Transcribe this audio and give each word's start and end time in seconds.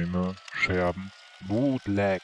Todsteine 0.00 0.34
Scherben 0.54 1.12
Bootleg. 1.46 2.22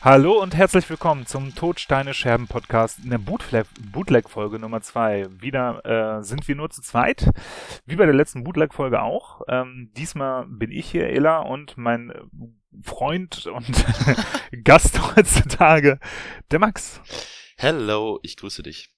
Hallo 0.00 0.42
und 0.42 0.56
herzlich 0.56 0.90
willkommen 0.90 1.24
zum 1.24 1.54
Todsteine 1.54 2.14
Scherben 2.14 2.48
Podcast 2.48 2.98
in 2.98 3.10
der 3.10 3.18
Bootleg 3.18 4.28
Folge 4.28 4.58
Nummer 4.58 4.80
2. 4.80 5.40
Wieder 5.40 6.18
äh, 6.18 6.24
sind 6.24 6.48
wir 6.48 6.56
nur 6.56 6.70
zu 6.70 6.82
zweit, 6.82 7.30
wie 7.86 7.94
bei 7.94 8.06
der 8.06 8.14
letzten 8.14 8.42
Bootleg 8.42 8.74
Folge 8.74 9.02
auch. 9.02 9.42
Ähm, 9.46 9.92
diesmal 9.96 10.46
bin 10.46 10.72
ich 10.72 10.90
hier, 10.90 11.08
Ella, 11.08 11.38
und 11.38 11.76
mein 11.76 12.12
Freund 12.82 13.46
und 13.46 13.84
Gast 14.64 15.14
heutzutage, 15.14 16.00
der 16.50 16.58
Max. 16.58 17.00
Hello, 17.56 18.18
ich 18.24 18.36
grüße 18.36 18.64
dich. 18.64 18.92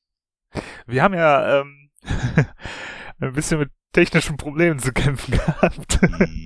Wir 0.86 1.02
haben 1.02 1.14
ja 1.14 1.60
ähm, 1.60 1.90
ein 3.20 3.34
bisschen 3.34 3.58
mit 3.58 3.70
technischen 3.94 4.36
Problemen 4.36 4.78
zu 4.78 4.92
kämpfen 4.92 5.32
gehabt. 5.38 6.02
Mhm. 6.02 6.44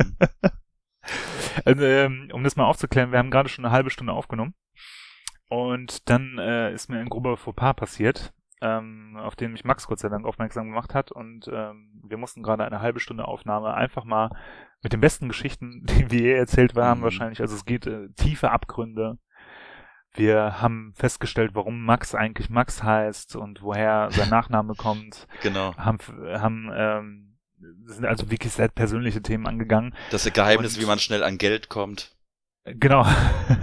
also, 1.64 1.84
ähm, 1.84 2.28
um 2.32 2.44
das 2.44 2.54
mal 2.54 2.66
aufzuklären, 2.66 3.10
wir 3.10 3.18
haben 3.18 3.32
gerade 3.32 3.48
schon 3.48 3.64
eine 3.64 3.72
halbe 3.74 3.90
Stunde 3.90 4.12
aufgenommen. 4.12 4.54
Und 5.48 6.08
dann 6.08 6.38
äh, 6.38 6.72
ist 6.72 6.88
mir 6.88 7.00
ein 7.00 7.08
grober 7.08 7.36
Fauxpas 7.36 7.74
passiert, 7.74 8.34
ähm, 8.60 9.16
auf 9.16 9.34
den 9.34 9.52
mich 9.52 9.64
Max 9.64 9.86
Gott 9.86 9.98
sei 9.98 10.10
Dank 10.10 10.26
aufmerksam 10.26 10.66
gemacht 10.66 10.94
hat. 10.94 11.10
Und 11.10 11.48
ähm, 11.52 12.02
wir 12.06 12.18
mussten 12.18 12.42
gerade 12.42 12.64
eine 12.64 12.80
halbe 12.80 13.00
Stunde 13.00 13.26
Aufnahme 13.26 13.74
einfach 13.74 14.04
mal 14.04 14.30
mit 14.82 14.92
den 14.92 15.00
besten 15.00 15.28
Geschichten, 15.28 15.84
die 15.88 16.10
wir 16.10 16.20
je 16.20 16.34
erzählt 16.34 16.76
haben, 16.76 17.00
mhm. 17.00 17.04
wahrscheinlich. 17.04 17.40
Also 17.40 17.56
es 17.56 17.64
geht 17.64 17.86
äh, 17.86 18.10
tiefe 18.16 18.50
Abgründe. 18.50 19.18
Wir 20.12 20.60
haben 20.60 20.92
festgestellt, 20.96 21.52
warum 21.54 21.84
Max 21.84 22.14
eigentlich 22.14 22.50
Max 22.50 22.82
heißt 22.82 23.36
und 23.36 23.62
woher 23.62 24.10
sein 24.10 24.28
Nachname 24.30 24.74
kommt. 24.74 25.26
Genau. 25.42 25.74
Haben, 25.76 25.98
haben 26.26 26.70
ähm, 26.74 27.27
sind 27.86 28.04
also 28.04 28.30
wirklich 28.30 28.52
sehr 28.52 28.68
persönliche 28.68 29.22
Themen 29.22 29.46
angegangen. 29.46 29.94
Das 30.10 30.30
Geheimnis, 30.32 30.76
und, 30.76 30.82
wie 30.82 30.86
man 30.86 30.98
schnell 30.98 31.22
an 31.22 31.38
Geld 31.38 31.68
kommt. 31.68 32.12
Genau. 32.64 33.06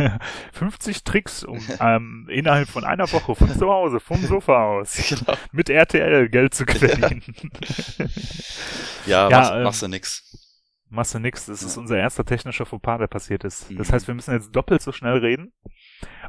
50 0.53 1.03
Tricks, 1.03 1.43
um 1.43 1.59
ähm, 1.79 2.27
innerhalb 2.29 2.67
von 2.67 2.83
einer 2.83 3.11
Woche 3.11 3.35
von 3.35 3.49
zu 3.49 3.67
Hause, 3.69 3.99
vom 3.99 4.21
Sofa 4.25 4.65
aus, 4.65 4.95
genau. 5.09 5.37
mit 5.51 5.69
RTL 5.69 6.29
Geld 6.29 6.53
zu 6.53 6.65
verdienen. 6.65 7.21
ja, 9.05 9.29
ja 9.29 9.39
machst, 9.39 9.51
ähm, 9.51 9.63
machst 9.63 9.81
du 9.81 9.87
nix. 9.87 10.51
Machst 10.89 11.13
du 11.13 11.19
nix. 11.19 11.45
Das 11.45 11.61
ja. 11.61 11.67
ist 11.67 11.77
unser 11.77 11.97
erster 11.97 12.25
technischer 12.25 12.65
Fauxpas, 12.65 12.99
der 12.99 13.07
passiert 13.07 13.43
ist. 13.43 13.67
Das 13.77 13.89
mhm. 13.89 13.93
heißt, 13.93 14.07
wir 14.07 14.15
müssen 14.15 14.33
jetzt 14.33 14.55
doppelt 14.55 14.81
so 14.81 14.91
schnell 14.91 15.17
reden 15.17 15.53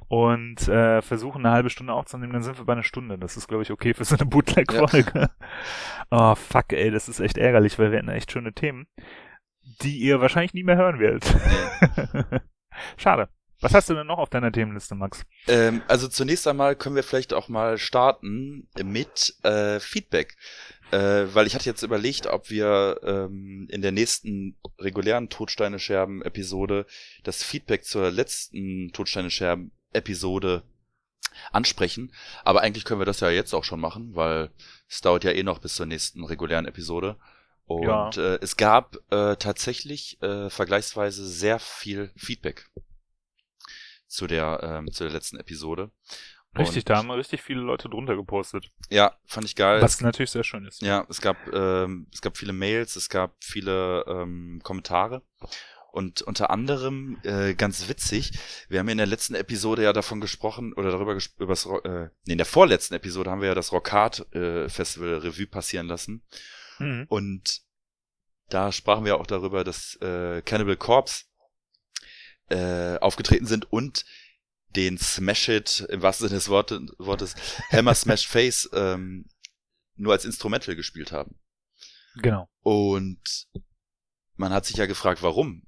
und 0.09 0.69
äh, 0.69 1.03
versuchen 1.03 1.45
eine 1.45 1.55
halbe 1.55 1.71
Stunde 1.71 1.93
aufzunehmen, 1.93 2.33
dann 2.33 2.43
sind 2.43 2.59
wir 2.59 2.65
bei 2.65 2.73
einer 2.73 2.83
Stunde. 2.83 3.19
Das 3.19 3.37
ist, 3.37 3.49
glaube 3.49 3.63
ich, 3.63 3.71
okay 3.71 3.95
für 3.95 4.05
so 4.05 4.17
eine 4.17 4.27
Bootleg-Folge. 4.27 5.13
Ja. 5.15 5.31
oh, 6.11 6.35
fuck, 6.35 6.73
ey, 6.73 6.91
das 6.91 7.09
ist 7.09 7.21
echt 7.21 7.39
ärgerlich, 7.39 7.79
weil 7.79 7.91
wir 7.91 7.99
hatten 7.99 8.09
echt 8.09 8.31
schöne 8.31 8.53
Themen, 8.53 8.87
die 9.83 9.99
ihr 9.99 10.21
wahrscheinlich 10.21 10.55
nie 10.55 10.65
mehr 10.65 10.77
hören 10.77 11.01
werdet. 11.01 11.25
Schade. 12.97 13.29
Was 13.61 13.73
hast 13.73 13.89
du 13.89 13.95
denn 13.95 14.07
noch 14.07 14.19
auf 14.19 14.29
deiner 14.29 14.53
Themenliste, 14.53 14.95
Max? 14.95 15.25
Ähm, 15.49 15.81
also 15.89 16.09
zunächst 16.09 16.47
einmal 16.47 16.77
können 16.77 16.95
wir 16.95 17.03
vielleicht 17.03 17.33
auch 17.33 17.49
mal 17.49 17.79
starten 17.79 18.69
mit 18.85 19.35
äh, 19.45 19.81
Feedback. 19.81 20.37
Äh, 20.93 21.35
weil 21.35 21.47
ich 21.47 21.55
hatte 21.55 21.65
jetzt 21.65 21.83
überlegt, 21.83 22.27
ob 22.27 22.49
wir 22.49 23.01
ähm, 23.03 23.67
in 23.71 23.83
der 23.83 23.91
nächsten 23.91 24.57
regulären 24.79 25.29
Todsteine-Scherben-Episode 25.29 26.87
das 27.25 27.43
Feedback 27.43 27.85
zur 27.85 28.11
letzten 28.13 28.93
Todsteine-Scherben-Episode 29.97 30.63
ansprechen. 31.53 32.13
Aber 32.45 32.63
eigentlich 32.63 32.85
können 32.85 33.01
wir 33.01 33.07
das 33.07 33.21
ja 33.21 33.31
jetzt 33.31 33.55
auch 33.55 33.65
schon 33.65 33.81
machen, 33.81 34.15
weil 34.15 34.51
es 34.89 35.01
dauert 35.01 35.25
ja 35.25 35.33
eh 35.33 35.43
noch 35.43 35.59
bis 35.59 35.75
zur 35.75 35.87
nächsten 35.87 36.25
regulären 36.25 36.67
Episode. 36.67 37.17
Und 37.67 37.85
ja. 37.85 38.11
äh, 38.11 38.39
es 38.41 38.57
gab 38.57 38.97
äh, 39.11 39.37
tatsächlich 39.37 40.23
äh, 40.23 40.51
vergleichsweise 40.51 41.27
sehr 41.27 41.59
viel 41.59 42.13
Feedback 42.17 42.71
zu 44.07 44.27
der, 44.27 44.61
ähm, 44.63 44.93
zu 44.93 45.05
der 45.05 45.13
letzten 45.13 45.39
Episode. 45.39 45.91
Richtig, 46.57 46.85
und, 46.85 46.91
da 46.91 46.97
haben 46.97 47.11
richtig 47.11 47.43
viele 47.43 47.61
Leute 47.61 47.89
drunter 47.91 48.17
gepostet. 48.17 48.71
Ja, 48.89 49.15
fand 49.27 49.45
ich 49.45 49.57
geil. 49.57 49.83
Was 49.83 50.01
natürlich 50.01 50.31
sehr 50.31 50.45
schön 50.45 50.65
ist. 50.65 50.81
Ja, 50.81 51.07
es 51.11 51.21
gab, 51.21 51.37
ähm, 51.53 52.07
es 52.13 52.23
gab 52.23 52.39
viele 52.39 52.55
Mails, 52.55 52.97
es 52.97 53.11
gab 53.11 53.35
viele 53.41 54.05
ähm, 54.07 54.61
Kommentare. 54.63 55.23
Und 55.93 56.23
unter 56.23 56.51
anderem, 56.51 57.19
äh, 57.23 57.55
ganz 57.55 57.89
witzig, 57.89 58.33
wir 58.69 58.81
haben 58.81 58.89
in 58.89 58.99
der 58.99 59.07
letzten 59.07 59.35
Episode 59.35 59.83
ja 59.83 59.93
davon 59.93 60.21
gesprochen, 60.21 60.75
oder 60.75 60.91
darüber 60.91 61.15
gesprochen, 61.15 61.43
übers, 61.43 61.67
äh, 61.85 62.11
nee, 62.27 62.33
in 62.33 62.39
der 62.39 62.47
vorletzten 62.47 62.95
Episode 62.95 63.31
haben 63.31 63.41
wir 63.41 63.49
ja 63.49 63.55
das 63.55 63.73
Rockhard 63.73 64.33
äh, 64.35 64.69
Festival 64.69 65.19
Revue 65.19 65.47
passieren 65.47 65.87
lassen. 65.87 66.23
Mhm. 66.79 67.07
Und 67.09 67.63
da 68.49 68.73
sprachen 68.73 69.05
wir 69.05 69.19
auch 69.19 69.27
darüber, 69.27 69.65
dass 69.65 69.97
äh, 70.03 70.43
Cannibal 70.43 70.77
Corpse 70.77 71.25
äh, 72.49 72.99
aufgetreten 72.99 73.47
sind 73.47 73.73
und 73.73 74.05
den 74.77 74.99
Smash 74.99 75.49
It 75.49 75.87
im 75.89 76.03
wahrsten 76.03 76.29
Sinne 76.29 76.39
des 76.39 76.49
Wortes, 76.49 76.81
Wortes 76.99 77.35
Hammer 77.71 77.95
Smash 77.95 78.27
Face 78.29 78.69
ähm, 78.73 79.27
nur 79.97 80.13
als 80.13 80.25
Instrumental 80.25 80.77
gespielt 80.77 81.13
haben. 81.13 81.39
Genau. 82.17 82.49
Und 82.61 83.49
man 84.37 84.53
hat 84.53 84.67
sich 84.67 84.77
ja 84.77 84.87
gefragt, 84.87 85.23
warum. 85.23 85.66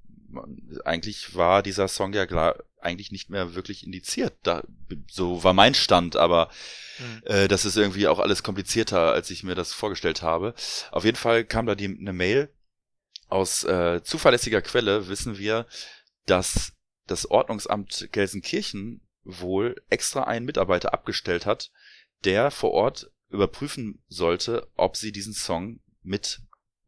Eigentlich 0.85 1.35
war 1.35 1.63
dieser 1.63 1.87
Song 1.87 2.13
ja 2.13 2.25
klar, 2.25 2.55
eigentlich 2.81 3.11
nicht 3.11 3.29
mehr 3.29 3.55
wirklich 3.55 3.85
indiziert. 3.85 4.37
Da, 4.43 4.63
so 5.09 5.43
war 5.43 5.53
mein 5.53 5.73
Stand, 5.73 6.15
aber 6.15 6.49
mhm. 6.99 7.21
äh, 7.25 7.47
das 7.47 7.65
ist 7.65 7.77
irgendwie 7.77 8.07
auch 8.07 8.19
alles 8.19 8.43
komplizierter, 8.43 9.11
als 9.11 9.29
ich 9.29 9.43
mir 9.43 9.55
das 9.55 9.73
vorgestellt 9.73 10.21
habe. 10.21 10.53
Auf 10.91 11.05
jeden 11.05 11.17
Fall 11.17 11.43
kam 11.43 11.65
da 11.65 11.75
die, 11.75 11.85
eine 11.85 12.13
Mail. 12.13 12.49
Aus 13.27 13.63
äh, 13.63 14.01
zuverlässiger 14.03 14.61
Quelle 14.61 15.07
wissen 15.07 15.37
wir, 15.37 15.67
dass 16.25 16.73
das 17.05 17.29
Ordnungsamt 17.29 18.09
Gelsenkirchen 18.11 19.01
wohl 19.23 19.75
extra 19.89 20.23
einen 20.23 20.45
Mitarbeiter 20.45 20.93
abgestellt 20.93 21.45
hat, 21.45 21.71
der 22.23 22.49
vor 22.49 22.71
Ort 22.71 23.11
überprüfen 23.29 24.03
sollte, 24.07 24.67
ob 24.75 24.97
sie 24.97 25.11
diesen 25.11 25.33
Song 25.33 25.79
mit 26.01 26.41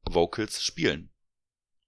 Vocals 0.03 0.63
spielen. 0.63 1.10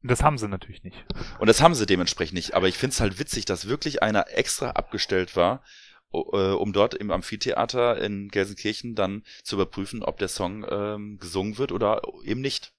Das 0.03 0.21
haben 0.21 0.37
sie 0.37 0.49
natürlich 0.49 0.83
nicht. 0.83 1.05
Und 1.39 1.47
das 1.47 1.61
haben 1.61 1.75
sie 1.75 1.85
dementsprechend 1.85 2.35
nicht. 2.35 2.53
Aber 2.53 2.67
ich 2.67 2.77
finde 2.77 2.93
es 2.93 2.99
halt 2.99 3.19
witzig, 3.19 3.45
dass 3.45 3.69
wirklich 3.69 4.03
einer 4.03 4.25
extra 4.29 4.71
abgestellt 4.71 5.35
war, 5.37 5.63
äh, 6.11 6.51
um 6.51 6.73
dort 6.73 6.93
im 6.93 7.09
Amphitheater 7.09 7.97
in 8.01 8.27
Gelsenkirchen 8.27 8.95
dann 8.95 9.23
zu 9.43 9.55
überprüfen, 9.55 10.03
ob 10.03 10.17
der 10.19 10.27
Song 10.27 10.65
ähm, 10.69 11.17
gesungen 11.19 11.57
wird 11.57 11.71
oder 11.71 12.01
eben 12.25 12.41
nicht. 12.41 12.73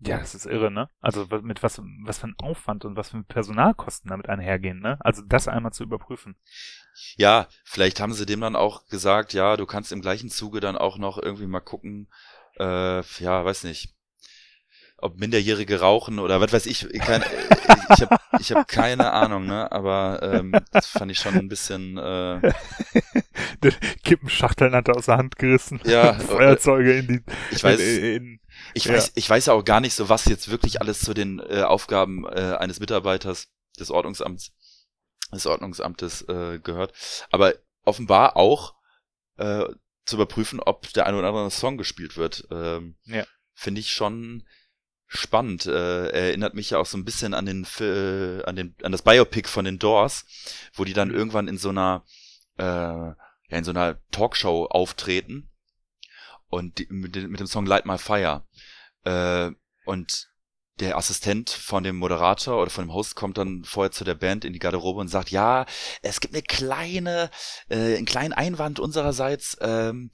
Ja, 0.00 0.18
das 0.18 0.34
ist 0.34 0.46
irre, 0.46 0.70
ne? 0.70 0.90
Also 1.00 1.26
mit 1.42 1.62
was, 1.62 1.80
was 2.04 2.18
für 2.18 2.28
ein 2.28 2.34
Aufwand 2.38 2.84
und 2.84 2.96
was 2.96 3.10
für 3.10 3.22
Personalkosten 3.22 4.10
damit 4.10 4.28
einhergehen, 4.28 4.80
ne? 4.80 4.98
Also 5.00 5.22
das 5.22 5.48
einmal 5.48 5.72
zu 5.72 5.82
überprüfen. 5.82 6.36
Ja, 7.16 7.48
vielleicht 7.64 8.00
haben 8.00 8.12
sie 8.12 8.26
dem 8.26 8.40
dann 8.40 8.56
auch 8.56 8.86
gesagt, 8.86 9.32
ja, 9.32 9.56
du 9.56 9.66
kannst 9.66 9.92
im 9.92 10.02
gleichen 10.02 10.30
Zuge 10.30 10.60
dann 10.60 10.76
auch 10.76 10.98
noch 10.98 11.18
irgendwie 11.18 11.46
mal 11.46 11.60
gucken, 11.60 12.08
äh, 12.58 13.00
ja, 13.00 13.44
weiß 13.44 13.64
nicht, 13.64 13.94
ob 15.04 15.18
Minderjährige 15.18 15.80
rauchen 15.80 16.18
oder 16.18 16.40
was 16.40 16.52
weiß 16.52 16.66
ich. 16.66 16.88
Keine, 17.00 17.24
ich 17.94 18.00
habe 18.00 18.16
ich 18.40 18.52
hab 18.52 18.66
keine 18.66 19.12
Ahnung, 19.12 19.46
ne? 19.46 19.70
Aber 19.70 20.20
ähm, 20.22 20.52
das 20.72 20.86
fand 20.86 21.10
ich 21.12 21.18
schon 21.18 21.34
ein 21.34 21.48
bisschen. 21.48 21.98
Äh, 21.98 22.52
Kippenschachteln 24.04 24.74
hat 24.74 24.88
er 24.88 24.96
aus 24.96 25.06
der 25.06 25.18
Hand 25.18 25.36
gerissen. 25.36 25.80
Ja. 25.84 26.14
Feuerzeuge 26.18 26.94
in 26.94 27.06
die. 27.06 27.22
Ich 27.50 27.62
weiß. 27.62 27.78
In, 27.78 28.04
in, 28.04 28.40
ich 28.72 28.88
weiß, 28.88 29.06
ja. 29.08 29.12
ich 29.14 29.28
weiß 29.28 29.46
ja 29.46 29.52
auch 29.52 29.64
gar 29.64 29.80
nicht 29.80 29.94
so, 29.94 30.08
was 30.08 30.24
jetzt 30.24 30.50
wirklich 30.50 30.80
alles 30.80 31.00
zu 31.00 31.12
den 31.12 31.38
äh, 31.38 31.62
Aufgaben 31.62 32.24
äh, 32.24 32.56
eines 32.58 32.80
Mitarbeiters 32.80 33.48
des 33.78 33.90
Ordnungsamts, 33.90 34.52
des 35.32 35.46
Ordnungsamtes 35.46 36.22
äh, 36.22 36.60
gehört. 36.60 36.94
Aber 37.30 37.54
offenbar 37.84 38.36
auch 38.36 38.74
äh, 39.36 39.64
zu 40.06 40.16
überprüfen, 40.16 40.60
ob 40.60 40.90
der 40.94 41.06
ein 41.06 41.14
oder 41.14 41.28
andere 41.28 41.50
Song 41.50 41.76
gespielt 41.76 42.16
wird. 42.16 42.48
Ähm, 42.50 42.96
ja. 43.04 43.24
Finde 43.52 43.80
ich 43.80 43.92
schon 43.92 44.44
spannend. 45.16 45.66
Äh, 45.66 46.08
erinnert 46.08 46.54
mich 46.54 46.70
ja 46.70 46.78
auch 46.78 46.86
so 46.86 46.96
ein 46.98 47.04
bisschen 47.04 47.34
an 47.34 47.46
den, 47.46 47.66
äh, 47.80 48.42
an 48.44 48.56
den, 48.56 48.74
an 48.82 48.92
das 48.92 49.02
Biopic 49.02 49.48
von 49.48 49.64
den 49.64 49.78
Doors, 49.78 50.24
wo 50.74 50.84
die 50.84 50.92
dann 50.92 51.08
mhm. 51.08 51.14
irgendwann 51.14 51.48
in 51.48 51.58
so 51.58 51.70
einer, 51.70 52.04
äh, 52.58 52.64
ja, 52.64 53.16
in 53.48 53.64
so 53.64 53.70
einer 53.70 53.98
Talkshow 54.10 54.66
auftreten 54.66 55.50
und 56.48 56.78
die, 56.78 56.86
mit, 56.90 57.14
mit, 57.16 57.40
dem 57.40 57.46
Song 57.46 57.66
Light 57.66 57.86
My 57.86 57.98
Fire. 57.98 58.46
Äh, 59.04 59.50
und 59.84 60.28
der 60.80 60.96
Assistent 60.96 61.50
von 61.50 61.84
dem 61.84 61.96
Moderator 61.96 62.60
oder 62.60 62.70
von 62.70 62.86
dem 62.86 62.92
Host 62.92 63.14
kommt 63.14 63.38
dann 63.38 63.62
vorher 63.64 63.92
zu 63.92 64.02
der 64.02 64.14
Band 64.14 64.44
in 64.44 64.52
die 64.52 64.58
Garderobe 64.58 65.00
und 65.00 65.08
sagt, 65.08 65.30
ja, 65.30 65.66
es 66.02 66.20
gibt 66.20 66.34
eine 66.34 66.42
kleine, 66.42 67.30
äh, 67.68 67.96
einen 67.96 68.06
kleinen 68.06 68.32
Einwand 68.32 68.80
unsererseits. 68.80 69.56
Ähm, 69.60 70.10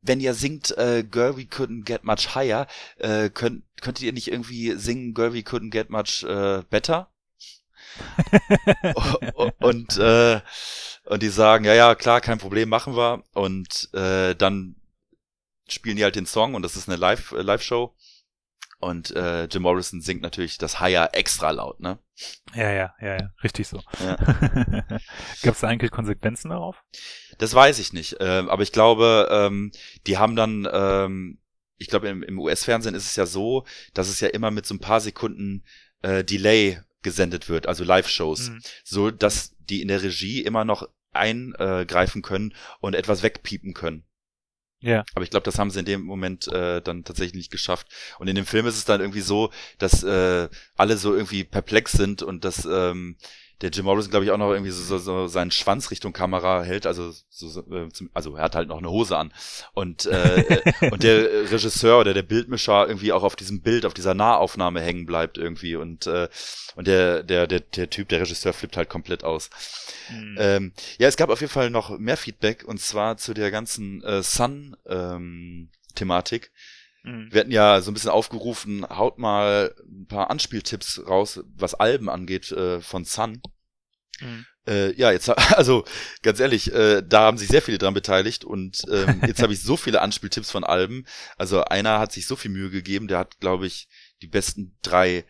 wenn 0.00 0.20
ihr 0.20 0.34
singt 0.34 0.76
äh, 0.76 1.04
Girl 1.08 1.36
We 1.36 1.42
Couldn't 1.42 1.84
Get 1.84 2.04
Much 2.04 2.34
Higher, 2.34 2.66
äh, 2.98 3.30
könnt, 3.30 3.64
könntet 3.80 4.04
ihr 4.04 4.12
nicht 4.12 4.28
irgendwie 4.28 4.72
singen 4.72 5.14
Girl 5.14 5.34
We 5.34 5.40
Couldn't 5.40 5.70
Get 5.70 5.90
Much 5.90 6.24
äh, 6.24 6.62
Better? 6.70 7.08
und 9.58 9.98
äh, 9.98 10.40
und 11.04 11.22
die 11.22 11.28
sagen, 11.28 11.64
ja, 11.64 11.74
ja, 11.74 11.94
klar, 11.94 12.20
kein 12.20 12.38
Problem, 12.38 12.68
machen 12.68 12.96
wir. 12.96 13.24
Und 13.32 13.92
äh, 13.92 14.34
dann 14.34 14.76
spielen 15.68 15.96
die 15.96 16.04
halt 16.04 16.16
den 16.16 16.26
Song 16.26 16.54
und 16.54 16.62
das 16.62 16.76
ist 16.76 16.88
eine 16.88 16.96
Live, 16.96 17.32
äh, 17.32 17.42
Live-Show. 17.42 17.94
Und 18.78 19.14
äh, 19.14 19.44
Jim 19.44 19.62
Morrison 19.62 20.00
singt 20.00 20.22
natürlich 20.22 20.58
das 20.58 20.80
Higher 20.80 21.10
extra 21.12 21.50
laut, 21.52 21.78
ne? 21.78 21.98
Ja, 22.52 22.70
ja, 22.72 22.94
ja, 23.00 23.16
ja, 23.16 23.30
richtig 23.44 23.68
so. 23.68 23.80
Ja. 24.00 24.16
Gab 25.42 25.54
es 25.54 25.60
da 25.60 25.68
eigentlich 25.68 25.92
Konsequenzen 25.92 26.50
darauf? 26.50 26.82
Das 27.42 27.54
weiß 27.54 27.80
ich 27.80 27.92
nicht. 27.92 28.20
Äh, 28.20 28.44
aber 28.46 28.62
ich 28.62 28.70
glaube, 28.70 29.26
ähm, 29.28 29.72
die 30.06 30.16
haben 30.16 30.36
dann, 30.36 30.68
ähm, 30.72 31.38
ich 31.76 31.88
glaube, 31.88 32.08
im, 32.08 32.22
im 32.22 32.38
US-Fernsehen 32.38 32.94
ist 32.94 33.06
es 33.06 33.16
ja 33.16 33.26
so, 33.26 33.66
dass 33.94 34.08
es 34.08 34.20
ja 34.20 34.28
immer 34.28 34.52
mit 34.52 34.64
so 34.64 34.74
ein 34.74 34.78
paar 34.78 35.00
Sekunden 35.00 35.64
äh, 36.02 36.22
Delay 36.22 36.78
gesendet 37.02 37.48
wird, 37.48 37.66
also 37.66 37.82
Live-Shows, 37.82 38.50
mhm. 38.50 38.62
so 38.84 39.10
dass 39.10 39.56
die 39.58 39.82
in 39.82 39.88
der 39.88 40.04
Regie 40.04 40.42
immer 40.42 40.64
noch 40.64 40.88
eingreifen 41.10 42.22
können 42.22 42.54
und 42.78 42.94
etwas 42.94 43.24
wegpiepen 43.24 43.74
können. 43.74 44.04
Ja. 44.78 45.04
Aber 45.16 45.24
ich 45.24 45.30
glaube, 45.30 45.42
das 45.42 45.58
haben 45.58 45.70
sie 45.70 45.80
in 45.80 45.84
dem 45.84 46.02
Moment 46.02 46.46
äh, 46.46 46.80
dann 46.80 47.02
tatsächlich 47.02 47.34
nicht 47.34 47.50
geschafft. 47.50 47.88
Und 48.20 48.28
in 48.28 48.36
dem 48.36 48.46
Film 48.46 48.66
ist 48.66 48.76
es 48.76 48.84
dann 48.84 49.00
irgendwie 49.00 49.20
so, 49.20 49.50
dass 49.78 50.04
äh, 50.04 50.48
alle 50.76 50.96
so 50.96 51.12
irgendwie 51.12 51.42
perplex 51.42 51.90
sind 51.90 52.22
und 52.22 52.44
dass 52.44 52.64
ähm, 52.64 53.16
der 53.62 53.70
Jim 53.70 53.84
Morrison, 53.84 54.10
glaube 54.10 54.24
ich, 54.24 54.32
auch 54.32 54.38
noch 54.38 54.50
irgendwie 54.50 54.72
so, 54.72 54.82
so, 54.82 54.98
so 54.98 55.28
seinen 55.28 55.52
Schwanz 55.52 55.90
Richtung 55.90 56.12
Kamera 56.12 56.62
hält. 56.62 56.86
Also, 56.86 57.12
so, 57.30 57.48
so, 57.48 57.60
äh, 57.72 57.88
also 58.12 58.36
er 58.36 58.44
hat 58.44 58.56
halt 58.56 58.68
noch 58.68 58.78
eine 58.78 58.90
Hose 58.90 59.16
an. 59.16 59.32
Und, 59.72 60.04
äh, 60.06 60.60
und 60.90 61.04
der 61.04 61.30
Regisseur 61.50 62.00
oder 62.00 62.12
der 62.12 62.22
Bildmischer 62.22 62.88
irgendwie 62.88 63.12
auch 63.12 63.22
auf 63.22 63.36
diesem 63.36 63.62
Bild, 63.62 63.86
auf 63.86 63.94
dieser 63.94 64.14
Nahaufnahme 64.14 64.80
hängen 64.80 65.06
bleibt 65.06 65.38
irgendwie. 65.38 65.76
Und, 65.76 66.08
äh, 66.08 66.28
und 66.74 66.88
der, 66.88 67.22
der, 67.22 67.46
der, 67.46 67.60
der 67.60 67.88
Typ, 67.88 68.08
der 68.08 68.20
Regisseur 68.20 68.52
flippt 68.52 68.76
halt 68.76 68.90
komplett 68.90 69.22
aus. 69.22 69.48
Mhm. 70.10 70.36
Ähm, 70.38 70.72
ja, 70.98 71.06
es 71.06 71.16
gab 71.16 71.30
auf 71.30 71.40
jeden 71.40 71.52
Fall 71.52 71.70
noch 71.70 71.96
mehr 71.98 72.16
Feedback 72.16 72.64
und 72.64 72.80
zwar 72.80 73.16
zu 73.16 73.32
der 73.32 73.52
ganzen 73.52 74.02
äh, 74.02 74.22
Sun-Thematik. 74.22 76.50
Ähm, 77.04 77.28
Wir 77.30 77.40
hatten 77.40 77.50
ja 77.50 77.80
so 77.80 77.90
ein 77.90 77.94
bisschen 77.94 78.10
aufgerufen, 78.10 78.86
haut 78.88 79.18
mal 79.18 79.74
ein 79.86 80.06
paar 80.06 80.30
Anspieltipps 80.30 81.02
raus, 81.06 81.40
was 81.56 81.74
Alben 81.74 82.08
angeht 82.08 82.52
äh, 82.52 82.80
von 82.80 83.04
Sun. 83.04 83.40
Mhm. 84.22 84.46
Äh, 84.66 84.92
ja, 84.94 85.10
jetzt 85.10 85.28
also 85.56 85.84
ganz 86.22 86.40
ehrlich, 86.40 86.72
äh, 86.72 87.02
da 87.02 87.22
haben 87.22 87.38
sich 87.38 87.48
sehr 87.48 87.62
viele 87.62 87.78
dran 87.78 87.94
beteiligt 87.94 88.44
und 88.44 88.82
ähm, 88.90 89.20
jetzt 89.26 89.42
habe 89.42 89.52
ich 89.52 89.62
so 89.62 89.76
viele 89.76 90.00
Anspieltipps 90.00 90.50
von 90.50 90.64
Alben. 90.64 91.06
Also 91.36 91.64
einer 91.64 91.98
hat 91.98 92.12
sich 92.12 92.26
so 92.26 92.36
viel 92.36 92.50
Mühe 92.50 92.70
gegeben, 92.70 93.08
der 93.08 93.18
hat, 93.18 93.40
glaube 93.40 93.66
ich, 93.66 93.88
die 94.22 94.28
besten 94.28 94.76
drei 94.82 95.24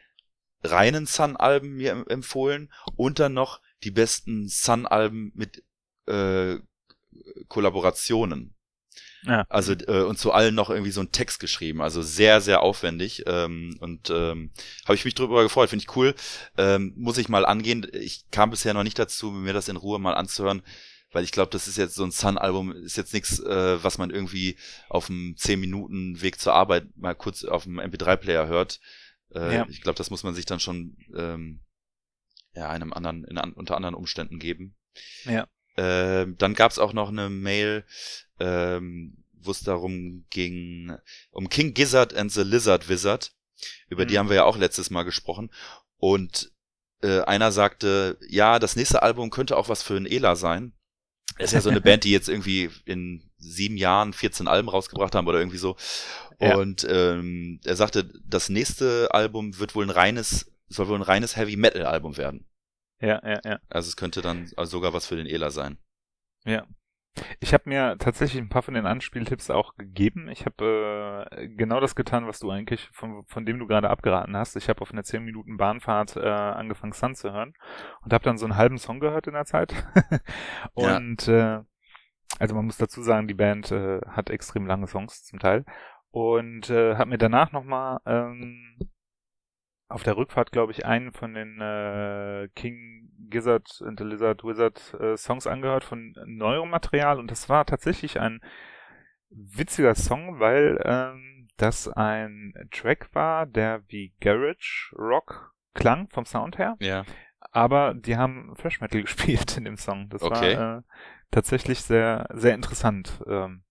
reinen 0.63 1.07
Sun-Alben 1.07 1.71
mir 1.73 2.05
empfohlen 2.09 2.73
und 2.97 3.19
dann 3.19 3.33
noch 3.33 3.61
die 3.83 3.91
besten 3.91 4.49
Sun-Alben 4.49 5.33
mit 5.35 5.65
äh, 6.07 6.59
Kollaborationen. 7.49 8.55
Ja. 9.25 9.47
Also 9.49 9.73
äh, 9.73 10.03
und 10.03 10.19
zu 10.19 10.33
allen 10.33 10.55
noch 10.55 10.71
irgendwie 10.71 10.91
so 10.91 11.01
einen 11.01 11.13
Text 11.13 11.39
geschrieben, 11.39 11.81
also 11.81 12.03
sehr 12.03 12.41
sehr 12.41 12.61
aufwendig 12.61 13.23
ähm, 13.27 13.77
und 13.81 14.11
ähm, 14.11 14.51
habe 14.85 14.95
ich 14.95 15.05
mich 15.05 15.15
drüber 15.15 15.43
gefreut, 15.43 15.71
finde 15.71 15.85
ich 15.85 15.97
cool. 15.97 16.15
Ähm, 16.57 16.93
muss 16.97 17.19
ich 17.19 17.29
mal 17.29 17.47
angehen. 17.47 17.87
Ich 17.93 18.31
kam 18.31 18.51
bisher 18.51 18.75
noch 18.75 18.83
nicht 18.83 18.99
dazu, 18.99 19.31
mir 19.31 19.53
das 19.53 19.69
in 19.69 19.77
Ruhe 19.77 20.01
mal 20.01 20.15
anzuhören, 20.15 20.63
weil 21.13 21.25
ich 21.25 21.33
glaube, 21.33 21.51
das 21.51 21.69
ist 21.69 21.77
jetzt 21.77 21.95
so 21.95 22.05
ein 22.05 22.11
Sun-Album, 22.11 22.73
ist 22.73 22.97
jetzt 22.97 23.15
nichts, 23.15 23.39
äh, 23.39 23.83
was 23.83 23.99
man 23.99 24.11
irgendwie 24.11 24.57
auf 24.89 25.09
einem 25.09 25.37
10 25.37 25.61
Minuten 25.61 26.21
Weg 26.21 26.41
zur 26.41 26.55
Arbeit 26.55 26.87
mal 26.97 27.15
kurz 27.15 27.45
auf 27.45 27.65
dem 27.65 27.79
MP3-Player 27.79 28.49
hört. 28.49 28.81
Äh, 29.35 29.55
ja. 29.55 29.67
Ich 29.69 29.83
glaube, 29.83 29.97
das 29.97 30.11
muss 30.11 30.25
man 30.25 30.35
sich 30.35 30.47
dann 30.47 30.61
schon 30.61 30.97
ähm, 31.17 31.61
ja, 32.55 32.69
einem 32.69 32.93
anderen, 32.93 33.25
in, 33.25 33.39
unter 33.39 33.77
anderen 33.77 33.95
Umständen 33.95 34.39
geben. 34.39 34.75
Ja. 35.25 35.47
Ähm, 35.77 36.37
dann 36.39 36.55
gab 36.55 36.71
es 36.71 36.79
auch 36.79 36.93
noch 36.93 37.09
eine 37.09 37.31
Mail, 37.31 37.85
ähm, 38.39 39.25
wo 39.33 39.51
es 39.51 39.63
darum 39.63 40.25
ging, 40.31 40.97
um 41.31 41.49
King 41.49 41.75
Gizzard 41.75 42.15
and 42.15 42.31
the 42.31 42.43
Lizard 42.43 42.89
Wizard. 42.89 43.33
Über 43.89 44.05
mhm. 44.05 44.09
die 44.09 44.19
haben 44.19 44.29
wir 44.29 44.37
ja 44.37 44.45
auch 44.45 44.57
letztes 44.57 44.91
Mal 44.91 45.05
gesprochen. 45.05 45.51
Und 45.99 46.53
äh, 47.03 47.21
einer 47.21 47.53
sagte, 47.53 48.19
ja, 48.29 48.59
das 48.59 48.77
nächste 48.77 49.03
Album 49.03 49.31
könnte 49.31 49.57
auch 49.57 49.69
was 49.69 49.83
für 49.83 49.97
ein 49.97 50.07
Ela 50.07 50.37
sein. 50.37 50.73
Das 51.39 51.51
ist 51.51 51.55
ja 51.55 51.61
so 51.61 51.71
eine 51.71 51.81
Band, 51.83 52.05
die 52.05 52.13
jetzt 52.13 52.29
irgendwie 52.29 52.71
in 52.85 53.31
sieben 53.39 53.77
Jahren 53.77 54.13
14 54.13 54.49
Alben 54.49 54.69
rausgebracht 54.69 55.15
haben 55.15 55.27
oder 55.27 55.39
irgendwie 55.39 55.59
so. 55.59 55.77
Ja. 56.41 56.57
Und 56.57 56.87
ähm, 56.89 57.61
er 57.65 57.77
sagte, 57.77 58.13
das 58.25 58.49
nächste 58.49 59.13
Album 59.13 59.59
wird 59.59 59.75
wohl 59.75 59.87
ein 59.87 59.91
reines, 59.91 60.51
soll 60.69 60.89
wohl 60.89 60.99
ein 60.99 61.03
reines 61.03 61.37
Heavy 61.37 61.57
Metal 61.57 61.85
Album 61.85 62.17
werden. 62.17 62.47
Ja, 63.03 63.21
ja, 63.25 63.41
ja. 63.45 63.59
Also 63.69 63.89
es 63.89 63.97
könnte 63.97 64.23
dann 64.23 64.47
sogar 64.63 64.93
was 64.93 65.07
für 65.07 65.17
den 65.17 65.27
Ela 65.27 65.51
sein. 65.51 65.79
Ja. 66.45 66.67
Ich 67.41 67.53
habe 67.53 67.69
mir 67.69 67.97
tatsächlich 67.99 68.41
ein 68.41 68.49
paar 68.49 68.63
von 68.63 68.73
den 68.73 68.87
Anspieltipps 68.87 69.51
auch 69.51 69.75
gegeben. 69.75 70.29
Ich 70.29 70.47
habe 70.47 71.29
äh, 71.31 71.49
genau 71.49 71.79
das 71.79 71.95
getan, 71.95 72.27
was 72.27 72.39
du 72.39 72.51
eigentlich, 72.51 72.89
von, 72.93 73.25
von 73.27 73.45
dem 73.45 73.59
du 73.59 73.67
gerade 73.67 73.91
abgeraten 73.91 74.35
hast. 74.35 74.57
Ich 74.57 74.71
habe 74.71 74.81
auf 74.81 74.93
einer 74.93 75.03
10 75.03 75.23
Minuten 75.23 75.59
Bahnfahrt 75.59 76.17
äh, 76.17 76.21
angefangen, 76.21 76.93
Sun 76.93 77.15
zu 77.15 77.31
hören 77.33 77.53
und 78.03 78.15
habe 78.15 78.25
dann 78.25 78.39
so 78.39 78.47
einen 78.47 78.57
halben 78.57 78.79
Song 78.79 78.99
gehört 78.99 79.27
in 79.27 79.35
der 79.35 79.45
Zeit. 79.45 79.75
und 80.73 81.27
ja. 81.27 81.59
äh, 81.59 81.65
also 82.39 82.55
man 82.55 82.65
muss 82.65 82.79
dazu 82.79 83.03
sagen, 83.03 83.29
die 83.29 83.35
Band 83.35 83.71
äh, 83.73 84.01
hat 84.07 84.31
extrem 84.31 84.67
lange 84.67 84.87
Songs 84.87 85.25
zum 85.25 85.39
Teil. 85.39 85.67
Und 86.11 86.71
äh, 86.71 86.97
habe 86.97 87.11
mir 87.11 87.19
danach 87.19 87.53
nochmal 87.53 87.99
ähm, 88.07 88.79
auf 89.93 90.03
der 90.03 90.17
Rückfahrt, 90.17 90.53
glaube 90.53 90.73
ich, 90.73 90.87
einen 90.87 91.13
von 91.13 91.35
den 91.35 91.61
äh, 91.61 92.49
King 92.55 93.11
Gizzard 93.31 93.83
and 93.85 93.99
the 93.99 94.05
Lizard 94.05 94.45
Wizard 94.45 94.95
äh, 95.01 95.17
Songs 95.17 95.47
angehört 95.47 95.85
von 95.85 96.15
neuem 96.27 96.71
Material 96.71 97.19
und 97.19 97.31
das 97.31 97.49
war 97.49 97.65
tatsächlich 97.65 98.21
ein 98.21 98.41
witziger 99.31 99.95
Song, 99.95 100.41
weil 100.41 100.81
ähm, 100.85 101.49
das 101.57 101.89
ein 101.89 102.55
Track 102.71 103.15
war, 103.15 103.47
der 103.47 103.83
wie 103.89 104.13
Garage 104.21 104.95
Rock 104.97 105.55
klang 105.75 106.09
vom 106.09 106.25
Sound 106.25 106.59
her. 106.59 106.77
Ja. 106.81 107.05
Aber 107.51 107.95
die 107.95 108.17
haben 108.17 108.55
Fresh 108.57 108.81
Metal 108.81 109.03
gespielt 109.03 109.57
in 109.57 109.65
dem 109.65 109.77
Song. 109.77 110.09
Das 110.09 110.23
okay. 110.23 110.57
war 110.57 110.79
äh, 110.79 110.83
tatsächlich 111.31 111.83
sehr, 111.83 112.27
sehr 112.33 112.55
interessant. 112.55 113.23
Ähm, 113.27 113.63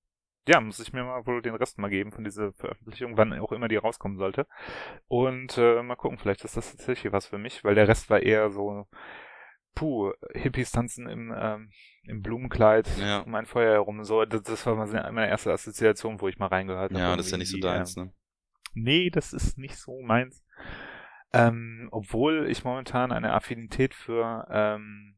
ja, 0.47 0.59
muss 0.59 0.79
ich 0.79 0.93
mir 0.93 1.03
mal 1.03 1.25
wohl 1.25 1.41
den 1.41 1.55
Rest 1.55 1.77
mal 1.77 1.89
geben 1.89 2.11
von 2.11 2.23
dieser 2.23 2.51
Veröffentlichung, 2.53 3.17
wann 3.17 3.33
auch 3.33 3.51
immer 3.51 3.67
die 3.67 3.75
rauskommen 3.75 4.17
sollte. 4.17 4.47
Und 5.07 5.57
äh, 5.57 5.83
mal 5.83 5.95
gucken, 5.95 6.17
vielleicht 6.17 6.43
ist 6.43 6.57
das 6.57 6.71
tatsächlich 6.71 7.13
was 7.13 7.27
für 7.27 7.37
mich, 7.37 7.63
weil 7.63 7.75
der 7.75 7.87
Rest 7.87 8.09
war 8.09 8.21
eher 8.21 8.49
so, 8.49 8.87
puh, 9.75 10.11
Hippies 10.33 10.71
tanzen 10.71 11.07
im, 11.07 11.33
ähm, 11.37 11.69
im 12.03 12.21
Blumenkleid 12.21 12.89
ja. 12.97 13.19
um 13.19 13.35
ein 13.35 13.45
Feuer 13.45 13.73
herum. 13.73 14.03
So, 14.03 14.25
das, 14.25 14.43
das 14.43 14.65
war 14.65 14.75
meine 14.75 15.29
erste 15.29 15.51
Assoziation, 15.51 16.19
wo 16.19 16.27
ich 16.27 16.39
mal 16.39 16.47
reingehört 16.47 16.91
habe. 16.91 17.01
Ja, 17.01 17.15
das 17.15 17.27
ist 17.27 17.31
ja 17.31 17.37
nicht 17.37 17.51
so 17.51 17.59
deins, 17.59 17.95
ähm, 17.97 18.05
ne? 18.05 18.13
Nee, 18.73 19.09
das 19.09 19.33
ist 19.33 19.57
nicht 19.57 19.75
so 19.75 20.01
meins. 20.01 20.43
Ähm, 21.33 21.87
obwohl 21.91 22.49
ich 22.49 22.63
momentan 22.63 23.11
eine 23.11 23.33
Affinität 23.33 23.93
für 23.93 24.47
ähm, 24.49 25.15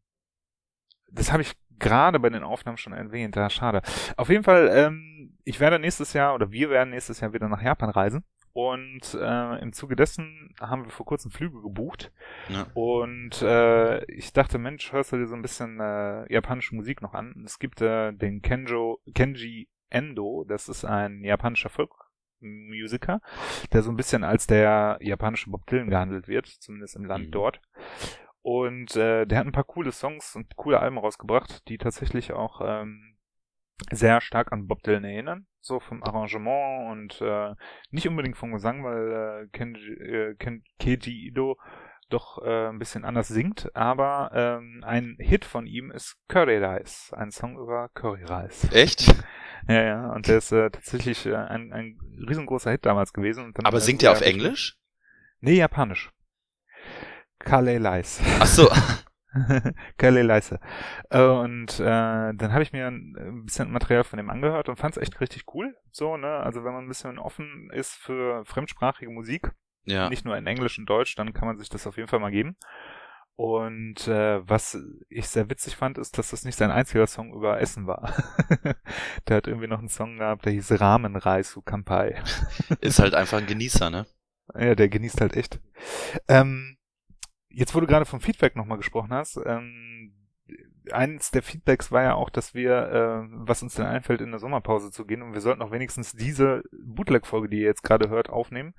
das 1.14 1.32
habe 1.32 1.42
ich 1.42 1.54
gerade 1.80 2.20
bei 2.20 2.30
den 2.30 2.44
Aufnahmen 2.44 2.78
schon 2.78 2.94
erwähnt, 2.94 3.36
ja, 3.36 3.50
schade. 3.50 3.82
Auf 4.18 4.30
jeden 4.30 4.44
Fall, 4.44 4.70
ähm, 4.74 5.38
ich 5.44 5.60
werde 5.60 5.80
nächstes 5.80 6.14
Jahr 6.14 6.34
oder 6.36 6.52
wir 6.52 6.70
werden 6.70 6.92
nächstes 6.92 7.20
Jahr 7.20 7.34
wieder 7.34 7.50
nach 7.50 7.62
Japan 7.62 7.90
reisen. 7.90 8.24
Und 8.54 9.16
äh, 9.20 9.60
im 9.62 9.74
Zuge 9.74 9.96
dessen 9.96 10.54
haben 10.62 10.86
wir 10.86 10.92
vor 10.92 11.08
kurzem 11.08 11.32
Flüge 11.32 11.60
gebucht. 11.62 12.12
Ja. 12.50 12.68
Und 12.76 13.42
äh, 13.42 14.06
ich 14.06 14.32
dachte, 14.32 14.60
Mensch, 14.60 14.94
hörst 14.94 15.12
du 15.12 15.18
dir 15.18 15.26
so 15.26 15.34
ein 15.34 15.42
bisschen 15.42 15.80
äh, 15.80 16.32
japanische 16.32 16.76
Musik 16.76 17.02
noch 17.02 17.16
an? 17.16 17.44
Es 17.46 17.58
gibt 17.58 17.82
äh, 17.82 18.12
den 18.14 18.44
Kenjo, 18.44 19.02
Kenji 19.16 19.70
Endo, 19.90 20.46
das 20.48 20.70
ist 20.70 20.86
ein 20.86 21.24
japanischer 21.24 21.70
Folkmusiker, 21.70 23.22
der 23.72 23.82
so 23.82 23.92
ein 23.92 23.96
bisschen 23.96 24.24
als 24.24 24.46
der 24.46 25.00
japanische 25.02 25.50
Bob 25.50 25.66
Dylan 25.66 25.90
gehandelt 25.90 26.28
wird, 26.28 26.46
zumindest 26.48 26.96
im 26.96 27.06
Land 27.06 27.28
mhm. 27.28 27.32
dort. 27.32 27.62
Und 28.44 28.96
äh, 28.98 29.26
der 29.26 29.40
hat 29.40 29.48
ein 29.48 29.54
paar 29.54 29.64
coole 29.64 29.94
Songs 29.94 30.36
und 30.36 30.56
coole 30.58 30.80
Alben 30.80 30.98
rausgebracht, 30.98 31.68
die 31.70 31.78
tatsächlich 31.78 32.34
auch 32.34 32.62
ähm, 32.64 33.16
sehr 33.90 34.20
stark 34.22 34.52
an 34.52 34.68
Bob 34.68 34.84
Dylan 34.84 35.06
erinnern. 35.06 35.48
So 35.62 35.80
vom 35.80 36.04
Arrangement 36.04 36.92
und 36.92 37.22
äh, 37.22 37.56
nicht 37.90 38.08
unbedingt 38.08 38.36
vom 38.36 38.52
Gesang, 38.52 38.84
weil 38.84 39.46
äh, 39.46 39.58
Kenji, 39.58 39.94
äh, 39.94 40.36
Ken, 40.36 40.64
Keiji 40.78 41.28
Ido 41.28 41.58
doch 42.10 42.44
äh, 42.44 42.68
ein 42.68 42.80
bisschen 42.80 43.06
anders 43.06 43.30
singt, 43.30 43.74
aber 43.76 44.32
ähm, 44.34 44.84
ein 44.86 45.16
Hit 45.20 45.46
von 45.46 45.66
ihm 45.66 45.90
ist 45.90 46.18
Curry 46.28 46.58
Rice, 46.58 47.14
ein 47.14 47.32
Song 47.32 47.58
über 47.58 47.90
Curry 47.94 48.26
Rice. 48.26 48.70
Echt? 48.74 49.08
ja, 49.70 49.84
ja, 49.84 50.12
und 50.12 50.28
der 50.28 50.38
ist 50.38 50.52
äh, 50.52 50.70
tatsächlich 50.70 51.26
äh, 51.26 51.36
ein, 51.36 51.72
ein 51.72 51.98
riesengroßer 52.28 52.72
Hit 52.72 52.86
damals 52.86 53.14
gewesen. 53.14 53.54
aber 53.64 53.80
singt 53.80 54.04
er 54.04 54.12
auf 54.12 54.22
Englisch? 54.22 54.78
Nee, 55.40 55.56
japanisch. 55.56 56.12
Kale 57.44 57.78
Leis. 57.78 58.22
Ach 58.40 58.46
so. 58.46 58.70
Kale 59.98 60.24
Leise. 60.24 60.60
Und 61.10 61.80
äh, 61.80 62.34
dann 62.34 62.54
habe 62.54 62.64
ich 62.64 62.74
mir 62.74 62.88
ein 62.88 63.44
bisschen 63.46 63.72
Material 63.72 64.04
von 64.04 64.18
dem 64.18 64.30
angehört 64.30 64.70
und 64.70 64.78
fand 64.78 64.96
es 64.96 65.02
echt 65.02 65.20
richtig 65.20 65.46
cool. 65.54 65.76
So, 65.92 66.18
ne? 66.18 66.38
Also 66.38 66.64
wenn 66.64 66.74
man 66.74 66.86
ein 66.86 66.90
bisschen 66.90 67.20
offen 67.20 67.70
ist 67.74 67.96
für 67.96 68.46
fremdsprachige 68.46 69.12
Musik, 69.12 69.52
ja. 69.86 70.10
nicht 70.10 70.26
nur 70.26 70.38
in 70.38 70.48
Englisch 70.48 70.78
und 70.80 70.86
Deutsch, 70.86 71.16
dann 71.16 71.34
kann 71.34 71.48
man 71.48 71.58
sich 71.58 71.70
das 71.70 71.88
auf 71.88 71.98
jeden 71.98 72.10
Fall 72.10 72.20
mal 72.20 72.32
geben. 72.32 72.56
Und 73.36 74.08
äh, 74.08 74.48
was 74.48 74.78
ich 75.10 75.28
sehr 75.28 75.50
witzig 75.50 75.76
fand, 75.76 75.98
ist, 75.98 76.20
dass 76.20 76.30
das 76.30 76.46
nicht 76.46 76.56
sein 76.56 76.70
einziger 76.70 77.08
Song 77.08 77.34
über 77.34 77.60
Essen 77.60 77.88
war. 77.88 78.14
der 79.28 79.38
hat 79.38 79.48
irgendwie 79.48 79.68
noch 79.68 79.80
einen 79.80 79.90
Song 79.90 80.18
gehabt, 80.18 80.46
der 80.46 80.54
hieß 80.54 80.80
Ramenreis 80.80 81.60
Kampai. 81.66 82.22
ist 82.80 83.00
halt 83.00 83.16
einfach 83.16 83.40
ein 83.40 83.48
Genießer, 83.48 83.90
ne? 83.90 84.06
Ja, 84.54 84.76
der 84.76 84.90
genießt 84.90 85.22
halt 85.22 85.36
echt. 85.36 85.60
Ähm, 86.28 86.78
jetzt, 87.54 87.74
wo 87.76 87.80
du 87.80 87.88
gerade 87.88 88.06
vom 88.06 88.20
Feedback 88.20 88.56
nochmal 88.56 88.78
gesprochen 88.78 89.14
hast, 89.14 89.40
ähm, 89.46 90.14
eins 90.92 91.32
der 91.32 91.44
Feedbacks 91.44 91.92
war 91.92 92.04
ja 92.04 92.16
auch, 92.16 92.30
dass 92.30 92.54
wir, 92.54 92.72
äh, 92.74 93.28
was 93.30 93.64
uns 93.64 93.76
denn 93.76 93.86
einfällt, 93.86 94.22
in 94.22 94.32
der 94.32 94.40
Sommerpause 94.40 94.92
zu 94.92 95.06
gehen 95.06 95.22
und 95.22 95.34
wir 95.34 95.42
sollten 95.42 95.62
auch 95.62 95.72
wenigstens 95.72 96.14
diese 96.14 96.64
Bootleg-Folge, 96.84 97.48
die 97.48 97.60
ihr 97.60 97.68
jetzt 97.68 97.84
gerade 97.84 98.10
hört, 98.10 98.30
aufnehmen. 98.30 98.74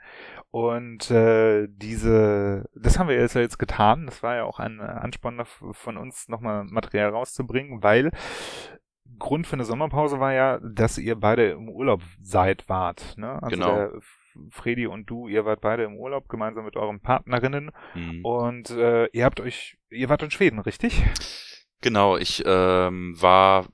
Und 0.50 1.11
äh, 1.11 1.66
diese, 1.71 2.69
das 2.75 2.99
haben 2.99 3.09
wir 3.09 3.19
jetzt 3.19 3.35
ja 3.35 3.40
jetzt 3.40 3.59
getan. 3.59 4.07
Das 4.07 4.23
war 4.23 4.37
ja 4.37 4.45
auch 4.45 4.59
ein 4.59 4.81
Ansporn 4.81 5.43
von 5.45 5.97
uns, 5.97 6.28
nochmal 6.28 6.64
Material 6.64 7.11
rauszubringen, 7.11 7.83
weil 7.83 8.11
Grund 9.19 9.47
für 9.47 9.54
eine 9.54 9.64
Sommerpause 9.64 10.21
war 10.21 10.33
ja, 10.33 10.59
dass 10.59 10.99
ihr 10.99 11.16
beide 11.16 11.50
im 11.52 11.69
Urlaub 11.69 12.02
seid, 12.21 12.69
wart. 12.69 13.14
Ne? 13.16 13.43
Also 13.43 13.57
genau. 13.57 13.76
Der, 13.76 13.93
Fredi 14.50 14.86
und 14.86 15.08
du, 15.08 15.28
ihr 15.28 15.44
wart 15.44 15.60
beide 15.60 15.84
im 15.84 15.96
Urlaub 15.96 16.28
gemeinsam 16.28 16.64
mit 16.64 16.76
euren 16.76 17.00
Partnerinnen 17.00 17.70
mhm. 17.94 18.24
und 18.24 18.70
äh, 18.70 19.06
ihr 19.06 19.24
habt 19.24 19.40
euch, 19.40 19.76
ihr 19.90 20.08
wart 20.08 20.22
in 20.22 20.30
Schweden, 20.30 20.58
richtig? 20.58 21.02
Genau, 21.80 22.16
ich 22.16 22.42
ähm, 22.46 23.14
war, 23.20 23.66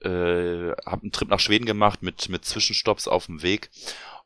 äh, 0.00 0.72
habe 0.86 1.02
einen 1.02 1.12
Trip 1.12 1.28
nach 1.28 1.40
Schweden 1.40 1.64
gemacht 1.66 2.02
mit 2.02 2.28
mit 2.28 2.44
Zwischenstopps 2.44 3.08
auf 3.08 3.26
dem 3.26 3.42
Weg 3.42 3.70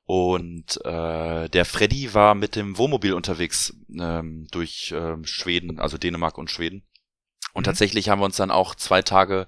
und 0.09 0.83
äh, 0.87 1.50
der 1.50 1.66
Freddy 1.66 2.14
war 2.14 2.35
mit 2.35 2.57
dem 2.57 2.78
Wohnmobil 2.78 3.12
unterwegs 3.12 3.76
ähm, 4.00 4.47
durch 4.50 4.90
äh, 4.90 5.16
Schweden, 5.25 5.78
also 5.78 5.99
Dänemark 5.99 6.38
und 6.38 6.50
Schweden. 6.50 6.83
Und 7.52 7.62
mhm. 7.62 7.66
tatsächlich 7.66 8.09
haben 8.09 8.21
wir 8.21 8.25
uns 8.25 8.37
dann 8.37 8.50
auch 8.50 8.75
zwei 8.75 9.02
Tage 9.02 9.47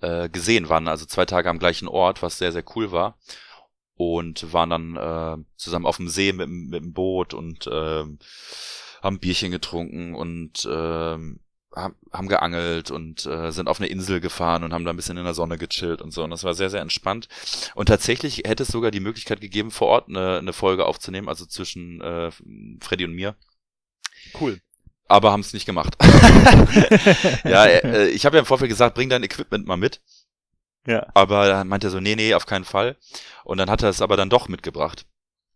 äh, 0.00 0.30
gesehen, 0.30 0.70
waren 0.70 0.88
also 0.88 1.04
zwei 1.04 1.26
Tage 1.26 1.50
am 1.50 1.58
gleichen 1.58 1.86
Ort, 1.86 2.22
was 2.22 2.38
sehr, 2.38 2.50
sehr 2.50 2.64
cool 2.74 2.92
war. 2.92 3.18
Und 4.00 4.54
waren 4.54 4.70
dann 4.70 4.96
äh, 4.96 5.44
zusammen 5.56 5.84
auf 5.84 5.98
dem 5.98 6.08
See 6.08 6.32
mit, 6.32 6.48
mit 6.48 6.82
dem 6.82 6.94
Boot 6.94 7.34
und 7.34 7.66
äh, 7.66 8.04
haben 9.02 9.18
Bierchen 9.18 9.50
getrunken 9.50 10.14
und 10.14 10.64
äh, 10.64 11.18
haben 11.76 12.28
geangelt 12.28 12.90
und 12.90 13.26
äh, 13.26 13.52
sind 13.52 13.68
auf 13.68 13.78
eine 13.78 13.90
Insel 13.90 14.22
gefahren 14.22 14.64
und 14.64 14.72
haben 14.72 14.86
da 14.86 14.90
ein 14.90 14.96
bisschen 14.96 15.18
in 15.18 15.24
der 15.24 15.34
Sonne 15.34 15.58
gechillt 15.58 16.00
und 16.00 16.12
so. 16.12 16.24
Und 16.24 16.30
das 16.30 16.44
war 16.44 16.54
sehr, 16.54 16.70
sehr 16.70 16.80
entspannt. 16.80 17.28
Und 17.74 17.88
tatsächlich 17.88 18.38
hätte 18.46 18.62
es 18.62 18.70
sogar 18.70 18.90
die 18.90 19.00
Möglichkeit 19.00 19.42
gegeben, 19.42 19.70
vor 19.70 19.88
Ort 19.88 20.08
eine, 20.08 20.38
eine 20.38 20.54
Folge 20.54 20.86
aufzunehmen, 20.86 21.28
also 21.28 21.44
zwischen 21.44 22.00
äh, 22.00 22.30
Freddy 22.80 23.04
und 23.04 23.12
mir. 23.12 23.36
Cool. 24.40 24.62
Aber 25.08 25.30
haben 25.30 25.40
es 25.40 25.52
nicht 25.52 25.66
gemacht. 25.66 25.94
ja, 27.44 27.66
äh, 27.66 28.08
ich 28.08 28.24
habe 28.24 28.36
ja 28.36 28.40
im 28.40 28.46
Vorfeld 28.46 28.70
gesagt, 28.70 28.94
bring 28.94 29.10
dein 29.10 29.24
Equipment 29.24 29.66
mal 29.66 29.76
mit. 29.76 30.00
Ja. 30.86 31.06
Aber 31.14 31.46
dann 31.46 31.68
meinte 31.68 31.88
er 31.88 31.90
so, 31.90 32.00
nee, 32.00 32.16
nee, 32.16 32.34
auf 32.34 32.46
keinen 32.46 32.64
Fall. 32.64 32.96
Und 33.44 33.58
dann 33.58 33.70
hat 33.70 33.82
er 33.82 33.88
es 33.88 34.02
aber 34.02 34.16
dann 34.16 34.30
doch 34.30 34.48
mitgebracht. 34.48 35.06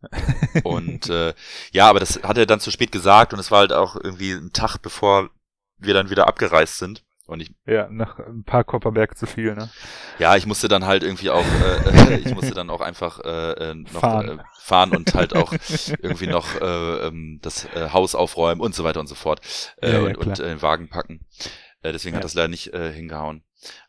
und 0.65 1.09
äh, 1.09 1.33
ja, 1.73 1.89
aber 1.89 2.01
das 2.01 2.21
hat 2.23 2.37
er 2.37 2.47
dann 2.47 2.61
zu 2.61 2.71
spät 2.71 2.93
gesagt 2.93 3.33
und 3.33 3.39
es 3.39 3.51
war 3.51 3.61
halt 3.61 3.73
auch 3.73 3.97
irgendwie 3.97 4.33
ein 4.33 4.53
Tag, 4.53 4.79
bevor 4.79 5.31
wir 5.79 5.95
dann 5.95 6.11
wieder 6.11 6.27
abgereist 6.27 6.79
sind. 6.79 7.05
Und 7.27 7.41
ich, 7.41 7.55
ja, 7.65 7.89
nach 7.89 8.19
ein 8.19 8.45
paar 8.45 8.65
Kopperberg 8.65 9.17
zu 9.17 9.27
viel, 9.27 9.55
ne? 9.55 9.71
Ja, 10.19 10.37
ich 10.37 10.45
musste 10.45 10.69
dann 10.69 10.85
halt 10.85 11.03
irgendwie 11.03 11.31
auch, 11.31 11.45
äh, 11.45 12.17
ich 12.23 12.35
musste 12.35 12.53
dann 12.53 12.69
auch 12.69 12.83
einfach 12.83 13.19
äh, 13.21 13.71
äh, 13.71 13.75
noch 13.75 14.01
fahren. 14.01 14.41
Äh, 14.41 14.43
fahren 14.61 14.95
und 14.95 15.15
halt 15.15 15.35
auch 15.35 15.53
irgendwie 16.03 16.27
noch 16.27 16.61
äh, 16.61 17.07
ähm, 17.07 17.39
das 17.41 17.65
äh, 17.75 17.91
Haus 17.93 18.15
aufräumen 18.15 18.61
und 18.61 18.75
so 18.75 18.85
weiter 18.85 19.01
und 19.01 19.07
so 19.07 19.15
fort 19.15 19.41
äh, 19.81 19.93
ja, 19.93 20.01
ja, 20.01 20.07
und, 20.07 20.19
und 20.19 20.39
äh, 20.39 20.49
den 20.49 20.61
Wagen 20.61 20.89
packen. 20.89 21.25
Äh, 21.81 21.93
deswegen 21.93 22.15
ja. 22.15 22.19
hat 22.19 22.25
das 22.25 22.35
leider 22.35 22.49
nicht 22.49 22.75
äh, 22.75 22.93
hingehauen. 22.93 23.43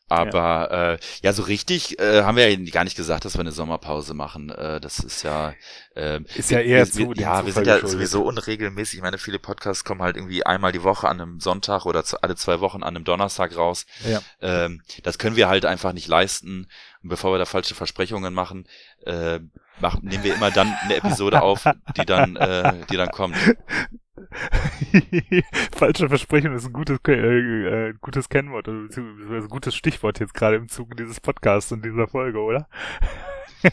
Aber 0.07 0.37
ja, 0.71 0.93
äh, 0.93 0.97
ja 1.23 1.33
so 1.33 1.41
richtig 1.43 1.99
äh, 1.99 2.21
haben 2.21 2.37
wir 2.37 2.47
ja 2.47 2.71
gar 2.71 2.83
nicht 2.83 2.95
gesagt, 2.95 3.25
dass 3.25 3.33
wir 3.33 3.39
eine 3.39 3.51
Sommerpause 3.51 4.13
machen. 4.13 4.49
Äh, 4.49 4.79
das 4.79 4.99
ist 4.99 5.23
ja 5.23 5.55
äh, 5.95 6.19
ist 6.35 6.51
ja 6.51 6.59
eher 6.59 6.85
wir, 6.85 6.91
zu 6.91 7.09
wir, 7.09 7.15
ja 7.15 7.43
wir 7.43 7.51
sind 7.51 7.65
ja 7.65 7.85
sowieso 7.85 8.23
unregelmäßig. 8.23 8.97
Ich 8.97 9.01
meine, 9.01 9.17
viele 9.17 9.39
Podcasts 9.39 9.83
kommen 9.83 10.03
halt 10.03 10.15
irgendwie 10.15 10.45
einmal 10.45 10.71
die 10.71 10.83
Woche 10.83 11.07
an 11.07 11.19
einem 11.19 11.39
Sonntag 11.39 11.87
oder 11.87 12.03
zu, 12.03 12.21
alle 12.21 12.35
zwei 12.35 12.59
Wochen 12.59 12.83
an 12.83 12.95
einem 12.95 13.03
Donnerstag 13.03 13.57
raus. 13.57 13.87
Ja. 14.07 14.21
Ähm, 14.41 14.83
das 15.01 15.17
können 15.17 15.37
wir 15.37 15.47
halt 15.47 15.65
einfach 15.65 15.93
nicht 15.93 16.07
leisten. 16.07 16.67
Und 17.01 17.09
bevor 17.09 17.33
wir 17.33 17.39
da 17.39 17.45
falsche 17.45 17.73
Versprechungen 17.73 18.33
machen, 18.33 18.67
äh, 19.07 19.39
machen, 19.79 20.01
nehmen 20.03 20.23
wir 20.23 20.35
immer 20.35 20.51
dann 20.51 20.71
eine 20.83 20.97
Episode 20.97 21.41
auf, 21.41 21.65
die 21.97 22.05
dann 22.05 22.35
äh, 22.35 22.73
die 22.91 22.97
dann 22.97 23.09
kommt. 23.09 23.35
Falsche 25.75 26.09
Versprechen 26.09 26.53
ist 26.53 26.65
ein 26.65 26.73
gutes, 26.73 26.99
äh, 27.07 27.11
äh, 27.11 27.93
gutes 28.01 28.29
Kennwort, 28.29 28.67
also 28.67 28.81
beziehungsweise 28.81 29.45
ein 29.45 29.49
gutes 29.49 29.75
Stichwort 29.75 30.19
jetzt 30.19 30.33
gerade 30.33 30.57
im 30.57 30.69
Zuge 30.69 30.95
dieses 30.95 31.19
Podcasts 31.19 31.71
und 31.71 31.83
dieser 31.83 32.07
Folge, 32.07 32.39
oder? 32.39 32.67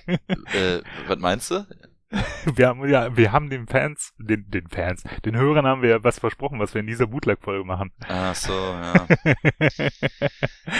äh, 0.06 0.80
was 1.06 1.18
meinst 1.18 1.50
du? 1.50 1.66
Wir 2.54 2.68
haben 2.68 2.86
ja, 2.88 3.16
wir 3.16 3.32
haben 3.32 3.48
den 3.48 3.66
Fans, 3.66 4.12
den, 4.18 4.50
den 4.50 4.68
Fans, 4.68 5.02
den 5.24 5.36
Hörern 5.36 5.66
haben 5.66 5.82
wir 5.82 5.90
ja 5.90 6.04
was 6.04 6.18
versprochen, 6.18 6.58
was 6.58 6.74
wir 6.74 6.80
in 6.80 6.86
dieser 6.86 7.06
Bootleg-Folge 7.06 7.64
machen. 7.64 7.90
Ach 8.06 8.34
so, 8.34 8.52
ja. 8.52 8.92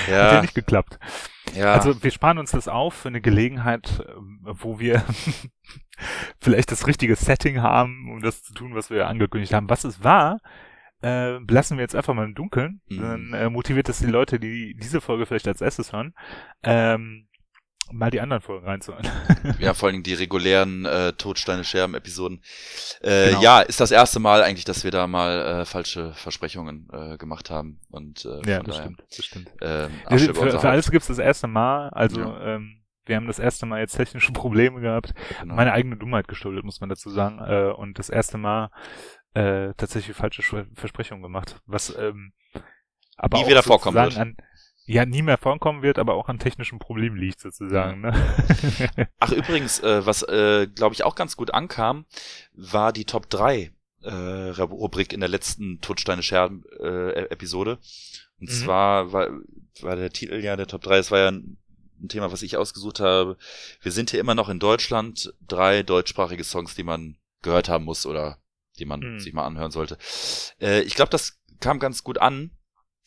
ja. 0.09 0.25
Hat 0.25 0.33
ja 0.33 0.43
nicht 0.43 0.55
geklappt. 0.55 0.99
Ja. 1.55 1.73
Also 1.73 2.03
wir 2.03 2.11
sparen 2.11 2.39
uns 2.39 2.51
das 2.51 2.69
auf 2.69 2.95
für 2.95 3.09
eine 3.09 3.21
Gelegenheit, 3.21 4.05
wo 4.43 4.79
wir 4.79 5.05
vielleicht 6.41 6.71
das 6.71 6.87
richtige 6.87 7.17
Setting 7.17 7.63
haben, 7.63 8.11
um 8.11 8.23
das 8.23 8.43
zu 8.43 8.55
tun, 8.55 8.75
was 8.75 8.91
wir 8.91 9.07
angekündigt 9.09 9.53
haben. 9.53 9.69
Was 9.71 9.85
es 9.85 10.03
war, 10.03 10.41
äh, 11.03 11.39
lassen 11.39 11.77
wir 11.77 11.83
jetzt 11.83 11.97
einfach 11.97 12.15
mal 12.15 12.25
im 12.25 12.35
Dunkeln. 12.35 12.81
Mhm. 12.89 13.01
Dann 13.01 13.33
äh, 13.35 13.51
motiviert 13.51 13.89
es 13.89 13.99
die 13.99 14.07
Leute, 14.07 14.39
die 14.39 14.75
diese 14.75 15.01
Folge 15.01 15.27
vielleicht 15.27 15.49
als 15.49 15.61
erstes 15.61 15.93
hören, 15.93 16.15
ähm, 16.63 17.29
mal 17.91 18.11
die 18.11 18.21
anderen 18.21 18.41
Folgen 18.43 18.67
reinzuhören. 18.67 19.07
ja, 19.59 19.75
vor 19.75 19.89
allem 19.89 20.03
die 20.03 20.15
regulären 20.15 20.85
äh, 20.85 21.13
Todsteine 21.13 21.65
Scherben 21.65 21.95
Episoden. 21.95 22.43
Äh, 23.01 23.31
genau. 23.31 23.43
Ja, 23.43 23.61
ist 23.61 23.81
das 23.81 23.91
erste 23.91 24.21
Mal 24.21 24.43
eigentlich, 24.43 24.65
dass 24.65 24.85
wir 24.85 24.91
da 24.91 25.07
mal 25.07 25.61
äh, 25.61 25.65
falsche 25.65 26.13
Versprechungen 26.15 26.89
äh, 26.93 27.19
gemacht 27.19 27.51
haben 27.51 27.81
und 27.91 28.25
äh, 28.25 28.49
ja, 28.49 28.63
das 28.63 28.77
daher, 28.77 28.83
stimmt, 28.83 29.05
das 29.11 29.25
stimmt. 29.25 29.63
Äh, 29.63 29.89
für, 30.17 30.35
für 30.61 30.69
alles 30.69 30.91
gibt's 30.91 31.09
das 31.09 31.19
erste 31.19 31.49
Mal, 31.49 31.91
also 31.91 32.21
ja. 32.21 32.55
ähm, 32.55 32.82
wir 33.05 33.17
haben 33.17 33.27
das 33.27 33.39
erste 33.39 33.67
Mal 33.67 33.81
jetzt 33.81 33.97
technische 33.97 34.33
Probleme 34.33 34.81
gehabt. 34.81 35.15
Genau. 35.41 35.55
Meine 35.55 35.73
eigene 35.73 35.97
Dummheit 35.97 36.29
geschuldet, 36.29 36.65
muss 36.65 36.81
man 36.81 36.89
dazu 36.89 37.11
sagen. 37.11 37.39
Äh, 37.41 37.73
und 37.73 37.99
das 37.99 38.09
erste 38.09 38.39
Mal 38.39 38.71
äh, 39.35 39.73
tatsächlich 39.77 40.17
falsche 40.17 40.43
Versprechungen 40.75 41.23
gemacht. 41.23 41.61
Was 41.67 41.97
ähm, 41.97 42.33
aber 43.17 43.39
nie 43.39 43.49
wieder 43.49 43.63
vorkommen 43.63 43.97
wird. 43.97 44.17
An, 44.17 44.37
ja, 44.85 45.07
nie 45.07 45.23
mehr 45.23 45.39
vorkommen 45.39 45.83
wird, 45.83 45.99
aber 45.99 46.15
auch 46.15 46.29
an 46.29 46.39
technischen 46.39 46.79
Problemen 46.79 47.17
liegt 47.17 47.41
sozusagen. 47.41 48.01
Ne? 48.01 48.13
Ach 49.21 49.31
übrigens, 49.31 49.81
äh, 49.81 50.05
was 50.05 50.23
äh, 50.25 50.67
glaube 50.67 50.95
ich 50.95 51.05
auch 51.05 51.15
ganz 51.15 51.37
gut 51.37 51.55
ankam, 51.55 52.05
war 52.53 52.93
die 52.93 53.05
Top 53.05 53.31
3 53.31 53.73
äh, 54.03 54.11
Rubrik 54.11 55.13
in 55.13 55.21
der 55.21 55.29
letzten 55.29 55.81
Todsteine 55.81 56.23
Scherben 56.23 56.65
äh, 56.81 57.27
Episode. 57.31 57.79
Und 58.41 58.49
mhm. 58.49 58.55
zwar 58.55 59.13
war, 59.13 59.29
war 59.81 59.97
der 59.97 60.11
Titel 60.11 60.43
ja 60.43 60.57
der 60.57 60.67
Top 60.67 60.83
3, 60.83 60.99
es 60.99 61.11
war 61.13 61.21
ja 61.21 61.29
ein 61.29 61.59
ein 62.03 62.09
Thema, 62.09 62.33
was 62.33 62.43
ich 62.43 62.57
ausgesucht 62.57 63.01
habe. 63.01 63.37
Wir 63.81 63.93
sind 63.93 64.11
hier 64.11 64.21
immer 64.21 64.35
noch 64.35 64.49
in 64.49 64.59
Deutschland. 64.59 65.33
Drei 65.47 65.83
deutschsprachige 65.83 66.45
Songs, 66.45 66.75
die 66.75 66.83
man 66.83 67.17
gehört 67.43 67.69
haben 67.69 67.85
muss 67.85 68.07
oder 68.07 68.39
die 68.79 68.85
man 68.85 69.01
mhm. 69.01 69.21
sich 69.21 69.33
mal 69.33 69.47
anhören 69.47 69.71
sollte. 69.71 69.99
Äh, 70.61 70.83
ich 70.83 70.95
glaube, 70.95 71.11
das 71.11 71.39
kam 71.61 71.79
ganz 71.79 72.05
gut 72.05 72.19
an. 72.19 72.51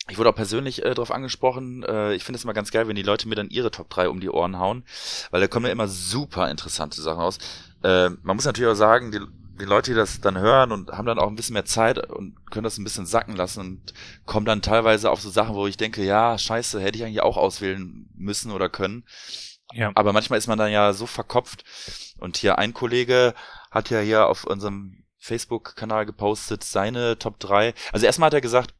Ich 0.08 0.20
wurde 0.20 0.30
auch 0.30 0.36
persönlich 0.36 0.84
äh, 0.86 0.94
darauf 0.94 1.12
angesprochen. 1.12 1.84
Äh, 1.84 2.14
ich 2.14 2.24
finde 2.24 2.38
es 2.38 2.44
immer 2.44 2.54
ganz 2.54 2.72
geil, 2.72 2.88
wenn 2.88 2.96
die 2.96 3.02
Leute 3.02 3.28
mir 3.28 3.36
dann 3.36 3.50
ihre 3.50 3.72
Top 3.72 3.90
3 3.90 4.10
um 4.10 4.20
die 4.20 4.30
Ohren 4.30 4.60
hauen, 4.60 4.84
weil 5.32 5.42
da 5.42 5.48
kommen 5.48 5.66
ja 5.66 5.72
immer 5.72 5.88
super 5.88 6.50
interessante 6.52 7.02
Sachen 7.02 7.20
raus. 7.20 7.40
Äh, 7.84 8.10
man 8.22 8.36
muss 8.36 8.46
natürlich 8.46 8.72
auch 8.72 8.75
sagen, 8.75 9.12
die 9.12 9.20
die 9.60 9.66
Leute, 9.66 9.92
die 9.92 9.98
das 9.98 10.22
dann 10.22 10.38
hören 10.38 10.72
und 10.72 10.92
haben 10.92 11.06
dann 11.06 11.20
auch 11.20 11.28
ein 11.28 11.36
bisschen 11.36 11.54
mehr 11.54 11.66
Zeit 11.66 11.98
und 12.12 12.36
können 12.52 12.64
das 12.64 12.78
ein 12.78 12.84
bisschen 12.84 13.06
sacken 13.06 13.36
lassen 13.36 13.60
und 13.62 13.94
kommen 14.26 14.46
dann 14.46 14.62
teilweise 14.62 15.10
auf 15.10 15.22
so 15.22 15.30
Sachen, 15.30 15.56
wo 15.56 15.68
ich 15.68 15.78
denke, 15.78 16.04
ja, 16.04 16.38
scheiße, 16.38 16.82
hätte 16.82 16.98
ich 16.98 17.04
eigentlich 17.04 17.22
auch 17.22 17.38
auswählen 17.38 18.10
müssen 18.16 18.52
oder 18.52 18.70
können. 18.70 19.06
Ja. 19.74 19.92
Aber 19.96 20.14
manchmal 20.14 20.40
ist 20.40 20.48
man 20.48 20.58
dann 20.58 20.72
ja 20.72 20.94
so 20.94 21.06
verkopft. 21.08 21.64
Und 22.20 22.38
hier 22.38 22.58
ein 22.58 22.74
Kollege 22.74 23.34
hat 23.72 23.90
ja 23.90 24.00
hier 24.00 24.28
auf 24.28 24.46
unserem 24.46 25.04
Facebook-Kanal 25.18 26.06
gepostet 26.06 26.64
seine 26.64 27.18
Top 27.18 27.40
3. 27.40 27.74
Also 27.92 28.06
erstmal 28.06 28.28
hat 28.28 28.36
er 28.36 28.42
gesagt, 28.42 28.74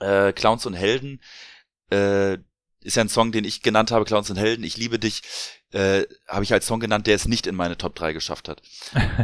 äh, 0.00 0.32
Clowns 0.32 0.66
und 0.66 0.74
Helden, 0.74 1.20
äh, 1.90 2.38
ist 2.80 2.96
ja 2.96 3.02
ein 3.02 3.08
Song, 3.08 3.32
den 3.32 3.44
ich 3.44 3.62
genannt 3.62 3.90
habe, 3.90 4.04
Clowns 4.04 4.30
und 4.30 4.36
Helden, 4.36 4.64
ich 4.64 4.76
liebe 4.76 4.98
dich, 4.98 5.22
äh, 5.72 6.04
habe 6.28 6.44
ich 6.44 6.52
als 6.52 6.66
Song 6.66 6.80
genannt, 6.80 7.06
der 7.06 7.16
es 7.16 7.28
nicht 7.28 7.46
in 7.46 7.54
meine 7.54 7.76
Top 7.76 7.94
3 7.94 8.12
geschafft 8.12 8.48
hat. 8.48 8.62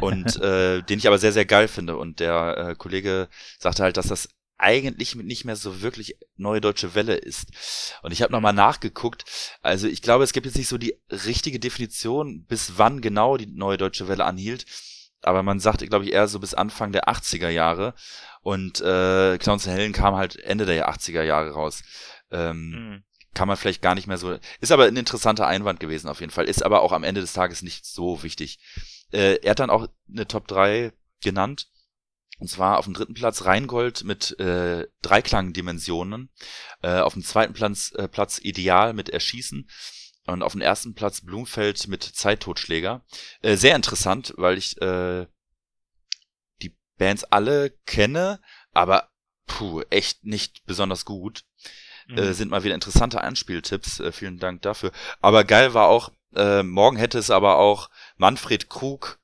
Und 0.01 0.41
äh, 0.41 0.83
den 0.89 0.99
ich 0.99 1.07
aber 1.07 1.19
sehr, 1.19 1.33
sehr 1.33 1.45
geil 1.45 1.69
finde. 1.69 1.97
Und 1.97 2.21
der 2.21 2.57
äh, 2.71 2.75
Kollege 2.75 3.29
sagte 3.59 3.83
halt, 3.83 3.97
dass 3.97 4.09
das 4.09 4.29
eigentlich 4.59 5.17
nicht 5.17 5.45
mehr 5.45 5.57
so 5.57 5.83
wirklich 5.83 6.17
neue 6.37 6.61
deutsche 6.61 6.95
Welle 6.95 7.17
ist. 7.17 7.99
Und 8.03 8.13
ich 8.13 8.23
habe 8.23 8.33
nochmal 8.33 8.53
nachgeguckt. 8.53 9.25
Also 9.61 9.89
ich 9.89 10.03
glaube, 10.03 10.25
es 10.25 10.33
gibt 10.33 10.47
jetzt 10.47 10.57
nicht 10.57 10.69
so 10.69 10.79
die 10.79 10.95
richtige 11.11 11.59
Definition, 11.59 12.45
bis 12.45 12.75
wann 12.77 13.01
genau 13.01 13.37
die 13.37 13.47
neue 13.47 13.77
deutsche 13.77 14.07
Welle 14.07 14.25
anhielt. 14.25 14.67
Aber 15.23 15.43
man 15.43 15.61
sagt, 15.61 15.89
glaube 15.89 16.05
ich, 16.05 16.13
eher 16.13 16.29
so 16.29 16.39
bis 16.39 16.55
Anfang 16.55 16.93
der 16.93 17.09
80er 17.09 17.49
Jahre. 17.49 17.95
Und 18.41 18.81
äh, 18.81 19.39
Clowns 19.39 19.67
und 19.67 19.73
Hellen 19.73 19.93
kam 19.93 20.17
halt 20.17 20.37
Ende 20.37 20.67
der 20.67 20.91
80er 20.91 21.23
Jahre 21.23 21.51
raus. 21.51 21.83
Ähm, 22.31 22.71
mhm 22.71 23.05
kann 23.35 23.49
man 23.49 23.57
vielleicht 23.57 23.83
gar 23.83 23.95
nicht 23.95 24.07
mehr 24.07 24.19
so. 24.19 24.39
Ist 24.61 24.73
aber 24.73 24.85
ein 24.85 24.97
interessanter 24.97 25.47
Einwand 25.47 25.81
gewesen 25.81 26.09
auf 26.09 26.21
jeden 26.21 26.33
Fall. 26.33 26.49
Ist 26.49 26.63
aber 26.63 26.83
auch 26.83 26.93
am 26.93 27.05
Ende 27.05 27.21
des 27.21 27.33
Tages 27.33 27.63
nicht 27.63 27.87
so 27.87 28.23
wichtig. 28.23 28.59
Äh, 29.13 29.37
er 29.43 29.51
hat 29.53 29.61
dann 29.61 29.71
auch 29.71 29.87
eine 30.11 30.27
Top 30.27 30.47
3 30.49 30.93
genannt. 31.23 31.69
Und 32.39 32.49
zwar 32.49 32.79
auf 32.79 32.87
dem 32.87 32.95
dritten 32.95 33.15
Platz 33.15 33.45
Rheingold 33.45 34.05
mit 34.05 34.39
äh, 34.41 34.87
Dreiklangdimensionen. 35.03 36.31
Äh, 36.83 36.99
auf 36.99 37.15
dem 37.15 37.23
zweiten 37.23 37.53
Platz, 37.53 37.93
äh, 37.93 38.09
Platz 38.09 38.39
Ideal 38.43 38.93
mit 38.95 39.09
Erschießen. 39.09 39.69
Und 40.27 40.43
auf 40.43 40.53
dem 40.53 40.61
ersten 40.61 40.95
Platz 40.95 41.21
Blumfeld 41.21 41.89
mit 41.89 42.03
Zeittotschläger. 42.03 43.05
Äh, 43.43 43.57
sehr 43.57 43.77
interessant, 43.77 44.35
weil 44.37 44.59
ich 44.59 44.81
äh, 44.83 45.27
die 46.63 46.77
Bands 46.99 47.25
alle 47.25 47.71
kenne, 47.87 48.41
aber 48.73 49.11
puh, 49.47 49.83
echt 49.91 50.25
nicht 50.25 50.65
besonders 50.65 51.05
gut. 51.05 51.45
Mhm. 52.09 52.19
Äh, 52.19 52.33
sind 52.35 52.51
mal 52.51 52.65
wieder 52.65 52.75
interessante 52.75 53.23
Anspieltipps. 53.23 54.01
Äh, 54.01 54.13
vielen 54.13 54.39
Dank 54.39 54.63
dafür. 54.63 54.93
Aber 55.21 55.45
geil 55.45 55.75
war 55.75 55.89
auch, 55.89 56.11
äh, 56.35 56.63
morgen 56.63 56.97
hätte 56.97 57.19
es 57.19 57.31
aber 57.31 57.59
auch 57.59 57.91
Manfred 58.17 58.69
Krug, 58.69 59.19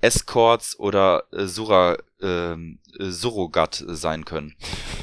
Escorts 0.00 0.78
oder 0.78 1.24
äh, 1.32 1.46
Sura, 1.46 1.98
äh, 2.20 2.56
Surrogat 2.98 3.84
sein 3.86 4.24
können. 4.24 4.56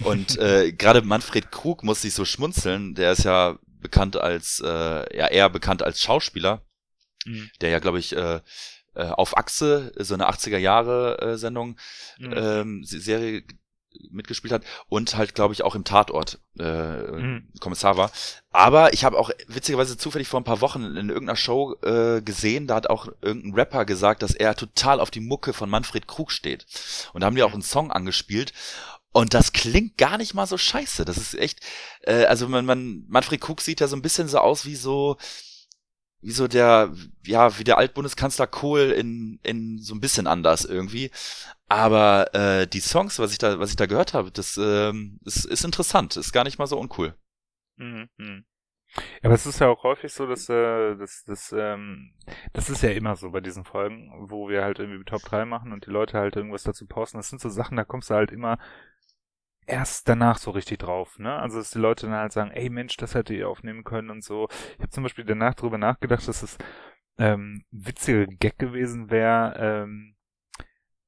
Und 0.03 0.37
äh, 0.37 0.71
gerade 0.77 1.01
Manfred 1.01 1.51
Krug 1.51 1.83
muss 1.83 2.01
sich 2.01 2.13
so 2.13 2.25
schmunzeln. 2.25 2.95
Der 2.95 3.11
ist 3.11 3.23
ja 3.23 3.57
bekannt 3.79 4.17
als, 4.17 4.61
äh, 4.63 5.17
ja 5.17 5.27
eher 5.27 5.49
bekannt 5.49 5.83
als 5.83 6.01
Schauspieler, 6.01 6.65
mhm. 7.25 7.49
der 7.61 7.69
ja, 7.69 7.79
glaube 7.79 7.99
ich, 7.99 8.15
äh, 8.15 8.41
äh 8.95 9.03
auf 9.09 9.37
Achse, 9.37 9.91
so 9.97 10.13
eine 10.15 10.29
80er 10.29 10.57
Jahre 10.57 11.19
äh, 11.21 11.37
Sendung, 11.37 11.77
mhm. 12.17 12.33
ähm, 12.35 12.83
Serie 12.83 13.43
mitgespielt 14.11 14.53
hat 14.53 14.63
und 14.89 15.15
halt, 15.15 15.35
glaube 15.35 15.53
ich, 15.53 15.63
auch 15.63 15.75
im 15.75 15.83
Tatort 15.83 16.39
äh, 16.59 16.63
mhm. 16.63 17.47
Kommissar 17.59 17.97
war. 17.97 18.11
Aber 18.51 18.93
ich 18.93 19.03
habe 19.03 19.17
auch 19.17 19.29
witzigerweise 19.47 19.97
zufällig 19.97 20.27
vor 20.27 20.39
ein 20.39 20.45
paar 20.45 20.61
Wochen 20.61 20.83
in 20.83 21.09
irgendeiner 21.09 21.35
Show 21.35 21.75
äh, 21.83 22.21
gesehen, 22.21 22.67
da 22.67 22.75
hat 22.75 22.89
auch 22.89 23.07
irgendein 23.21 23.53
Rapper 23.53 23.85
gesagt, 23.85 24.23
dass 24.23 24.33
er 24.33 24.55
total 24.55 24.99
auf 24.99 25.11
die 25.11 25.19
Mucke 25.19 25.53
von 25.53 25.69
Manfred 25.69 26.07
Krug 26.07 26.31
steht. 26.31 26.65
Und 27.13 27.21
da 27.21 27.27
haben 27.27 27.35
die 27.35 27.43
auch 27.43 27.53
einen 27.53 27.61
Song 27.61 27.91
angespielt. 27.91 28.53
Und 29.11 29.33
das 29.33 29.51
klingt 29.51 29.97
gar 29.97 30.17
nicht 30.17 30.33
mal 30.33 30.45
so 30.45 30.57
scheiße. 30.57 31.03
Das 31.03 31.17
ist 31.17 31.33
echt, 31.33 31.61
äh, 32.03 32.25
also 32.25 32.47
man, 32.47 32.65
man, 32.65 33.05
Manfred 33.07 33.41
Krug 33.41 33.61
sieht 33.61 33.79
ja 33.79 33.87
so 33.87 33.95
ein 33.95 34.01
bisschen 34.01 34.27
so 34.27 34.37
aus 34.37 34.65
wie 34.65 34.75
so, 34.75 35.17
wie 36.21 36.31
so 36.31 36.47
der, 36.47 36.93
ja, 37.25 37.57
wie 37.59 37.63
der 37.63 37.77
Altbundeskanzler 37.77 38.47
Kohl 38.47 38.91
in, 38.91 39.39
in 39.43 39.79
so 39.79 39.93
ein 39.93 39.99
bisschen 39.99 40.27
anders 40.27 40.65
irgendwie. 40.65 41.11
Aber 41.69 42.33
äh, 42.33 42.67
die 42.67 42.79
Songs, 42.79 43.19
was 43.19 43.31
ich 43.31 43.37
da, 43.37 43.59
was 43.59 43.69
ich 43.71 43.75
da 43.75 43.85
gehört 43.85 44.13
habe, 44.13 44.31
das 44.31 44.57
ähm, 44.57 45.19
ist, 45.25 45.45
ist 45.45 45.65
interessant, 45.65 46.17
ist 46.17 46.31
gar 46.31 46.43
nicht 46.43 46.59
mal 46.59 46.67
so 46.67 46.79
uncool. 46.79 47.15
Mhm. 47.77 48.09
mhm. 48.17 48.45
Ja, 48.95 49.25
aber 49.25 49.35
es 49.35 49.45
ist 49.45 49.59
ja 49.59 49.67
auch 49.67 49.83
häufig 49.83 50.13
so, 50.13 50.25
dass 50.25 50.49
äh, 50.49 50.95
das, 50.95 51.23
das, 51.25 51.51
ähm, 51.51 52.13
das 52.53 52.69
ist 52.69 52.81
ja 52.81 52.89
immer 52.91 53.15
so 53.15 53.31
bei 53.31 53.41
diesen 53.41 53.63
Folgen, 53.65 54.11
wo 54.29 54.49
wir 54.49 54.63
halt 54.63 54.79
irgendwie 54.79 55.03
Top 55.03 55.21
3 55.21 55.45
machen 55.45 55.73
und 55.73 55.85
die 55.85 55.91
Leute 55.91 56.17
halt 56.17 56.35
irgendwas 56.35 56.63
dazu 56.63 56.87
posten. 56.87 57.17
Das 57.17 57.29
sind 57.29 57.41
so 57.41 57.49
Sachen, 57.49 57.77
da 57.77 57.83
kommst 57.83 58.09
du 58.09 58.15
halt 58.15 58.31
immer 58.31 58.57
erst 59.67 60.09
danach 60.09 60.37
so 60.37 60.51
richtig 60.51 60.79
drauf, 60.79 61.19
ne? 61.19 61.37
Also 61.37 61.57
dass 61.57 61.71
die 61.71 61.79
Leute 61.79 62.07
dann 62.07 62.15
halt 62.15 62.31
sagen, 62.31 62.51
ey 62.51 62.69
Mensch, 62.69 62.97
das 62.97 63.13
hätte 63.13 63.33
ihr 63.33 63.49
aufnehmen 63.49 63.83
können 63.83 64.09
und 64.09 64.23
so. 64.23 64.47
Ich 64.75 64.79
habe 64.79 64.89
zum 64.89 65.03
Beispiel 65.03 65.25
danach 65.25 65.53
drüber 65.53 65.77
nachgedacht, 65.77 66.27
dass 66.27 66.41
es 66.41 66.57
ähm, 67.17 67.63
witziger 67.71 68.25
Gag 68.27 68.57
gewesen 68.57 69.09
wäre, 69.09 69.55
ähm, 69.59 70.15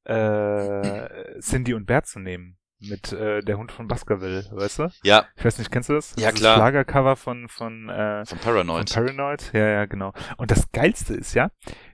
äh, 0.03 1.39
Cindy 1.39 1.73
und 1.73 1.85
Bert 1.85 2.07
zu 2.07 2.19
nehmen 2.19 2.57
mit 2.79 3.11
äh, 3.11 3.41
der 3.41 3.57
Hund 3.57 3.71
von 3.71 3.87
Baskerville, 3.87 4.45
weißt 4.51 4.79
du? 4.79 4.91
Ja. 5.03 5.25
Ich 5.35 5.43
weiß 5.43 5.57
nicht, 5.57 5.71
kennst 5.71 5.89
du 5.89 5.93
das? 5.93 6.15
Ja, 6.17 6.31
das 6.31 6.39
klar. 6.39 6.55
Schlagercover 6.55 7.15
von 7.15 7.49
von 7.49 7.89
äh, 7.89 8.25
von 8.25 8.37
Paranoid. 8.39 8.89
Von 8.89 9.05
Paranoid, 9.05 9.51
ja, 9.53 9.67
ja, 9.67 9.85
genau. 9.85 10.13
Und 10.37 10.51
das 10.51 10.71
geilste 10.71 11.13
ist 11.13 11.33
ja, 11.33 11.51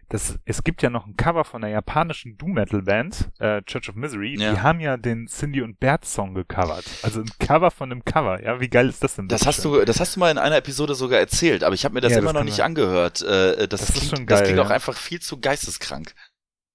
das, 0.09 0.37
es 0.45 0.63
gibt 0.63 0.81
ja 0.81 0.89
noch 0.89 1.07
ein 1.07 1.15
Cover 1.17 1.43
von 1.43 1.63
einer 1.63 1.73
japanischen 1.73 2.37
Doom-Metal-Band, 2.37 3.31
äh, 3.39 3.61
Church 3.63 3.89
of 3.89 3.95
Misery, 3.95 4.37
ja. 4.39 4.53
die 4.53 4.59
haben 4.59 4.79
ja 4.79 4.97
den 4.97 5.27
Cindy 5.27 5.61
und 5.61 5.79
Bert 5.79 6.05
Song 6.05 6.33
gecovert. 6.33 6.85
Also 7.01 7.21
ein 7.21 7.29
Cover 7.39 7.71
von 7.71 7.91
einem 7.91 8.05
Cover, 8.05 8.41
ja, 8.43 8.59
wie 8.59 8.69
geil 8.69 8.87
ist 8.87 9.03
das 9.03 9.15
denn? 9.15 9.27
Das 9.27 9.45
hast 9.45 9.63
schön? 9.63 9.73
du, 9.73 9.85
das 9.85 9.99
hast 9.99 10.15
du 10.15 10.19
mal 10.19 10.31
in 10.31 10.37
einer 10.37 10.57
Episode 10.57 10.95
sogar 10.95 11.19
erzählt, 11.19 11.63
aber 11.63 11.73
ich 11.73 11.85
habe 11.85 11.95
mir 11.95 12.01
das 12.01 12.11
ja, 12.11 12.19
immer 12.19 12.33
das 12.33 12.39
noch 12.39 12.43
nicht 12.43 12.57
sein. 12.57 12.67
angehört. 12.67 13.21
Äh, 13.21 13.67
das, 13.67 13.81
das, 13.81 13.91
klingt, 13.91 14.03
ist 14.03 14.09
schon 14.09 14.25
geil, 14.25 14.37
das 14.37 14.43
klingt 14.43 14.57
ja. 14.57 14.65
auch 14.65 14.69
einfach 14.69 14.95
viel 14.95 15.21
zu 15.21 15.39
geisteskrank. 15.39 16.13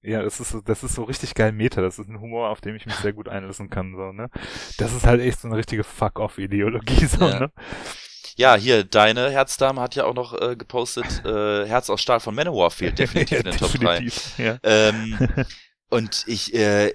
Ja, 0.03 0.23
das 0.23 0.41
ist 0.41 0.51
so, 0.51 0.61
das 0.63 0.83
ist 0.83 0.95
so 0.95 1.05
richtig 1.05 1.35
geil 1.35 1.53
Meta. 1.53 1.83
Das 1.83 1.99
ist 1.99 2.09
ein 2.09 2.21
Humor, 2.21 2.49
auf 2.49 2.61
dem 2.61 2.75
ich 2.75 2.87
mich 2.87 2.95
sehr 2.97 3.13
gut 3.13 3.29
einlassen 3.29 3.69
kann, 3.69 3.95
so, 3.95 4.13
ne? 4.13 4.31
Das 4.79 4.95
ist 4.95 5.07
halt 5.07 5.21
echt 5.21 5.41
so 5.41 5.49
eine 5.49 5.59
richtige 5.59 5.85
Fuck-off-Ideologie, 5.85 7.05
so, 7.07 7.29
ja. 7.29 7.41
ne? 7.41 7.53
Ja, 8.41 8.57
hier, 8.57 8.85
deine 8.85 9.29
Herzdame 9.29 9.83
hat 9.83 9.97
ja 9.97 10.07
auch 10.07 10.15
noch 10.15 10.33
äh, 10.33 10.57
gepostet, 10.57 11.05
äh, 11.27 11.67
Herz 11.67 11.91
aus 11.91 12.01
Stahl 12.01 12.21
von 12.21 12.35
Manowar 12.35 12.71
fehlt 12.71 12.99
definitiv 12.99 13.41
in 13.41 13.45
den 13.45 13.57
Top 13.59 13.71
3. 13.75 14.09
Ja. 14.39 14.59
Ähm, 14.63 15.19
und 15.91 16.25
ich, 16.27 16.55
äh, 16.55 16.95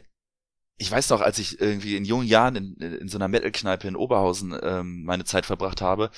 ich 0.78 0.90
weiß 0.90 1.12
noch, 1.12 1.22
als 1.22 1.38
ich 1.38 1.62
irgendwie 1.62 1.98
in 1.98 2.04
jungen 2.04 2.26
Jahren 2.26 2.56
in, 2.56 2.78
in 2.78 3.10
so 3.10 3.20
einer 3.20 3.28
Metal-Kneipe 3.28 3.88
in 3.88 3.96
Oberhausen 3.96 4.58
ähm, 4.60 5.04
meine 5.04 5.24
Zeit 5.24 5.46
verbracht 5.46 5.82
habe. 5.82 6.10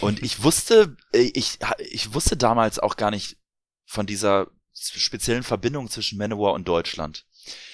Und 0.00 0.22
ich 0.22 0.44
wusste, 0.44 0.96
äh, 1.12 1.32
ich, 1.34 1.58
ich 1.90 2.14
wusste 2.14 2.36
damals 2.36 2.78
auch 2.78 2.94
gar 2.94 3.10
nicht 3.10 3.38
von 3.86 4.06
dieser 4.06 4.46
speziellen 4.72 5.42
Verbindung 5.42 5.90
zwischen 5.90 6.16
Manowar 6.16 6.52
und 6.52 6.68
Deutschland. 6.68 7.26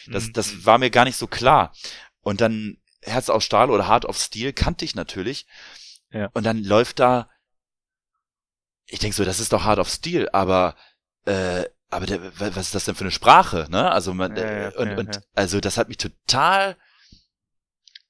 Das, 0.06 0.28
mhm. 0.28 0.32
das 0.32 0.64
war 0.64 0.78
mir 0.78 0.88
gar 0.88 1.04
nicht 1.04 1.18
so 1.18 1.26
klar. 1.26 1.74
Und 2.22 2.40
dann 2.40 2.78
Herz 3.02 3.28
aus 3.28 3.44
Stahl 3.44 3.68
oder 3.68 3.86
Heart 3.86 4.06
of 4.06 4.16
Steel 4.16 4.54
kannte 4.54 4.86
ich 4.86 4.94
natürlich. 4.94 5.46
Ja. 6.12 6.28
Und 6.32 6.44
dann 6.44 6.62
läuft 6.64 6.98
da, 6.98 7.28
ich 8.86 8.98
denk 8.98 9.14
so, 9.14 9.24
das 9.24 9.40
ist 9.40 9.52
doch 9.52 9.64
Heart 9.64 9.78
of 9.78 9.88
Steel, 9.88 10.28
aber 10.32 10.76
äh, 11.26 11.64
aber 11.90 12.06
der, 12.06 12.20
was 12.38 12.66
ist 12.66 12.74
das 12.74 12.84
denn 12.84 12.94
für 12.94 13.04
eine 13.04 13.10
Sprache, 13.10 13.66
ne? 13.68 13.90
Also 13.90 14.14
man 14.14 14.36
ja, 14.36 14.62
ja, 14.62 14.68
und, 14.76 14.96
und 14.96 15.20
also 15.34 15.60
das 15.60 15.76
hat 15.76 15.88
mich 15.88 15.98
total 15.98 16.76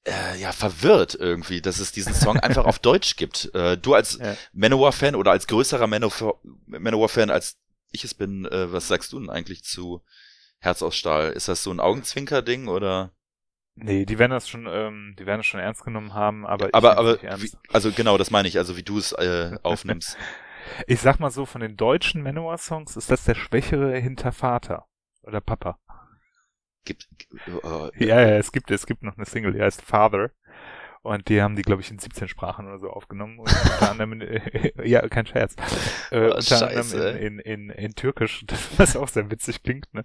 äh, 0.05 0.39
ja 0.39 0.51
verwirrt 0.51 1.15
irgendwie, 1.15 1.61
dass 1.61 1.79
es 1.79 1.91
diesen 1.91 2.13
Song 2.13 2.37
einfach 2.39 2.65
auf 2.65 2.77
Deutsch 2.79 3.15
gibt. 3.15 3.53
Äh, 3.55 3.77
du 3.77 3.95
als 3.95 4.19
Manowar-Fan 4.53 5.15
oder 5.15 5.31
als 5.31 5.47
größerer 5.47 5.87
Manowar-Fan 5.87 7.31
als 7.31 7.57
ich 7.91 8.03
es 8.03 8.13
bin, 8.13 8.45
äh, 8.45 8.71
was 8.71 8.87
sagst 8.87 9.11
du 9.13 9.19
denn 9.19 9.29
eigentlich 9.29 9.63
zu 9.63 10.03
Herz 10.59 10.81
aus 10.81 10.95
Stahl? 10.95 11.31
Ist 11.31 11.47
das 11.47 11.63
so 11.63 11.71
ein 11.71 11.79
Augenzwinker-Ding 11.79 12.67
oder? 12.67 13.11
Nee, 13.75 14.05
die 14.05 14.19
werden 14.19 14.31
das 14.31 14.49
schon, 14.49 14.67
ähm, 14.69 15.15
die 15.17 15.25
werden 15.25 15.39
es 15.39 15.45
schon 15.45 15.59
ernst 15.59 15.83
genommen 15.83 16.13
haben, 16.13 16.45
aber 16.45 16.67
ich 16.67 16.75
aber 16.75 16.97
aber 16.97 17.21
wie, 17.21 17.51
also 17.69 17.91
genau, 17.91 18.17
das 18.17 18.29
meine 18.29 18.47
ich, 18.47 18.57
also 18.57 18.75
wie 18.77 18.83
du 18.83 18.97
es 18.97 19.11
äh, 19.13 19.57
aufnimmst. 19.63 20.17
ich 20.87 20.99
sag 20.99 21.19
mal 21.19 21.31
so, 21.31 21.45
von 21.45 21.61
den 21.61 21.77
deutschen 21.77 22.21
Manowar-Songs 22.21 22.97
ist 22.97 23.09
das 23.09 23.23
der 23.23 23.35
schwächere 23.35 23.97
hinter 23.97 24.31
Vater 24.31 24.85
oder 25.23 25.41
Papa. 25.41 25.79
Gibt, 26.83 27.07
uh, 27.47 27.89
ja, 27.95 28.21
ja, 28.21 28.37
es 28.37 28.51
gibt, 28.51 28.71
es 28.71 28.87
gibt 28.87 29.03
noch 29.03 29.15
eine 29.15 29.25
Single, 29.25 29.53
die 29.53 29.61
heißt 29.61 29.83
Father. 29.83 30.31
Und 31.03 31.29
die 31.29 31.41
haben 31.41 31.55
die, 31.55 31.63
glaube 31.63 31.81
ich, 31.81 31.89
in 31.89 31.97
17 31.97 32.27
Sprachen 32.27 32.67
oder 32.67 32.77
so 32.77 32.89
aufgenommen. 32.89 33.39
Und 33.39 33.49
unter 33.63 33.91
anderem, 33.91 34.21
in, 34.21 34.71
ja, 34.83 35.07
kein 35.07 35.25
Scherz. 35.25 35.55
Äh, 36.11 36.19
oh, 36.19 36.35
unter 36.35 36.41
Scheiße. 36.41 36.95
anderem 36.95 37.17
in, 37.17 37.39
in, 37.39 37.69
in, 37.69 37.69
in 37.71 37.95
Türkisch, 37.95 38.45
was 38.77 38.95
auch 38.95 39.07
sehr 39.07 39.31
witzig 39.31 39.63
klingt. 39.63 39.91
Ne? 39.93 40.03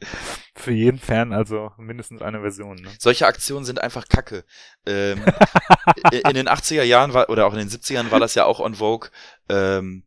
Für 0.55 0.73
jeden 0.73 0.99
Fan 0.99 1.33
also 1.33 1.73
mindestens 1.77 2.23
eine 2.23 2.41
Version. 2.41 2.77
Ne? 2.77 2.89
Solche 2.99 3.27
Aktionen 3.27 3.67
sind 3.67 3.81
einfach 3.81 4.09
Kacke. 4.09 4.45
Ähm, 4.87 5.23
in 6.13 6.35
den 6.35 6.49
80er 6.49 6.83
Jahren 6.83 7.13
war, 7.13 7.29
oder 7.29 7.47
auch 7.47 7.53
in 7.53 7.59
den 7.59 7.69
70ern 7.69 8.11
war 8.11 8.21
das 8.21 8.35
ja 8.35 8.47
auch 8.47 8.61
on 8.61 8.77
Vogue. 8.77 9.11
Ähm, 9.51 10.05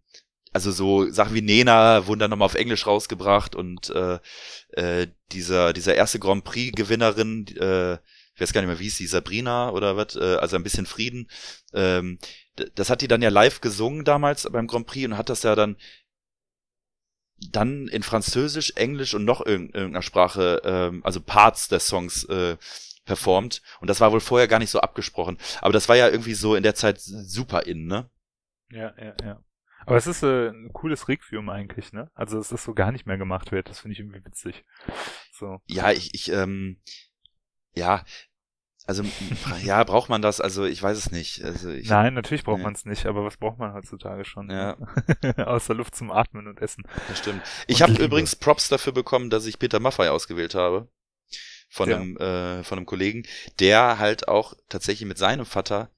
also 0.52 0.72
so 0.72 1.10
Sachen 1.12 1.36
wie 1.36 1.42
Nena 1.42 2.08
wurden 2.08 2.20
dann 2.20 2.32
nochmal 2.32 2.48
auf 2.48 2.56
Englisch 2.56 2.88
rausgebracht 2.88 3.56
und 3.56 3.92
äh, 3.92 4.18
äh, 4.72 5.08
dieser, 5.32 5.74
dieser 5.74 5.94
erste 5.94 6.18
Grand 6.18 6.44
Prix-Gewinnerin, 6.44 7.46
äh, 7.58 7.98
ich 8.40 8.42
weiß 8.42 8.54
gar 8.54 8.62
nicht 8.62 8.70
mehr, 8.70 8.80
wie 8.80 8.84
hieß 8.84 8.96
die, 8.96 9.08
Sabrina 9.08 9.72
oder 9.72 9.98
was, 9.98 10.16
äh, 10.16 10.38
also 10.40 10.56
ein 10.56 10.64
bisschen 10.64 10.86
Frieden. 10.86 11.30
Ähm, 11.74 12.20
das 12.76 12.90
hat 12.90 13.02
die 13.02 13.10
dann 13.10 13.22
ja 13.22 13.28
live 13.30 13.60
gesungen 13.60 14.06
damals 14.06 14.50
beim 14.50 14.66
Grand 14.66 14.88
Prix 14.88 15.06
und 15.08 15.18
hat 15.18 15.28
das 15.28 15.44
ja 15.44 15.56
dann 15.56 15.76
dann 17.52 17.90
in 17.90 18.04
Französisch, 18.04 18.72
Englisch 18.76 19.14
und 19.14 19.26
noch 19.26 19.46
irgendeiner 19.46 20.02
Sprache, 20.02 20.62
ähm, 20.64 21.02
also 21.04 21.20
Parts 21.20 21.68
des 21.68 21.88
Songs 21.88 22.24
äh, 22.26 22.56
performt. 23.06 23.62
Und 23.82 23.90
das 23.90 24.00
war 24.00 24.14
wohl 24.14 24.22
vorher 24.22 24.48
gar 24.48 24.60
nicht 24.60 24.70
so 24.70 24.80
abgesprochen. 24.80 25.38
Aber 25.62 25.74
das 25.74 25.90
war 25.90 25.98
ja 25.98 26.08
irgendwie 26.08 26.34
so 26.34 26.56
in 26.56 26.64
der 26.64 26.76
Zeit 26.76 27.00
super 27.00 27.66
in, 27.66 27.88
ne? 27.88 28.10
Ja, 28.72 28.94
ja, 28.98 29.16
ja. 29.24 29.44
Aber 29.86 29.98
es 29.98 30.08
ist 30.08 30.24
äh, 30.24 30.50
ein 30.50 30.72
cooles 30.74 31.08
Requiem 31.08 31.50
eigentlich, 31.50 31.94
ne? 31.94 32.12
Also, 32.14 32.38
dass 32.38 32.50
das 32.50 32.64
so 32.64 32.74
gar 32.74 32.92
nicht 32.92 33.06
mehr 33.06 33.18
gemacht 33.18 33.52
wird, 33.52 33.70
das 33.70 33.80
finde 33.80 33.94
ich 33.94 34.00
irgendwie 34.00 34.24
witzig. 34.24 34.66
So. 35.32 35.62
Ja, 35.68 35.92
ich, 35.92 36.14
ich, 36.14 36.32
ähm, 36.32 36.82
ja, 37.74 38.04
also 38.90 39.04
ja, 39.64 39.84
braucht 39.84 40.10
man 40.10 40.24
das? 40.24 40.42
Also 40.42 40.66
ich 40.66 40.82
weiß 40.82 40.98
es 40.98 41.12
nicht. 41.12 41.44
Also 41.44 41.70
ich, 41.70 41.88
Nein, 41.88 42.16
natürlich 42.16 42.44
braucht 42.44 42.58
nee. 42.58 42.64
man 42.64 42.74
es 42.74 42.86
nicht, 42.86 43.06
aber 43.06 43.24
was 43.24 43.38
braucht 43.38 43.60
man 43.60 43.76
heutzutage 43.76 44.26
schon? 44.26 44.50
Ja. 44.50 44.78
Außer 45.38 45.76
Luft 45.76 45.96
zum 45.96 46.10
Atmen 46.10 46.48
und 46.48 46.60
Essen. 46.60 46.84
Das 47.08 47.20
stimmt. 47.20 47.44
Ich 47.68 47.84
habe 47.84 47.94
übrigens 48.04 48.36
Props 48.36 48.68
dafür 48.68 48.92
bekommen, 48.92 49.30
dass 49.30 49.46
ich 49.46 49.60
Peter 49.60 49.80
Maffay 49.80 50.08
ausgewählt 50.08 50.56
habe. 50.56 50.88
Von 51.70 51.88
ja. 51.88 51.98
einem, 51.98 52.18
äh, 52.18 52.64
von 52.64 52.80
einem 52.80 52.88
Kollegen, 52.88 53.28
der 53.60 54.00
halt 54.00 54.28
auch 54.28 54.56
tatsächlich 54.70 55.08
mit 55.08 55.20
seinem 55.20 55.46
Vater 55.46 55.92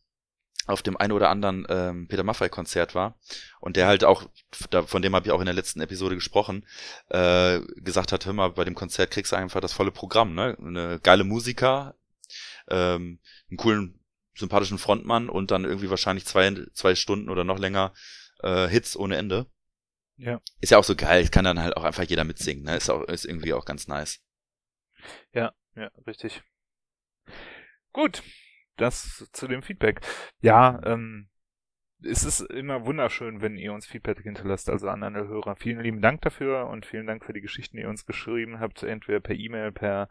auf 0.68 0.82
dem 0.82 0.98
ein 0.98 1.14
oder 1.14 1.30
anderen 1.30 1.66
ähm, 1.70 2.08
Peter 2.10 2.24
Maffay 2.24 2.50
Konzert 2.50 2.94
war 2.94 3.18
und 3.62 3.78
der 3.78 3.88
halt 3.88 4.04
auch, 4.04 4.26
da, 4.70 4.84
von 4.84 5.02
dem 5.02 5.16
habe 5.16 5.28
ich 5.28 5.32
auch 5.32 5.40
in 5.40 5.46
der 5.46 5.56
letzten 5.56 5.80
Episode 5.80 6.16
gesprochen, 6.16 6.66
äh, 7.08 7.62
gesagt 7.78 8.12
hat, 8.12 8.26
hör 8.26 8.34
mal, 8.34 8.52
bei 8.52 8.66
dem 8.66 8.76
Konzert 8.76 9.12
kriegst 9.12 9.32
du 9.32 9.38
einfach 9.38 9.62
das 9.62 9.72
volle 9.72 9.92
Programm, 9.92 10.36
ne? 10.36 10.58
Eine 10.60 11.00
geile 11.02 11.24
Musiker, 11.24 11.96
ähm, 12.72 13.20
einen 13.50 13.58
coolen, 13.58 14.00
sympathischen 14.34 14.78
Frontmann 14.78 15.30
und 15.30 15.52
dann 15.52 15.66
irgendwie 15.66 15.90
wahrscheinlich 15.90 16.26
zwei, 16.26 16.66
zwei 16.74 16.96
Stunden 16.96 17.30
oder 17.30 17.44
noch 17.44 17.60
länger 17.60 17.94
äh, 18.40 18.68
Hits 18.68 18.96
ohne 18.96 19.18
Ende. 19.18 19.48
Ja. 20.16 20.40
Ist 20.60 20.72
ja 20.72 20.78
auch 20.78 20.84
so 20.84 20.96
geil, 20.96 21.28
kann 21.30 21.46
dann 21.46 21.60
halt 21.60 21.76
auch 21.76 21.84
einfach 21.84 22.04
jeder 22.04 22.24
mitsingen, 22.24 22.64
ne? 22.64 22.78
Ist 22.78 22.90
auch, 22.90 23.04
ist 23.04 23.26
irgendwie 23.26 23.54
auch 23.54 23.66
ganz 23.66 23.88
nice. 23.88 24.22
Ja, 25.34 25.54
ja, 25.76 25.90
richtig. 26.06 26.44
Gut, 27.92 28.24
das 28.78 29.28
zu 29.34 29.48
dem 29.48 29.64
Feedback. 29.64 30.02
Ja, 30.42 30.80
ähm, 30.86 31.31
es 32.04 32.24
ist 32.24 32.42
immer 32.42 32.86
wunderschön, 32.86 33.42
wenn 33.42 33.58
ihr 33.58 33.74
uns 33.74 33.86
Feedback 33.86 34.20
hinterlasst, 34.22 34.70
also 34.70 34.88
an 34.90 35.04
alle 35.04 35.28
Hörer. 35.28 35.56
Vielen 35.56 35.82
lieben 35.82 36.02
Dank 36.02 36.22
dafür 36.22 36.68
und 36.68 36.86
vielen 36.86 37.08
Dank 37.08 37.26
für 37.26 37.34
die 37.34 37.42
Geschichten, 37.42 37.78
die 37.78 37.84
ihr 37.84 37.90
uns 37.90 38.06
geschrieben 38.06 38.60
habt, 38.60 38.84
entweder 38.84 39.20
per 39.20 39.36
E-Mail, 39.36 39.72
per 39.72 40.10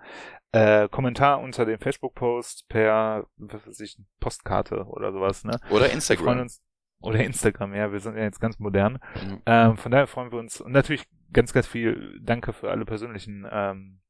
äh, 0.52 0.88
Kommentar 0.88 1.40
unter 1.40 1.64
dem 1.64 1.78
Facebook-Post, 1.78 2.68
per, 2.68 3.26
was 3.36 3.66
weiß 3.66 3.80
ich, 3.80 3.98
Postkarte 4.20 4.84
oder 4.86 5.12
sowas, 5.12 5.44
ne? 5.44 5.58
Oder 5.70 5.90
Instagram. 5.90 6.40
Uns, 6.40 6.62
oder 7.00 7.24
Instagram, 7.24 7.74
ja, 7.74 7.92
wir 7.92 8.00
sind 8.00 8.16
ja 8.16 8.24
jetzt 8.24 8.40
ganz 8.40 8.58
modern. 8.58 8.98
Mhm. 9.14 9.42
Ähm, 9.46 9.76
von 9.76 9.90
daher 9.90 10.06
freuen 10.06 10.32
wir 10.32 10.38
uns 10.38 10.60
und 10.60 10.72
natürlich 10.72 11.04
ganz, 11.32 11.52
ganz 11.52 11.66
viel 11.66 12.18
Danke 12.22 12.52
für 12.52 12.70
alle 12.70 12.84
persönlichen 12.84 13.46
ähm, 13.50 14.00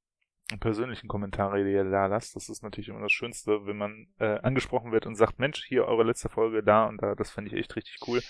persönlichen 0.59 1.09
Kommentare, 1.09 1.63
die 1.65 1.73
ihr 1.73 1.85
da 1.85 2.07
lasst. 2.07 2.35
Das 2.35 2.49
ist 2.49 2.63
natürlich 2.63 2.89
immer 2.89 3.01
das 3.01 3.13
Schönste, 3.13 3.67
wenn 3.67 3.77
man 3.77 4.09
äh, 4.19 4.39
angesprochen 4.41 4.93
wird 4.93 5.07
und 5.07 5.17
sagt, 5.17 5.39
Mensch, 5.39 5.65
hier 5.65 5.87
eure 5.87 6.05
letzte 6.05 6.29
Folge 6.29 6.63
da 6.63 6.87
und 6.87 7.03
da, 7.03 7.15
das 7.15 7.31
fände 7.31 7.51
ich 7.51 7.57
echt 7.57 7.77
richtig 7.77 7.99
cool. 8.07 8.23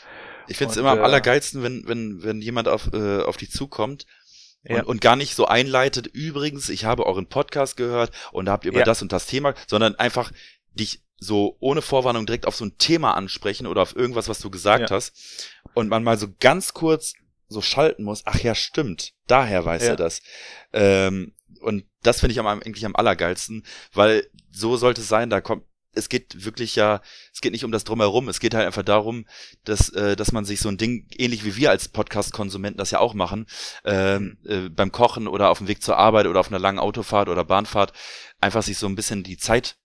Ich 0.49 0.57
finde 0.57 0.73
es 0.73 0.77
immer 0.77 0.91
am 0.91 0.99
äh, 0.99 1.03
allergeilsten, 1.03 1.63
wenn, 1.63 1.85
wenn, 1.87 2.23
wenn 2.23 2.41
jemand 2.41 2.69
auf, 2.69 2.93
äh, 2.93 3.23
auf 3.23 3.37
dich 3.37 3.51
zukommt 3.51 4.07
und, 4.69 4.77
ja. 4.77 4.83
und 4.83 5.01
gar 5.01 5.17
nicht 5.17 5.35
so 5.35 5.47
einleitet, 5.47 6.07
übrigens, 6.09 6.69
ich 6.69 6.85
habe 6.85 7.07
euren 7.07 7.27
Podcast 7.27 7.77
gehört 7.77 8.11
und 8.33 8.47
da 8.47 8.53
habt 8.53 8.65
ihr 8.65 8.73
über 8.73 8.81
ja. 8.81 8.85
das 8.85 9.01
und 9.01 9.13
das 9.13 9.27
Thema, 9.27 9.55
sondern 9.67 9.95
einfach 9.95 10.33
dich 10.75 11.03
so 11.19 11.57
ohne 11.61 11.83
Vorwarnung 11.83 12.27
direkt 12.27 12.47
auf 12.47 12.57
so 12.57 12.65
ein 12.65 12.77
Thema 12.79 13.15
ansprechen 13.15 13.67
oder 13.67 13.83
auf 13.83 13.95
irgendwas, 13.95 14.29
was 14.29 14.41
du 14.41 14.51
gesagt 14.51 14.91
ja. 14.91 14.97
hast 14.97 15.51
und 15.75 15.89
man 15.89 16.03
mal 16.03 16.19
so 16.19 16.29
ganz 16.41 16.75
kurz 16.75 17.15
so 17.49 17.61
schalten 17.61 18.05
muss, 18.05 18.23
ach 18.27 18.39
ja, 18.41 18.55
stimmt, 18.55 19.13
daher 19.27 19.65
weiß 19.65 19.83
er 19.83 19.97
das. 19.97 20.23
Ähm, 20.73 21.35
und 21.61 21.85
das 22.03 22.21
finde 22.21 22.33
ich 22.33 22.41
am, 22.41 22.47
eigentlich 22.47 22.87
am 22.87 22.97
allergeilsten, 22.97 23.65
weil 23.93 24.27
so 24.51 24.77
sollte 24.77 25.01
es 25.01 25.09
sein, 25.09 25.31
da 25.31 25.41
kommt, 25.41 25.65
es 25.93 26.09
geht 26.09 26.45
wirklich 26.45 26.77
ja, 26.77 27.01
es 27.33 27.41
geht 27.41 27.53
nicht 27.53 27.65
um 27.65 27.73
das 27.73 27.85
Drumherum, 27.85 28.29
es 28.29 28.41
geht 28.41 28.55
halt 28.55 28.67
einfach 28.67 28.85
darum, 28.85 29.27
dass, 29.65 29.89
äh, 29.91 30.15
dass 30.17 30.33
man 30.33 30.45
sich 30.45 30.61
so 30.61 30.69
ein 30.69 30.79
Ding, 30.79 31.07
ähnlich 31.17 31.45
wie 31.45 31.57
wir 31.57 31.71
als 31.71 31.89
Podcast-Konsumenten 31.89 32.79
das 32.79 32.93
ja 32.93 33.01
auch 33.01 33.15
machen, 33.15 33.47
ähm, 33.85 34.39
äh, 34.45 34.69
beim 34.69 34.93
Kochen 34.93 35.27
oder 35.27 35.51
auf 35.51 35.59
dem 35.59 35.69
Weg 35.69 35.83
zur 35.83 35.97
Arbeit 35.97 36.27
oder 36.27 36.41
auf 36.41 36.49
einer 36.49 36.61
langen 36.61 36.79
Autofahrt 36.79 37.29
oder 37.29 37.45
Bahnfahrt, 37.45 37.93
einfach 38.41 38.63
sich 38.63 38.79
so 38.79 38.87
ein 38.87 38.95
bisschen 38.95 39.23
die 39.23 39.37
Zeit 39.37 39.77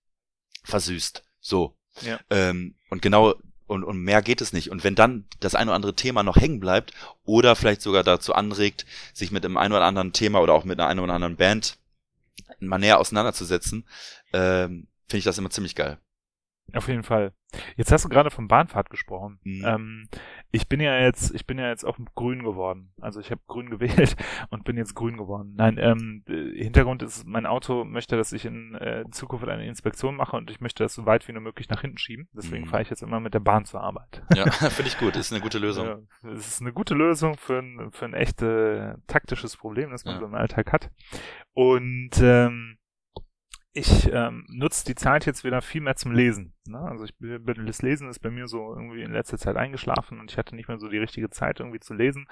versüßt. 0.64 1.24
So. 1.40 1.78
Ja. 2.02 2.20
Ähm, 2.30 2.76
und 2.90 3.02
genau 3.02 3.36
und, 3.68 3.84
und 3.84 4.00
mehr 4.00 4.22
geht 4.22 4.42
es 4.42 4.54
nicht. 4.54 4.70
Und 4.70 4.84
wenn 4.84 4.96
dann 4.96 5.26
das 5.40 5.56
ein 5.56 5.68
oder 5.68 5.76
andere 5.76 5.96
Thema 5.96 6.24
noch 6.24 6.38
hängen 6.38 6.60
bleibt 6.60 6.94
oder 7.24 7.56
vielleicht 7.56 7.82
sogar 7.82 8.04
dazu 8.04 8.34
anregt, 8.34 8.86
sich 9.14 9.32
mit 9.32 9.44
dem 9.44 9.58
ein 9.58 9.72
oder 9.72 9.86
anderen 9.86 10.14
Thema 10.14 10.42
oder 10.42 10.54
auch 10.54 10.66
mit 10.66 10.80
einer 10.80 10.90
ein 10.90 11.00
oder 11.00 11.14
anderen 11.14 11.36
Band 11.36 11.78
mal 12.60 12.78
näher 12.78 13.00
auseinanderzusetzen, 13.00 13.86
ähm, 14.34 14.88
finde 15.08 15.20
ich 15.20 15.24
das 15.26 15.38
immer 15.38 15.50
ziemlich 15.50 15.76
geil. 15.76 15.98
Auf 16.74 16.88
jeden 16.88 17.04
Fall. 17.04 17.34
Jetzt 17.76 17.92
hast 17.92 18.06
du 18.06 18.10
gerade 18.10 18.32
von 18.32 18.48
Bahnfahrt 18.48 18.90
gesprochen. 18.90 19.40
Mhm. 19.44 19.64
Ähm, 19.66 20.08
ich 20.52 20.68
bin 20.68 20.80
ja 20.80 21.00
jetzt, 21.00 21.34
ich 21.34 21.46
bin 21.46 21.58
ja 21.58 21.70
jetzt 21.70 21.84
auch 21.84 21.98
grün 22.16 22.44
geworden. 22.44 22.94
Also 23.02 23.20
ich 23.20 23.32
habe 23.32 23.42
grün 23.48 23.70
gewählt 23.70 24.16
und 24.50 24.64
bin 24.64 24.78
jetzt 24.78 24.96
grün 24.96 25.18
geworden. 25.18 25.54
Nein, 25.56 25.78
ähm, 25.80 26.24
Hintergrund 26.28 27.04
ist, 27.04 27.26
mein 27.26 27.46
Auto 27.46 27.84
möchte, 27.84 28.18
dass 28.18 28.32
ich 28.34 28.46
in 28.46 28.76
äh, 28.76 29.04
Zukunft 29.12 29.48
eine 29.48 29.66
Inspektion 29.68 30.16
mache 30.16 30.36
und 30.38 30.50
ich 30.50 30.62
möchte 30.62 30.84
das 30.84 30.94
so 30.94 31.06
weit 31.06 31.28
wie 31.28 31.34
nur 31.34 31.42
möglich 31.42 31.70
nach 31.70 31.82
hinten 31.82 31.98
schieben. 31.98 32.28
Deswegen 32.34 32.66
mhm. 32.66 32.70
fahre 32.70 32.84
ich 32.84 32.90
jetzt 32.90 33.04
immer 33.04 33.20
mit 33.20 33.34
der 33.34 33.40
Bahn 33.40 33.66
zur 33.66 33.82
Arbeit. 33.82 34.24
Ja, 34.34 34.50
finde 34.52 34.90
ich 34.90 34.98
gut. 34.98 35.16
Ist 35.16 35.32
eine 35.32 35.42
gute 35.42 35.60
Lösung. 35.60 35.86
Ja, 35.86 35.98
es 36.32 36.48
ist 36.48 36.62
eine 36.62 36.74
gute 36.74 36.94
Lösung 36.96 37.38
für 37.38 37.60
ein, 37.60 37.92
für 37.92 38.06
ein 38.06 38.14
echt 38.14 38.42
äh, 38.42 38.96
taktisches 39.08 39.58
Problem, 39.58 39.92
das 39.92 40.06
man 40.06 40.16
ja. 40.16 40.20
so 40.20 40.26
im 40.26 40.36
Alltag 40.36 40.72
hat. 40.72 40.90
Und 41.54 42.12
ähm, 42.22 42.78
ich 43.76 44.10
ähm, 44.12 44.46
nutze 44.48 44.86
die 44.86 44.96
Zeit 44.96 45.26
jetzt 45.26 45.44
wieder 45.44 45.62
viel 45.62 45.82
mehr 45.82 45.98
zum 45.98 46.14
Lesen. 46.14 46.54
Ne? 46.66 46.80
Also 46.80 47.04
ich 47.04 47.14
das 47.20 47.82
Lesen 47.82 48.10
ist 48.10 48.20
bei 48.20 48.32
mir 48.32 48.48
so 48.48 48.74
irgendwie 48.74 49.02
in 49.02 49.12
letzter 49.12 49.38
Zeit 49.38 49.58
eingeschlafen 49.58 50.20
und 50.20 50.32
ich 50.32 50.38
hatte 50.38 50.56
nicht 50.56 50.70
mehr 50.70 50.80
so 50.80 50.88
die 50.88 50.98
richtige 50.98 51.30
Zeit 51.30 51.60
irgendwie 51.60 51.82
zu 51.82 51.94
lesen 51.94 52.26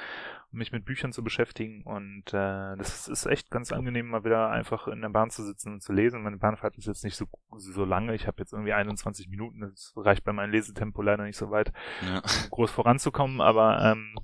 um 0.54 0.60
mich 0.60 0.72
mit 0.72 0.86
Büchern 0.86 1.12
zu 1.12 1.24
beschäftigen 1.24 1.82
und 1.84 2.28
äh, 2.30 2.78
das 2.78 3.08
ist 3.08 3.26
echt 3.26 3.50
ganz 3.50 3.72
angenehm 3.72 4.08
mal 4.08 4.24
wieder 4.24 4.52
einfach 4.52 4.88
in 4.88 5.02
der 5.02 5.10
Bahn 5.10 5.32
zu 5.32 5.44
sitzen 5.44 5.74
und 5.74 5.82
zu 5.82 5.92
lesen. 5.92 6.22
Meine 6.22 6.38
Bahnfahrt 6.38 6.78
ist 6.78 6.86
jetzt 6.86 7.04
nicht 7.04 7.18
so 7.18 7.26
so 7.58 7.84
lange. 7.84 8.14
Ich 8.14 8.28
habe 8.28 8.38
jetzt 8.40 8.54
irgendwie 8.54 8.74
21 8.74 9.28
Minuten. 9.30 9.62
Das 9.62 9.94
reicht 9.98 10.24
bei 10.24 10.32
meinem 10.32 10.52
Lesetempo 10.52 11.02
leider 11.02 11.24
nicht 11.24 11.38
so 11.38 11.50
weit, 11.50 11.74
ja. 12.06 12.20
um 12.20 12.50
groß 12.52 12.72
voranzukommen. 12.72 13.42
Aber 13.42 13.82
ähm, 13.84 14.16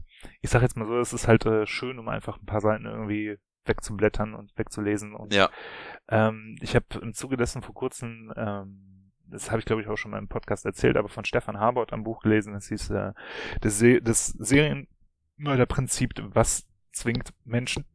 ich 0.42 0.52
sage 0.52 0.66
jetzt 0.66 0.78
mal 0.78 0.88
so, 0.88 1.00
es 1.00 1.14
ist 1.14 1.28
halt 1.28 1.46
äh, 1.46 1.66
schön, 1.66 2.00
um 2.00 2.08
einfach 2.08 2.40
ein 2.40 2.46
paar 2.46 2.62
Seiten 2.62 2.86
irgendwie 2.86 3.38
wegzublättern 3.66 4.36
und 4.36 4.56
wegzulesen. 4.58 5.16
Und 5.16 5.34
ja. 5.34 5.50
Ähm, 6.10 6.58
ich 6.62 6.76
habe 6.76 6.86
im 7.02 7.14
Zuge 7.14 7.38
dessen 7.38 7.62
vor 7.62 7.76
kurzem, 7.76 8.34
ähm, 8.36 9.12
das 9.26 9.52
habe 9.52 9.60
ich 9.60 9.66
glaube 9.66 9.82
ich 9.82 9.88
auch 9.88 9.98
schon 9.98 10.12
mal 10.12 10.18
im 10.18 10.28
Podcast 10.28 10.66
erzählt, 10.66 10.98
aber 10.98 11.10
von 11.10 11.26
Stefan 11.26 11.60
Harbord 11.60 11.94
ein 11.94 12.04
Buch 12.04 12.22
gelesen, 12.22 12.54
das 12.54 12.68
hieß 12.68 12.90
äh, 12.92 13.14
das, 13.62 13.78
Se 13.78 14.02
das 14.02 14.28
Serienmörderprinzip, 14.28 16.14
was 16.34 16.68
zwingt 16.92 17.34
Menschen 17.46 17.86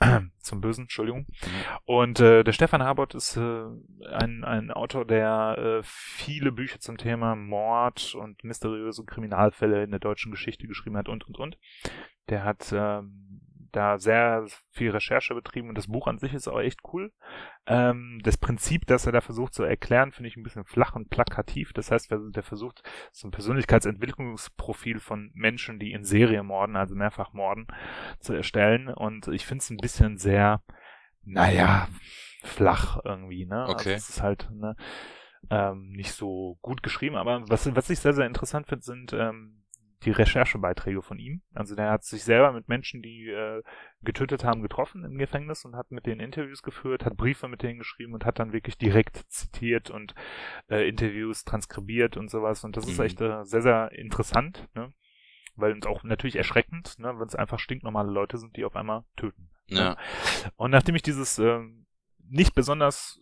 zum 0.40 0.60
Bösen, 0.60 0.82
Entschuldigung. 0.82 1.20
Mhm. 1.20 1.78
Und 1.84 2.20
äh, 2.20 2.44
der 2.44 2.52
Stefan 2.52 2.82
Harbord 2.82 3.14
ist 3.14 3.36
äh, 3.36 3.64
ein, 4.12 4.44
ein 4.44 4.70
Autor, 4.70 5.06
der 5.06 5.56
äh, 5.58 5.82
viele 5.82 6.52
Bücher 6.52 6.80
zum 6.80 6.98
Thema 6.98 7.34
Mord 7.34 8.14
und 8.14 8.44
mysteriöse 8.44 9.04
Kriminalfälle 9.04 9.82
in 9.82 9.90
der 9.90 10.00
deutschen 10.00 10.30
Geschichte 10.30 10.66
geschrieben 10.66 10.96
hat 10.96 11.08
und 11.08 11.26
und 11.26 11.38
und. 11.38 11.58
Der 12.28 12.44
hat 12.44 12.72
ähm, 12.76 13.25
da 13.76 13.98
sehr 13.98 14.46
viel 14.72 14.90
Recherche 14.90 15.34
betrieben 15.34 15.68
und 15.68 15.76
das 15.76 15.86
Buch 15.86 16.06
an 16.06 16.18
sich 16.18 16.34
ist 16.34 16.48
auch 16.48 16.60
echt 16.60 16.80
cool. 16.92 17.12
Ähm, 17.66 18.20
das 18.22 18.36
Prinzip, 18.36 18.86
das 18.86 19.06
er 19.06 19.12
da 19.12 19.20
versucht 19.20 19.54
zu 19.54 19.62
erklären, 19.62 20.12
finde 20.12 20.28
ich 20.28 20.36
ein 20.36 20.42
bisschen 20.42 20.64
flach 20.64 20.96
und 20.96 21.10
plakativ. 21.10 21.72
Das 21.72 21.90
heißt, 21.90 22.10
der 22.10 22.42
versucht 22.42 22.82
so 23.12 23.28
ein 23.28 23.32
Persönlichkeitsentwicklungsprofil 23.32 24.98
von 25.00 25.30
Menschen, 25.34 25.78
die 25.78 25.92
in 25.92 26.04
Serie 26.04 26.42
morden, 26.42 26.76
also 26.76 26.94
mehrfach 26.94 27.32
morden, 27.32 27.66
zu 28.20 28.32
erstellen. 28.32 28.88
Und 28.88 29.28
ich 29.28 29.44
finde 29.44 29.62
es 29.62 29.70
ein 29.70 29.76
bisschen 29.78 30.16
sehr, 30.16 30.62
naja, 31.22 31.88
flach 32.42 33.00
irgendwie, 33.04 33.46
ne? 33.46 33.62
Also 33.62 33.72
okay. 33.72 33.94
Also 33.94 34.04
es 34.04 34.08
ist 34.08 34.22
halt, 34.22 34.48
ne, 34.50 34.76
ähm, 35.50 35.90
nicht 35.90 36.12
so 36.12 36.58
gut 36.62 36.82
geschrieben, 36.82 37.16
aber 37.16 37.48
was, 37.48 37.74
was 37.74 37.90
ich 37.90 38.00
sehr, 38.00 38.14
sehr 38.14 38.26
interessant 38.26 38.66
finde, 38.66 38.84
sind 38.84 39.12
ähm, 39.12 39.65
die 40.02 40.10
Recherchebeiträge 40.10 41.02
von 41.02 41.18
ihm. 41.18 41.42
Also 41.54 41.74
der 41.74 41.90
hat 41.90 42.04
sich 42.04 42.22
selber 42.22 42.52
mit 42.52 42.68
Menschen, 42.68 43.02
die 43.02 43.28
äh, 43.28 43.62
getötet 44.02 44.44
haben, 44.44 44.62
getroffen 44.62 45.04
im 45.04 45.18
Gefängnis 45.18 45.64
und 45.64 45.74
hat 45.74 45.90
mit 45.90 46.06
denen 46.06 46.20
Interviews 46.20 46.62
geführt, 46.62 47.04
hat 47.04 47.16
Briefe 47.16 47.48
mit 47.48 47.62
denen 47.62 47.78
geschrieben 47.78 48.12
und 48.12 48.24
hat 48.24 48.38
dann 48.38 48.52
wirklich 48.52 48.76
direkt 48.78 49.16
zitiert 49.28 49.90
und 49.90 50.14
äh, 50.68 50.88
Interviews 50.88 51.44
transkribiert 51.44 52.16
und 52.16 52.30
sowas. 52.30 52.62
Und 52.64 52.76
das 52.76 52.86
mhm. 52.86 52.92
ist 52.92 52.98
echt 52.98 53.20
äh, 53.20 53.44
sehr, 53.44 53.62
sehr 53.62 53.92
interessant, 53.92 54.68
ne? 54.74 54.92
Weil 55.58 55.80
auch 55.86 56.04
natürlich 56.04 56.36
erschreckend, 56.36 56.98
ne, 56.98 57.18
wenn 57.18 57.26
es 57.26 57.34
einfach 57.34 57.58
stinknormale 57.58 58.12
Leute 58.12 58.36
sind, 58.36 58.54
die 58.58 58.66
auf 58.66 58.76
einmal 58.76 59.04
töten. 59.16 59.48
Ne? 59.68 59.78
Ja. 59.78 59.88
Ne? 59.90 59.96
Und 60.56 60.70
nachdem 60.70 60.96
ich 60.96 61.02
dieses 61.02 61.38
äh, 61.38 61.60
nicht 62.28 62.54
besonders 62.54 63.18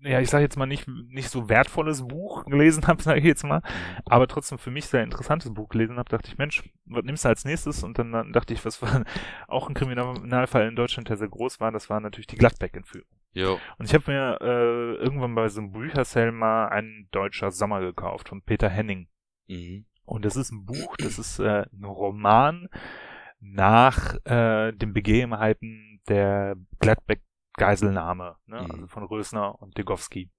ja, 0.00 0.20
ich 0.20 0.30
sage 0.30 0.44
jetzt 0.44 0.56
mal 0.56 0.66
nicht 0.66 0.86
nicht 0.88 1.30
so 1.30 1.48
wertvolles 1.48 2.06
Buch 2.06 2.44
gelesen 2.44 2.86
habe, 2.86 3.02
sage 3.02 3.20
ich 3.20 3.24
jetzt 3.24 3.44
mal, 3.44 3.62
aber 4.04 4.26
trotzdem 4.28 4.58
für 4.58 4.70
mich 4.70 4.86
sehr 4.86 5.02
interessantes 5.02 5.52
Buch 5.52 5.68
gelesen 5.68 5.96
habe, 5.96 6.08
dachte 6.08 6.28
ich, 6.28 6.38
Mensch, 6.38 6.62
was 6.86 7.04
nimmst 7.04 7.24
du 7.24 7.28
als 7.28 7.44
nächstes? 7.44 7.82
Und 7.82 7.98
dann, 7.98 8.12
dann 8.12 8.32
dachte 8.32 8.54
ich, 8.54 8.64
was 8.64 8.82
war 8.82 9.04
auch 9.48 9.68
ein 9.68 9.74
Kriminalfall 9.74 10.68
in 10.68 10.76
Deutschland, 10.76 11.08
der 11.08 11.16
sehr 11.16 11.28
groß 11.28 11.60
war, 11.60 11.72
das 11.72 11.90
war 11.90 12.00
natürlich 12.00 12.26
die 12.26 12.36
Gladbeck-Entführung. 12.36 13.08
Jo. 13.32 13.60
Und 13.78 13.84
ich 13.84 13.94
habe 13.94 14.10
mir 14.10 14.38
äh, 14.40 14.94
irgendwann 15.02 15.34
bei 15.34 15.48
so 15.48 15.60
einem 15.60 15.72
Büchersale 15.72 16.32
mal 16.32 16.68
ein 16.68 17.08
deutscher 17.10 17.50
Sommer 17.50 17.80
gekauft 17.80 18.30
von 18.30 18.42
Peter 18.42 18.70
Henning. 18.70 19.08
Mhm. 19.48 19.84
Und 20.06 20.24
das 20.24 20.36
ist 20.36 20.52
ein 20.52 20.64
Buch, 20.64 20.96
das 20.96 21.18
ist 21.18 21.38
äh, 21.40 21.66
ein 21.70 21.84
Roman 21.84 22.68
nach 23.40 24.14
äh, 24.24 24.72
den 24.72 24.92
Begebenheiten 24.94 26.00
der 26.08 26.56
Gladbeck 26.78 27.20
Geiselnahme, 27.56 28.36
ne? 28.46 28.62
Mhm. 28.62 28.70
also 28.70 28.86
von 28.86 29.04
Rösner 29.04 29.60
und 29.60 29.76
Degowski. 29.76 30.30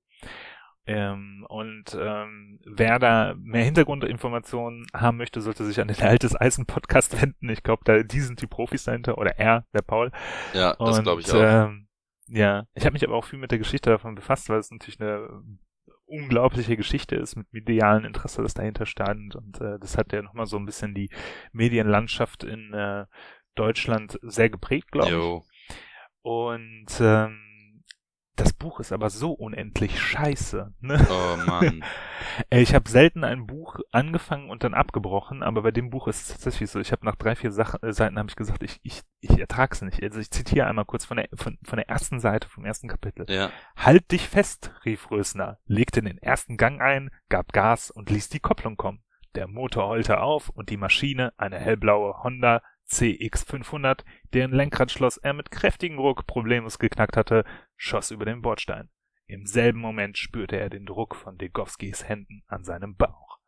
Ähm, 0.86 1.46
und 1.50 1.98
ähm, 2.00 2.60
wer 2.66 2.98
da 2.98 3.36
mehr 3.38 3.66
Hintergrundinformationen 3.66 4.88
haben 4.94 5.18
möchte, 5.18 5.42
sollte 5.42 5.66
sich 5.66 5.82
an 5.82 5.90
den 5.90 6.02
Altes 6.02 6.40
Eisen 6.40 6.66
Podcast 6.66 7.22
wenden. 7.22 7.50
Ich 7.50 7.62
glaube, 7.62 7.82
da 7.84 8.02
die 8.04 8.22
sind 8.22 8.42
die 8.42 8.48
Profis 8.48 8.86
dahinter 8.86 9.18
oder 9.18 9.38
er, 9.38 9.66
der 9.74 9.82
Paul. 9.82 10.12
Ja, 10.54 10.76
das 10.80 11.04
glaube 11.04 11.22
ich 11.22 11.32
auch. 11.32 11.42
Ähm, 11.42 11.88
ja, 12.28 12.66
ich 12.74 12.86
habe 12.86 12.94
mich 12.94 13.06
aber 13.06 13.16
auch 13.16 13.26
viel 13.26 13.40
mit 13.40 13.52
der 13.52 13.58
Geschichte 13.58 13.90
davon 13.90 14.16
befasst, 14.16 14.50
weil 14.50 14.60
es 14.60 14.72
natürlich 14.72 15.02
eine 15.02 15.44
unglaubliche 16.06 16.78
Geschichte 16.78 17.16
ist 17.16 17.36
mit 17.36 17.52
medialen 17.52 18.06
Interesse, 18.06 18.42
das 18.42 18.54
dahinter 18.54 18.86
stand. 18.86 19.36
Und 19.36 19.60
äh, 19.60 19.78
das 19.80 19.98
hat 19.98 20.14
ja 20.14 20.22
nochmal 20.22 20.46
so 20.46 20.58
ein 20.58 20.66
bisschen 20.66 20.96
die 20.96 21.10
Medienlandschaft 21.52 22.46
in 22.46 22.74
äh, 22.74 23.06
Deutschland 23.56 24.18
sehr 24.22 24.50
geprägt, 24.50 24.92
glaube 24.92 25.10
ich. 25.10 25.57
Und 26.22 26.88
ähm, 27.00 27.48
das 28.38 28.54
Buch 28.54 28.80
ist 28.80 28.92
aber 28.92 29.10
so 29.10 29.32
unendlich 29.32 30.00
scheiße. 30.00 30.72
Ne? 30.80 31.08
Oh 31.10 31.38
Mann. 31.48 31.84
ich 32.52 32.76
habe 32.76 32.88
selten 32.88 33.24
ein 33.24 33.48
Buch 33.48 33.80
angefangen 33.92 34.52
und 34.52 34.64
dann 34.64 34.76
abgebrochen, 34.76 35.42
aber 35.42 35.64
bei 35.64 35.72
dem 35.72 35.90
Buch 35.90 36.08
ist 36.08 36.22
es 36.22 36.28
tatsächlich 36.30 36.70
so. 36.70 36.80
Ich 36.80 36.92
habe 36.92 37.04
nach 37.04 37.16
drei, 37.16 37.36
vier 37.36 37.52
Sachen, 37.52 37.82
äh, 37.82 37.92
Seiten 37.92 38.20
habe 38.20 38.30
ich 38.30 38.36
gesagt, 38.36 38.62
ich, 38.62 38.80
ich, 38.84 39.02
ich 39.22 39.40
ertrag's 39.40 39.82
nicht. 39.82 40.04
Also 40.04 40.20
ich 40.20 40.30
zitiere 40.30 40.68
einmal 40.68 40.86
kurz 40.86 41.04
von 41.04 41.18
der, 41.18 41.28
von, 41.34 41.58
von 41.64 41.78
der 41.78 41.90
ersten 41.90 42.20
Seite, 42.20 42.48
vom 42.48 42.64
ersten 42.64 42.88
Kapitel. 42.88 43.26
Ja. 43.28 43.50
Halt 43.76 44.12
dich 44.12 44.30
fest, 44.30 44.72
rief 44.86 45.10
Rösner, 45.10 45.58
legte 45.66 46.04
den 46.04 46.20
ersten 46.20 46.58
Gang 46.58 46.80
ein, 46.80 47.10
gab 47.30 47.54
Gas 47.54 47.90
und 47.90 48.12
ließ 48.12 48.30
die 48.30 48.40
Kopplung 48.40 48.78
kommen. 48.78 49.02
Der 49.34 49.48
Motor 49.48 49.88
heulte 49.88 50.20
auf 50.20 50.50
und 50.50 50.70
die 50.70 50.78
Maschine, 50.78 51.34
eine 51.38 51.58
hellblaue 51.58 52.24
Honda 52.24 52.62
CX500, 52.90 54.04
deren 54.34 54.52
Lenkradschloss 54.52 55.18
er 55.18 55.34
mit 55.34 55.52
kräftigem 55.52 56.00
Ruck 56.00 56.26
problemlos 56.28 56.80
geknackt 56.80 57.18
hatte, 57.18 57.44
schoss 57.76 58.12
über 58.12 58.26
den 58.26 58.42
Bordstein. 58.42 58.90
Im 59.28 59.46
selben 59.46 59.80
Moment 59.80 60.18
spürte 60.18 60.58
er 60.58 60.70
den 60.70 60.86
Druck 60.86 61.16
von 61.16 61.38
Degowskis 61.38 62.08
Händen 62.08 62.44
an 62.48 62.64
seinem 62.64 62.96
Bauch. 62.96 63.40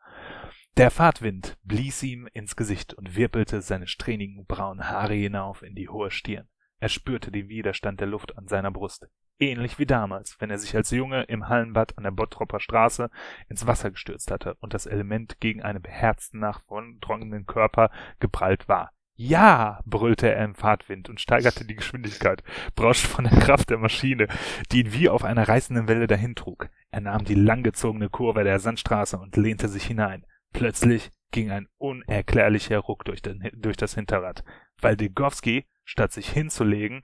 Der 0.75 0.91
Fahrtwind 0.91 1.57
blies 1.63 2.03
ihm 2.03 2.27
ins 2.33 2.55
Gesicht 2.55 2.93
und 2.93 3.15
wirbelte 3.15 3.61
seine 3.61 3.87
strähnigen 3.87 4.45
braunen 4.45 4.89
Haare 4.89 5.13
hinauf 5.13 5.61
in 5.61 5.75
die 5.75 5.89
hohe 5.89 6.11
Stirn. 6.11 6.47
Er 6.79 6.89
spürte 6.89 7.31
den 7.31 7.49
Widerstand 7.49 7.99
der 7.99 8.07
Luft 8.07 8.37
an 8.37 8.47
seiner 8.47 8.71
Brust, 8.71 9.07
ähnlich 9.39 9.79
wie 9.79 9.85
damals, 9.85 10.39
wenn 10.39 10.49
er 10.49 10.57
sich 10.57 10.75
als 10.75 10.91
Junge 10.91 11.23
im 11.23 11.49
Hallenbad 11.49 11.97
an 11.97 12.03
der 12.03 12.11
Bottropper 12.11 12.59
Straße 12.59 13.09
ins 13.49 13.67
Wasser 13.67 13.91
gestürzt 13.91 14.31
hatte 14.31 14.55
und 14.61 14.73
das 14.73 14.85
Element 14.85 15.39
gegen 15.39 15.61
einen 15.61 15.81
beherzten, 15.81 16.39
nachtrocknenden 16.39 17.45
Körper 17.45 17.91
geprallt 18.19 18.69
war. 18.69 18.93
Ja, 19.21 19.81
brüllte 19.85 20.33
er 20.33 20.45
im 20.45 20.55
Fahrtwind 20.55 21.09
und 21.09 21.19
steigerte 21.19 21.65
die 21.65 21.75
Geschwindigkeit, 21.75 22.41
brauschte 22.75 23.09
von 23.09 23.25
der 23.25 23.37
Kraft 23.37 23.69
der 23.69 23.77
Maschine, 23.77 24.29
die 24.71 24.79
ihn 24.79 24.93
wie 24.93 25.09
auf 25.09 25.25
einer 25.25 25.45
reißenden 25.45 25.89
Welle 25.89 26.07
dahintrug. 26.07 26.69
Er 26.89 27.01
nahm 27.01 27.25
die 27.25 27.35
langgezogene 27.35 28.07
Kurve 28.07 28.45
der 28.45 28.59
Sandstraße 28.59 29.17
und 29.17 29.35
lehnte 29.35 29.67
sich 29.67 29.83
hinein. 29.83 30.25
Plötzlich 30.53 31.11
ging 31.31 31.51
ein 31.51 31.67
unerklärlicher 31.77 32.77
Ruck 32.77 33.03
durch, 33.03 33.21
den, 33.21 33.45
durch 33.55 33.75
das 33.75 33.93
Hinterrad, 33.93 34.45
weil 34.79 34.95
Degowski, 34.95 35.65
statt 35.83 36.13
sich 36.13 36.29
hinzulegen, 36.29 37.01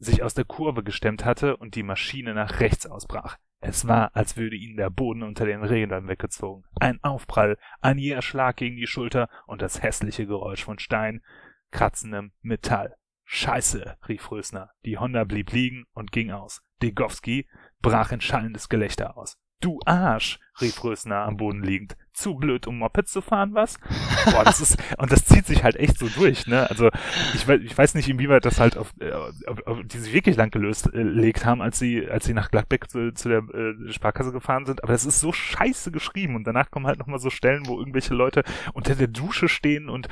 sich 0.00 0.24
aus 0.24 0.34
der 0.34 0.44
Kurve 0.44 0.82
gestemmt 0.82 1.24
hatte 1.24 1.56
und 1.56 1.76
die 1.76 1.84
Maschine 1.84 2.34
nach 2.34 2.58
rechts 2.58 2.84
ausbrach. 2.84 3.36
Es 3.60 3.88
war, 3.88 4.14
als 4.14 4.36
würde 4.36 4.56
ihnen 4.56 4.76
der 4.76 4.90
Boden 4.90 5.22
unter 5.22 5.44
den 5.44 5.62
Rädern 5.62 6.06
weggezogen. 6.06 6.64
Ein 6.80 7.02
Aufprall, 7.02 7.58
ein 7.80 7.98
jäher 7.98 8.22
Schlag 8.22 8.56
gegen 8.56 8.76
die 8.76 8.86
Schulter 8.86 9.28
und 9.46 9.62
das 9.62 9.82
hässliche 9.82 10.26
Geräusch 10.26 10.64
von 10.64 10.78
Stein, 10.78 11.22
kratzendem 11.70 12.32
Metall. 12.40 12.94
Scheiße, 13.24 13.98
rief 14.08 14.30
Rösner. 14.30 14.70
Die 14.84 14.96
Honda 14.96 15.24
blieb 15.24 15.52
liegen 15.52 15.84
und 15.92 16.12
ging 16.12 16.30
aus. 16.30 16.62
Degowski 16.82 17.46
brach 17.82 18.12
in 18.12 18.20
schallendes 18.20 18.68
Gelächter 18.68 19.16
aus. 19.16 19.36
Du 19.60 19.80
Arsch, 19.84 20.38
rief 20.60 20.82
Rösner 20.84 21.24
am 21.24 21.36
Boden 21.36 21.62
liegend 21.62 21.96
zu 22.18 22.34
blöd, 22.34 22.66
um 22.66 22.78
Moped 22.78 23.08
zu 23.08 23.20
fahren, 23.20 23.54
was? 23.54 23.78
Boah, 24.26 24.44
das 24.44 24.60
ist, 24.60 24.76
und 24.98 25.10
das 25.10 25.24
zieht 25.24 25.46
sich 25.46 25.62
halt 25.62 25.76
echt 25.76 25.98
so 25.98 26.08
durch, 26.08 26.46
ne? 26.46 26.68
Also, 26.68 26.90
ich 27.34 27.46
weiß, 27.46 27.60
ich 27.62 27.76
weiß 27.76 27.94
nicht, 27.94 28.08
inwieweit 28.08 28.44
das 28.44 28.60
halt 28.60 28.76
auf, 28.76 28.92
äh, 29.00 29.12
auf, 29.12 29.66
auf 29.66 29.78
die 29.84 29.98
sich 29.98 30.12
wirklich 30.12 30.36
lang 30.36 30.50
gelöst 30.50 30.92
äh, 30.92 31.02
legt 31.02 31.44
haben, 31.44 31.62
als 31.62 31.78
sie, 31.78 32.08
als 32.08 32.24
sie 32.24 32.34
nach 32.34 32.50
Gladbeck 32.50 32.90
zu, 32.90 33.12
zu 33.14 33.28
der 33.28 33.38
äh, 33.38 33.92
Sparkasse 33.92 34.32
gefahren 34.32 34.66
sind. 34.66 34.82
Aber 34.82 34.92
das 34.92 35.06
ist 35.06 35.20
so 35.20 35.32
scheiße 35.32 35.90
geschrieben 35.90 36.36
und 36.36 36.44
danach 36.44 36.70
kommen 36.70 36.86
halt 36.86 36.98
nochmal 36.98 37.20
so 37.20 37.30
Stellen, 37.30 37.66
wo 37.66 37.78
irgendwelche 37.78 38.14
Leute 38.14 38.42
unter 38.74 38.94
der 38.94 39.08
Dusche 39.08 39.48
stehen 39.48 39.88
und, 39.88 40.08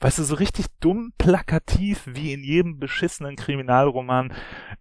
weißt 0.00 0.18
du, 0.18 0.22
so 0.22 0.36
richtig 0.36 0.66
dumm 0.80 1.12
plakativ, 1.18 2.02
wie 2.06 2.32
in 2.32 2.42
jedem 2.42 2.78
beschissenen 2.78 3.36
Kriminalroman, 3.36 4.32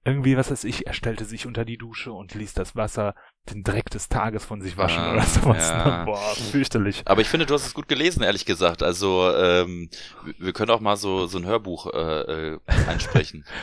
irgendwie, 0.06 0.38
was 0.38 0.52
weiß 0.52 0.64
ich, 0.64 0.88
er 0.88 0.94
stellte 0.94 1.26
sich 1.26 1.48
unter 1.48 1.66
die 1.66 1.78
Dusche 1.78 2.12
und 2.12 2.34
ließ 2.34 2.54
das 2.54 2.76
Wasser 2.76 3.16
den 3.52 3.64
Dreck 3.64 3.90
des 3.90 4.10
Tages 4.10 4.46
von 4.46 4.62
sich 4.62 4.78
waschen 4.78 5.00
ah, 5.00 5.14
oder 5.14 5.24
sowas. 5.24 5.70
Ja. 5.70 6.04
Boah, 6.06 6.36
fürchterlich. 6.52 7.02
Aber 7.06 7.22
ich 7.22 7.28
finde, 7.28 7.46
du 7.46 7.54
hast 7.54 7.66
es 7.66 7.74
gut 7.74 7.88
gelesen, 7.88 8.24
ehrlich 8.24 8.46
gesagt. 8.46 8.84
Also 8.84 9.32
ähm, 9.36 9.90
wir 10.38 10.54
können 10.54 10.72
auch 10.72 10.80
mal 10.80 10.98
so, 10.98 11.28
so 11.28 11.38
ein 11.38 11.46
Hörbuch 11.46 11.88
äh, 11.94 12.54
äh 12.54 12.60
einsprechen. 12.88 13.46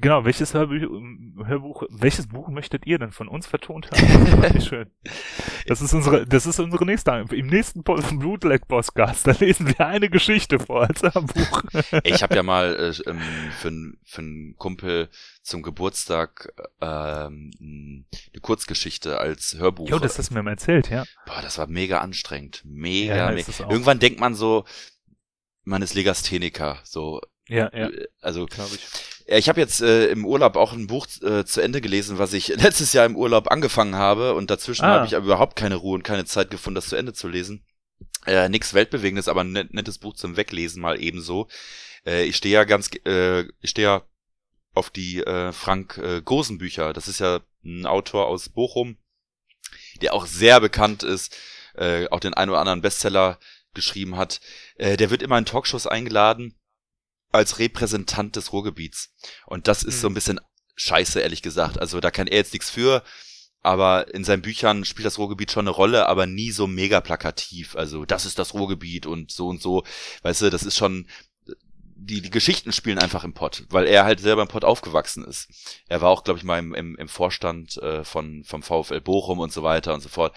Genau, 0.00 0.24
welches 0.24 0.54
Hörbuch, 0.54 1.44
Hörbuch, 1.44 1.82
welches 1.90 2.28
Buch 2.28 2.48
möchtet 2.48 2.86
ihr 2.86 3.00
denn 3.00 3.10
von 3.10 3.26
uns 3.26 3.48
vertont 3.48 3.90
haben? 3.90 4.42
Das 4.42 4.66
schön. 4.66 4.90
Das 5.66 5.82
ist 5.82 5.92
unsere, 5.92 6.24
das 6.24 6.46
ist 6.46 6.60
unsere 6.60 6.86
nächste, 6.86 7.24
im 7.32 7.48
nächsten 7.48 7.82
Blutleck 7.82 8.68
Podcast, 8.68 9.26
da 9.26 9.32
lesen 9.32 9.66
wir 9.66 9.86
eine 9.86 10.08
Geschichte 10.08 10.60
vor 10.60 10.82
als 10.82 11.02
Hörbuch. 11.02 11.62
Ich 12.04 12.22
habe 12.22 12.36
ja 12.36 12.44
mal 12.44 12.76
äh, 12.76 13.10
ähm, 13.10 13.20
für, 13.58 13.72
für 14.04 14.20
einen 14.20 14.56
Kumpel 14.56 15.08
zum 15.42 15.62
Geburtstag 15.62 16.52
ähm, 16.80 17.50
eine 17.60 18.40
Kurzgeschichte 18.40 19.18
als 19.18 19.56
Hörbuch. 19.58 19.88
Jo, 19.88 19.98
das 19.98 20.16
hast 20.16 20.30
du 20.30 20.34
mir 20.34 20.44
mal 20.44 20.52
erzählt, 20.52 20.90
ja. 20.90 21.04
Boah, 21.26 21.42
das 21.42 21.58
war 21.58 21.66
mega 21.66 21.98
anstrengend. 21.98 22.62
Mega, 22.64 23.16
ja, 23.16 23.32
mega. 23.32 23.52
Irgendwann 23.68 23.98
denkt 23.98 24.20
man 24.20 24.36
so, 24.36 24.64
man 25.64 25.82
ist 25.82 25.94
Legastheniker, 25.94 26.78
so. 26.84 27.20
Ja, 27.48 27.70
ja. 27.74 27.90
Also, 28.20 28.46
glaube 28.46 28.74
ich 28.74 29.17
ich 29.30 29.48
habe 29.48 29.60
jetzt 29.60 29.82
äh, 29.82 30.06
im 30.08 30.24
Urlaub 30.24 30.56
auch 30.56 30.72
ein 30.72 30.86
Buch 30.86 31.06
äh, 31.22 31.44
zu 31.44 31.60
Ende 31.60 31.82
gelesen, 31.82 32.18
was 32.18 32.32
ich 32.32 32.48
letztes 32.56 32.94
Jahr 32.94 33.04
im 33.04 33.16
Urlaub 33.16 33.50
angefangen 33.50 33.94
habe 33.94 34.34
und 34.34 34.50
dazwischen 34.50 34.86
ah. 34.86 34.96
habe 34.96 35.06
ich 35.06 35.14
aber 35.14 35.26
überhaupt 35.26 35.54
keine 35.54 35.76
Ruhe 35.76 35.94
und 35.94 36.02
keine 36.02 36.24
Zeit 36.24 36.50
gefunden, 36.50 36.76
das 36.76 36.88
zu 36.88 36.96
Ende 36.96 37.12
zu 37.12 37.28
lesen. 37.28 37.64
Äh, 38.26 38.48
nix 38.48 38.72
Weltbewegendes, 38.72 39.28
aber 39.28 39.42
ein 39.42 39.52
net, 39.52 39.74
nettes 39.74 39.98
Buch 39.98 40.14
zum 40.14 40.36
Weglesen 40.36 40.80
mal 40.80 41.00
ebenso. 41.00 41.48
Äh, 42.06 42.24
ich 42.24 42.36
stehe 42.36 42.54
ja 42.54 42.64
ganz, 42.64 42.90
äh, 43.04 43.42
ich 43.60 43.70
stehe 43.70 43.88
ja 43.88 44.02
auf 44.74 44.90
die 44.90 45.18
äh, 45.18 45.52
Frank 45.52 45.98
äh, 45.98 46.22
Gosen 46.22 46.58
Bücher. 46.58 46.92
Das 46.94 47.06
ist 47.06 47.20
ja 47.20 47.40
ein 47.64 47.84
Autor 47.84 48.26
aus 48.26 48.48
Bochum, 48.48 48.96
der 50.00 50.14
auch 50.14 50.26
sehr 50.26 50.60
bekannt 50.60 51.02
ist, 51.02 51.36
äh, 51.74 52.08
auch 52.08 52.20
den 52.20 52.34
ein 52.34 52.48
oder 52.48 52.60
anderen 52.60 52.80
Bestseller 52.80 53.38
geschrieben 53.74 54.16
hat. 54.16 54.40
Äh, 54.76 54.96
der 54.96 55.10
wird 55.10 55.22
immer 55.22 55.36
in 55.36 55.44
Talkshows 55.44 55.86
eingeladen 55.86 56.57
als 57.32 57.58
Repräsentant 57.58 58.36
des 58.36 58.52
Ruhrgebiets. 58.52 59.10
Und 59.46 59.68
das 59.68 59.82
ist 59.82 59.96
mhm. 59.96 60.00
so 60.00 60.08
ein 60.08 60.14
bisschen 60.14 60.40
scheiße, 60.76 61.20
ehrlich 61.20 61.42
gesagt. 61.42 61.78
Also 61.78 62.00
da 62.00 62.10
kann 62.10 62.26
er 62.26 62.38
jetzt 62.38 62.52
nichts 62.52 62.70
für, 62.70 63.02
aber 63.62 64.14
in 64.14 64.24
seinen 64.24 64.42
Büchern 64.42 64.84
spielt 64.84 65.06
das 65.06 65.18
Ruhrgebiet 65.18 65.50
schon 65.50 65.66
eine 65.66 65.74
Rolle, 65.74 66.06
aber 66.06 66.26
nie 66.26 66.52
so 66.52 66.66
mega 66.66 67.00
plakativ. 67.00 67.76
Also 67.76 68.04
das 68.04 68.24
ist 68.24 68.38
das 68.38 68.54
Ruhrgebiet 68.54 69.06
und 69.06 69.32
so 69.32 69.48
und 69.48 69.60
so. 69.60 69.84
Weißt 70.22 70.42
du, 70.42 70.50
das 70.50 70.62
ist 70.62 70.76
schon, 70.76 71.06
die, 72.00 72.22
die 72.22 72.30
Geschichten 72.30 72.72
spielen 72.72 72.98
einfach 72.98 73.24
im 73.24 73.34
Pott, 73.34 73.64
weil 73.70 73.86
er 73.86 74.04
halt 74.04 74.20
selber 74.20 74.42
im 74.42 74.48
Pott 74.48 74.64
aufgewachsen 74.64 75.24
ist. 75.24 75.48
Er 75.88 76.00
war 76.00 76.10
auch, 76.10 76.22
glaube 76.22 76.38
ich, 76.38 76.44
mal 76.44 76.58
im, 76.58 76.72
im, 76.72 76.96
im 76.96 77.08
Vorstand 77.08 77.76
äh, 77.78 78.04
von, 78.04 78.44
vom 78.44 78.62
VfL 78.62 79.00
Bochum 79.00 79.40
und 79.40 79.52
so 79.52 79.64
weiter 79.64 79.94
und 79.94 80.00
so 80.00 80.08
fort. 80.08 80.36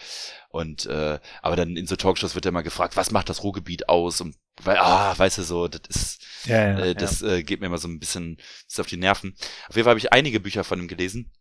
Und 0.50 0.88
äh, 0.88 1.20
aber 1.42 1.56
dann 1.56 1.78
in 1.78 1.86
so 1.86 1.96
Talkshows 1.96 2.34
wird 2.34 2.48
er 2.48 2.52
mal 2.52 2.64
gefragt, 2.64 2.98
was 2.98 3.12
macht 3.12 3.30
das 3.30 3.44
Ruhrgebiet 3.44 3.90
aus? 3.90 4.22
Und 4.22 4.36
weil, 4.64 4.78
ah, 4.78 5.18
weißt 5.18 5.38
du 5.38 5.44
so, 5.44 5.68
das 5.68 5.82
ist, 5.88 6.26
ja, 6.46 6.80
ja, 6.80 6.80
äh, 6.80 6.96
das 6.96 7.22
ja. 7.22 7.34
äh, 7.34 7.44
geht 7.44 7.60
mir 7.60 7.68
immer 7.68 7.78
so 7.78 7.88
ein 7.88 8.00
bisschen, 8.00 8.38
bisschen 8.66 8.82
auf 8.82 8.88
die 8.88 8.98
Nerven. 8.98 9.36
Auf 9.70 9.76
jeden 9.76 9.86
Fall 9.86 9.92
habe 9.92 10.00
ich 10.00 10.12
einige 10.12 10.40
Bücher 10.40 10.64
von 10.64 10.80
ihm 10.80 10.88
gelesen. 10.88 11.32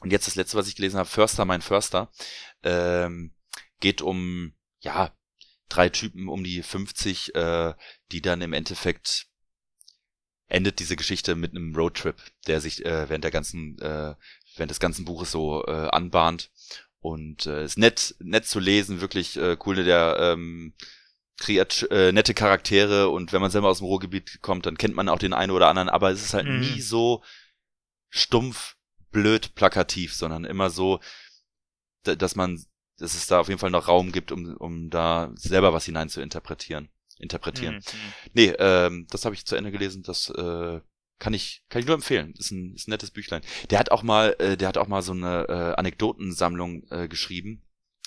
Und 0.00 0.10
jetzt 0.10 0.26
das 0.26 0.34
letzte, 0.34 0.56
was 0.56 0.66
ich 0.66 0.76
gelesen 0.76 0.98
habe, 0.98 1.08
Förster, 1.08 1.44
mein 1.44 1.62
Förster, 1.62 2.10
ähm, 2.64 3.34
geht 3.78 4.02
um, 4.02 4.54
ja, 4.80 5.12
drei 5.68 5.90
Typen 5.90 6.28
um 6.28 6.42
die 6.42 6.62
50, 6.62 7.36
äh, 7.36 7.74
die 8.10 8.20
dann 8.20 8.42
im 8.42 8.52
Endeffekt 8.52 9.29
endet 10.50 10.80
diese 10.80 10.96
Geschichte 10.96 11.36
mit 11.36 11.52
einem 11.52 11.74
Roadtrip, 11.74 12.16
der 12.46 12.60
sich 12.60 12.84
äh, 12.84 13.08
während 13.08 13.24
der 13.24 13.30
ganzen, 13.30 13.78
äh, 13.80 14.14
während 14.56 14.70
des 14.70 14.80
ganzen 14.80 15.04
Buches 15.04 15.30
so 15.30 15.64
äh, 15.66 15.88
anbahnt. 15.88 16.50
Und 17.00 17.46
äh, 17.46 17.64
ist 17.64 17.78
nett, 17.78 18.14
nett 18.18 18.46
zu 18.46 18.60
lesen, 18.60 19.00
wirklich 19.00 19.36
äh, 19.38 19.56
cool, 19.64 19.76
der 19.76 20.16
ähm, 20.20 20.74
kreiert 21.38 21.90
äh, 21.90 22.12
nette 22.12 22.34
Charaktere 22.34 23.08
und 23.08 23.32
wenn 23.32 23.40
man 23.40 23.50
selber 23.50 23.68
aus 23.68 23.78
dem 23.78 23.86
Ruhrgebiet 23.86 24.42
kommt, 24.42 24.66
dann 24.66 24.76
kennt 24.76 24.94
man 24.94 25.08
auch 25.08 25.18
den 25.18 25.32
einen 25.32 25.52
oder 25.52 25.68
anderen, 25.68 25.88
aber 25.88 26.10
es 26.10 26.22
ist 26.22 26.34
halt 26.34 26.46
mhm. 26.46 26.60
nie 26.60 26.82
so 26.82 27.22
stumpf, 28.10 28.76
blöd, 29.10 29.54
plakativ, 29.54 30.12
sondern 30.12 30.44
immer 30.44 30.68
so, 30.68 31.00
dass 32.02 32.36
man, 32.36 32.62
dass 32.98 33.14
es 33.14 33.26
da 33.26 33.40
auf 33.40 33.48
jeden 33.48 33.60
Fall 33.60 33.70
noch 33.70 33.88
Raum 33.88 34.12
gibt, 34.12 34.30
um, 34.30 34.54
um 34.58 34.90
da 34.90 35.32
selber 35.36 35.72
was 35.72 35.86
hinein 35.86 36.10
zu 36.10 36.20
interpretieren 36.20 36.90
interpretieren. 37.20 37.76
Mhm. 37.76 38.12
Nee, 38.32 38.54
ähm, 38.58 39.06
das 39.10 39.24
habe 39.24 39.34
ich 39.34 39.46
zu 39.46 39.56
Ende 39.56 39.70
gelesen, 39.70 40.02
das 40.02 40.30
äh, 40.30 40.80
kann 41.18 41.34
ich 41.34 41.62
kann 41.68 41.80
ich 41.80 41.86
nur 41.86 41.94
empfehlen. 41.94 42.34
Ist 42.38 42.50
ein, 42.50 42.74
ist 42.74 42.88
ein 42.88 42.92
nettes 42.92 43.10
Büchlein. 43.10 43.42
Der 43.70 43.78
hat 43.78 43.90
auch 43.90 44.02
mal 44.02 44.34
äh, 44.38 44.56
der 44.56 44.68
hat 44.68 44.78
auch 44.78 44.88
mal 44.88 45.02
so 45.02 45.12
eine 45.12 45.46
äh, 45.48 45.78
Anekdotensammlung 45.78 46.84
äh, 46.90 47.08
geschrieben. 47.08 47.62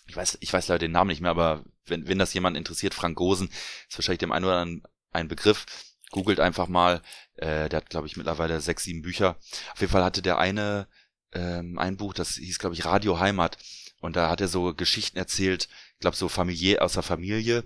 Ich 0.07 0.17
weiß 0.17 0.39
ich 0.41 0.51
weiß 0.51 0.67
leider 0.67 0.79
den 0.79 0.91
Namen 0.91 1.09
nicht 1.09 1.21
mehr, 1.21 1.31
aber 1.31 1.63
wenn 1.85 2.07
wenn 2.07 2.19
das 2.19 2.33
jemand 2.33 2.57
interessiert, 2.57 2.93
Frank 2.93 3.15
Gosen 3.15 3.49
ist 3.87 3.97
wahrscheinlich 3.97 4.19
dem 4.19 4.31
einen 4.31 4.45
oder 4.45 4.57
anderen 4.57 4.83
ein 5.11 5.27
Begriff. 5.27 5.65
Googelt 6.11 6.39
einfach 6.39 6.67
mal. 6.67 7.01
Äh, 7.35 7.69
der 7.69 7.77
hat 7.77 7.89
glaube 7.89 8.07
ich 8.07 8.17
mittlerweile 8.17 8.59
sechs 8.61 8.83
sieben 8.83 9.01
Bücher. 9.01 9.37
Auf 9.73 9.79
jeden 9.79 9.91
Fall 9.91 10.03
hatte 10.03 10.21
der 10.21 10.39
eine 10.39 10.87
ähm, 11.33 11.77
ein 11.77 11.97
Buch, 11.97 12.13
das 12.13 12.35
hieß 12.35 12.59
glaube 12.59 12.75
ich 12.75 12.85
Radio 12.85 13.19
Heimat 13.19 13.57
und 13.99 14.15
da 14.15 14.29
hat 14.29 14.41
er 14.41 14.47
so 14.47 14.73
Geschichten 14.73 15.17
erzählt, 15.17 15.69
ich 15.93 15.99
glaube 15.99 16.17
so 16.17 16.29
familiär 16.29 16.83
aus 16.83 16.93
der 16.93 17.03
Familie, 17.03 17.63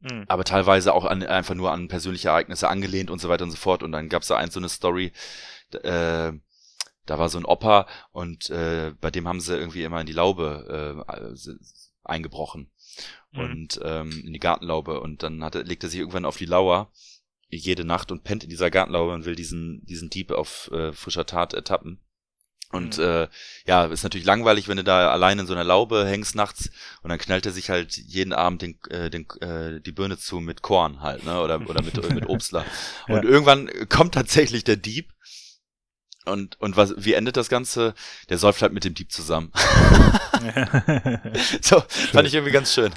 mhm. 0.00 0.24
aber 0.28 0.44
teilweise 0.44 0.94
auch 0.94 1.04
an, 1.04 1.22
einfach 1.22 1.54
nur 1.54 1.72
an 1.72 1.88
persönliche 1.88 2.28
Ereignisse 2.28 2.68
angelehnt 2.68 3.10
und 3.10 3.20
so 3.20 3.28
weiter 3.28 3.44
und 3.44 3.50
so 3.50 3.56
fort. 3.56 3.82
Und 3.82 3.92
dann 3.92 4.08
gab 4.08 4.22
es 4.22 4.28
da 4.28 4.36
ein 4.36 4.50
so 4.50 4.60
eine 4.60 4.68
Story, 4.68 5.12
äh, 5.72 6.32
da 7.06 7.18
war 7.18 7.28
so 7.28 7.38
ein 7.38 7.44
Opa 7.44 7.86
und 8.12 8.50
äh, 8.50 8.92
bei 9.00 9.10
dem 9.10 9.26
haben 9.26 9.40
sie 9.40 9.56
irgendwie 9.56 9.82
immer 9.82 10.00
in 10.00 10.06
die 10.06 10.12
Laube 10.12 11.04
äh, 11.06 11.50
eingebrochen 12.04 12.70
mhm. 13.32 13.40
und 13.40 13.80
ähm, 13.82 14.22
in 14.24 14.32
die 14.32 14.38
Gartenlaube 14.38 15.00
und 15.00 15.22
dann 15.22 15.42
hat 15.42 15.54
er, 15.54 15.64
legt 15.64 15.82
er 15.82 15.90
sich 15.90 16.00
irgendwann 16.00 16.24
auf 16.24 16.36
die 16.36 16.46
Lauer 16.46 16.90
jede 17.48 17.84
Nacht 17.84 18.12
und 18.12 18.22
pennt 18.22 18.44
in 18.44 18.50
dieser 18.50 18.70
Gartenlaube 18.70 19.12
und 19.12 19.24
will 19.24 19.34
diesen 19.34 19.84
diesen 19.84 20.08
Dieb 20.08 20.30
auf 20.30 20.70
äh, 20.72 20.92
frischer 20.92 21.26
Tat 21.26 21.52
ertappen. 21.52 22.00
Und 22.70 22.98
mhm. 22.98 23.04
äh, 23.04 23.28
ja, 23.66 23.86
ist 23.86 24.04
natürlich 24.04 24.26
langweilig, 24.26 24.68
wenn 24.68 24.76
du 24.76 24.84
da 24.84 25.10
allein 25.10 25.40
in 25.40 25.46
so 25.46 25.54
einer 25.54 25.64
Laube 25.64 26.06
hängst 26.06 26.36
nachts 26.36 26.70
und 27.02 27.10
dann 27.10 27.18
knallt 27.18 27.44
er 27.44 27.52
sich 27.52 27.68
halt 27.68 27.96
jeden 27.96 28.32
Abend 28.32 28.62
den, 28.62 28.78
äh, 28.90 29.10
den, 29.10 29.26
äh, 29.40 29.80
die 29.80 29.92
Birne 29.92 30.18
zu 30.18 30.38
mit 30.38 30.62
Korn 30.62 31.00
halt, 31.00 31.24
ne? 31.24 31.40
Oder, 31.40 31.68
oder 31.68 31.82
mit, 31.82 32.14
mit 32.14 32.26
Obstler. 32.28 32.64
Und 33.08 33.24
ja. 33.24 33.30
irgendwann 33.30 33.68
kommt 33.88 34.14
tatsächlich 34.14 34.62
der 34.62 34.76
Dieb 34.76 35.12
und, 36.26 36.60
und 36.60 36.76
was, 36.76 36.94
wie 36.96 37.14
endet 37.14 37.36
das 37.36 37.48
Ganze? 37.48 37.94
Der 38.28 38.38
säuft 38.38 38.62
halt 38.62 38.72
mit 38.72 38.84
dem 38.84 38.94
Dieb 38.94 39.10
zusammen. 39.10 39.52
so, 41.60 41.82
fand 41.88 42.28
ich 42.28 42.34
irgendwie 42.34 42.52
ganz 42.52 42.74
schön. 42.74 42.92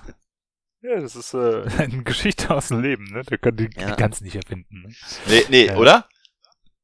Ja, 0.82 1.00
das 1.00 1.16
ist 1.16 1.34
äh, 1.34 1.64
eine 1.78 2.04
Geschichte 2.04 2.52
aus 2.52 2.68
dem 2.68 2.82
Leben, 2.82 3.06
ne? 3.06 3.24
Der 3.24 3.38
kann 3.38 3.56
die, 3.56 3.70
ja. 3.76 3.92
die 3.92 3.96
ganz 3.96 4.22
nicht 4.22 4.36
erfinden. 4.36 4.82
Ne? 4.82 4.94
Nee, 5.28 5.46
nee, 5.50 5.66
ja. 5.68 5.78
oder? 5.78 6.08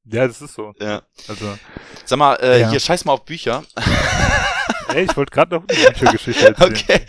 Ja, 0.06 0.28
das 0.28 0.42
ist 0.42 0.54
so. 0.54 0.74
Ja. 0.80 1.04
Also, 1.28 1.58
Sag 2.06 2.20
mal, 2.20 2.36
äh, 2.36 2.62
ja. 2.62 2.70
hier 2.70 2.80
scheiß 2.80 3.06
mal 3.06 3.14
auf 3.14 3.26
Bücher. 3.26 3.64
Ey, 4.94 5.06
ich 5.06 5.16
wollte 5.16 5.32
gerade 5.32 5.56
noch 5.56 5.64
eine 5.68 5.92
Büchergeschichte 5.92 6.48
erzählen. 6.48 6.74
Okay. 6.80 7.02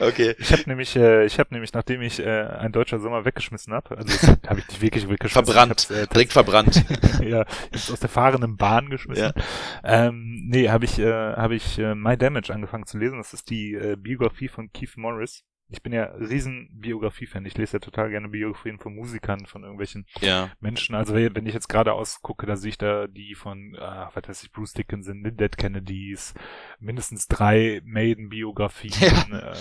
Okay. 0.00 0.36
Ich 0.38 0.52
habe 0.52 0.62
nämlich, 0.66 0.94
äh, 0.96 1.26
ich 1.26 1.38
habe 1.38 1.52
nämlich, 1.52 1.72
nachdem 1.72 2.00
ich 2.00 2.20
äh, 2.20 2.42
ein 2.44 2.72
deutscher 2.72 3.00
Sommer 3.00 3.24
weggeschmissen 3.24 3.72
habe, 3.72 3.96
also 3.96 4.28
habe 4.46 4.60
ich 4.60 4.68
nicht 4.68 4.80
wirklich 4.80 5.08
weggeschmissen. 5.08 5.44
Verbrannt. 5.44 5.90
Äh, 5.90 6.06
direkt 6.06 6.32
verbrannt. 6.32 6.84
ja, 7.20 7.44
jetzt 7.72 7.90
aus 7.90 8.00
der 8.00 8.08
fahrenden 8.08 8.56
Bahn 8.56 8.88
geschmissen. 8.88 9.32
Ja. 9.34 9.42
Ähm, 9.82 10.46
nee, 10.46 10.70
habe 10.70 10.84
ich, 10.84 10.98
äh, 10.98 11.12
habe 11.12 11.56
ich 11.56 11.78
äh, 11.78 11.94
My 11.94 12.16
Damage 12.16 12.52
angefangen 12.52 12.86
zu 12.86 12.98
lesen. 12.98 13.18
Das 13.18 13.34
ist 13.34 13.50
die 13.50 13.74
äh, 13.74 13.96
Biografie 13.96 14.48
von 14.48 14.72
Keith 14.72 14.96
Morris 14.96 15.42
ich 15.74 15.82
bin 15.82 15.92
ja 15.92 16.04
riesen 16.04 16.68
Biografie-Fan. 16.72 17.44
Ich 17.44 17.58
lese 17.58 17.74
ja 17.74 17.78
total 17.80 18.10
gerne 18.10 18.28
Biografien 18.28 18.78
von 18.78 18.94
Musikern, 18.94 19.44
von 19.46 19.62
irgendwelchen 19.62 20.06
ja. 20.20 20.50
Menschen. 20.60 20.94
Also 20.94 21.14
wenn 21.14 21.46
ich 21.46 21.54
jetzt 21.54 21.68
gerade 21.68 21.92
ausgucke, 21.92 22.46
da 22.46 22.56
sehe 22.56 22.70
ich 22.70 22.78
da 22.78 23.08
die 23.08 23.34
von, 23.34 23.74
äh, 23.74 24.06
was 24.14 24.28
weiß 24.28 24.44
ich, 24.44 24.52
Bruce 24.52 24.72
Dickinson, 24.72 25.22
Dead 25.36 25.56
Kennedys, 25.56 26.34
mindestens 26.78 27.26
drei 27.26 27.82
Maiden-Biografien, 27.84 28.92
ja. 29.30 29.52
äh, 29.52 29.56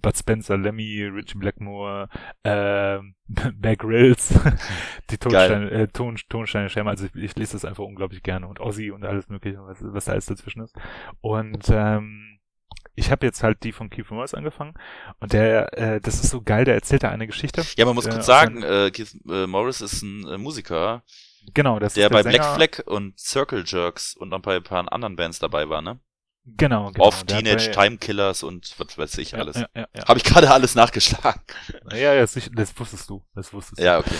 Bud 0.00 0.16
Spencer, 0.16 0.56
Lemmy, 0.56 1.02
Richie 1.04 1.38
Blackmore, 1.38 2.08
äh, 2.44 3.00
Bear 3.26 3.76
Grylls, 3.76 4.38
die 5.10 5.18
Tonsteine, 5.18 5.70
äh, 5.70 5.88
Ton, 5.88 6.16
Tonsteine 6.28 6.68
Schärme. 6.68 6.90
Also 6.90 7.06
ich, 7.06 7.14
ich, 7.14 7.36
lese 7.36 7.52
das 7.52 7.64
einfach 7.64 7.84
unglaublich 7.84 8.22
gerne 8.22 8.46
und 8.46 8.60
Ozzy 8.60 8.90
und 8.90 9.04
alles 9.04 9.28
mögliche, 9.28 9.58
was, 9.58 9.78
was 9.82 10.04
da 10.06 10.12
alles 10.12 10.26
dazwischen 10.26 10.62
ist. 10.62 10.76
Und 11.20 11.68
ähm, 11.70 12.37
ich 12.98 13.10
habe 13.10 13.24
jetzt 13.24 13.42
halt 13.42 13.62
die 13.62 13.72
von 13.72 13.90
Keith 13.90 14.10
Morris 14.10 14.34
angefangen 14.34 14.74
und 15.20 15.32
der, 15.32 15.72
äh, 15.78 16.00
das 16.00 16.16
ist 16.16 16.30
so 16.30 16.42
geil, 16.42 16.64
der 16.64 16.74
erzählt 16.74 17.04
da 17.04 17.10
eine 17.10 17.26
Geschichte. 17.26 17.62
Ja, 17.76 17.84
man 17.84 17.94
muss 17.94 18.06
äh, 18.06 18.10
kurz 18.10 18.26
sagen, 18.26 18.62
äh, 18.62 18.90
Keith 18.90 19.14
äh, 19.28 19.46
Morris 19.46 19.80
ist 19.80 20.02
ein 20.02 20.26
äh, 20.26 20.38
Musiker. 20.38 21.02
Genau, 21.54 21.78
das 21.78 21.94
der 21.94 22.06
ist 22.06 22.10
der 22.10 22.16
bei 22.16 22.22
Sänger. 22.22 22.54
Black 22.56 22.74
Flag 22.76 22.86
und 22.86 23.18
Circle 23.18 23.64
Jerks 23.66 24.14
und 24.14 24.30
noch 24.30 24.40
bei 24.40 24.56
ein 24.56 24.62
paar 24.62 24.92
anderen 24.92 25.16
Bands 25.16 25.38
dabei 25.38 25.68
war, 25.68 25.80
ne? 25.80 26.00
Genau, 26.56 26.90
genau. 26.90 27.04
Auf 27.04 27.24
Teenage 27.24 27.70
Time 27.70 27.98
Killers 27.98 28.42
und 28.42 28.74
was 28.78 28.96
weiß 28.96 29.18
ich 29.18 29.36
alles. 29.36 29.56
Ja, 29.56 29.68
ja, 29.74 29.86
ja. 29.94 30.08
Habe 30.08 30.18
ich 30.18 30.24
gerade 30.24 30.50
alles 30.50 30.74
nachgeschlagen. 30.74 31.42
Ja, 31.90 32.14
ja, 32.14 32.20
das, 32.20 32.38
das 32.52 32.78
wusstest 32.78 33.08
du. 33.10 33.22
Das 33.34 33.52
wusstest 33.52 33.80
du. 33.80 33.84
Ja, 33.84 33.98
okay. 33.98 34.14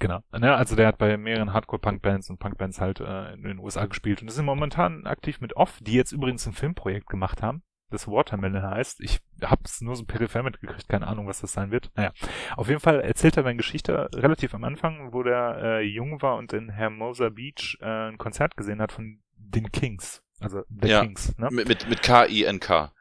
Genau. 0.00 0.20
Ne, 0.32 0.54
also 0.54 0.76
der 0.76 0.88
hat 0.88 0.98
bei 0.98 1.16
mehreren 1.16 1.52
Hardcore-Punk-Bands 1.52 2.30
und 2.30 2.38
Punk-Bands 2.38 2.80
halt 2.80 3.00
äh, 3.00 3.32
in 3.34 3.42
den 3.42 3.58
USA 3.58 3.86
gespielt 3.86 4.22
und 4.22 4.28
ist 4.28 4.40
momentan 4.40 5.06
aktiv 5.06 5.40
mit 5.40 5.56
Off, 5.56 5.78
die 5.80 5.92
jetzt 5.92 6.12
übrigens 6.12 6.46
ein 6.46 6.52
Filmprojekt 6.52 7.08
gemacht 7.08 7.42
haben 7.42 7.62
das 7.90 8.06
Watermelon 8.06 8.62
heißt. 8.62 9.00
Ich 9.00 9.20
hab's 9.42 9.80
nur 9.80 9.96
so 9.96 10.04
peripher 10.04 10.42
mitgekriegt, 10.42 10.88
keine 10.88 11.06
Ahnung, 11.06 11.26
was 11.26 11.40
das 11.40 11.52
sein 11.52 11.70
wird. 11.70 11.90
Naja, 11.94 12.12
auf 12.56 12.68
jeden 12.68 12.80
Fall 12.80 13.00
erzählt 13.00 13.36
er 13.36 13.42
meine 13.42 13.56
Geschichte 13.56 14.08
relativ 14.14 14.54
am 14.54 14.64
Anfang, 14.64 15.12
wo 15.12 15.22
der 15.22 15.58
äh, 15.62 15.80
jung 15.82 16.20
war 16.22 16.36
und 16.36 16.52
in 16.52 16.70
Hermosa 16.70 17.28
Beach 17.30 17.78
äh, 17.80 18.08
ein 18.08 18.18
Konzert 18.18 18.56
gesehen 18.56 18.80
hat 18.80 18.92
von 18.92 19.20
den 19.36 19.70
Kings. 19.72 20.22
Also 20.40 20.62
The 20.68 20.88
ja, 20.88 21.00
Kings, 21.00 21.36
ne? 21.38 21.48
Mit, 21.50 21.68
mit, 21.68 21.88
mit 21.88 22.02
K-I-N-K. 22.02 22.92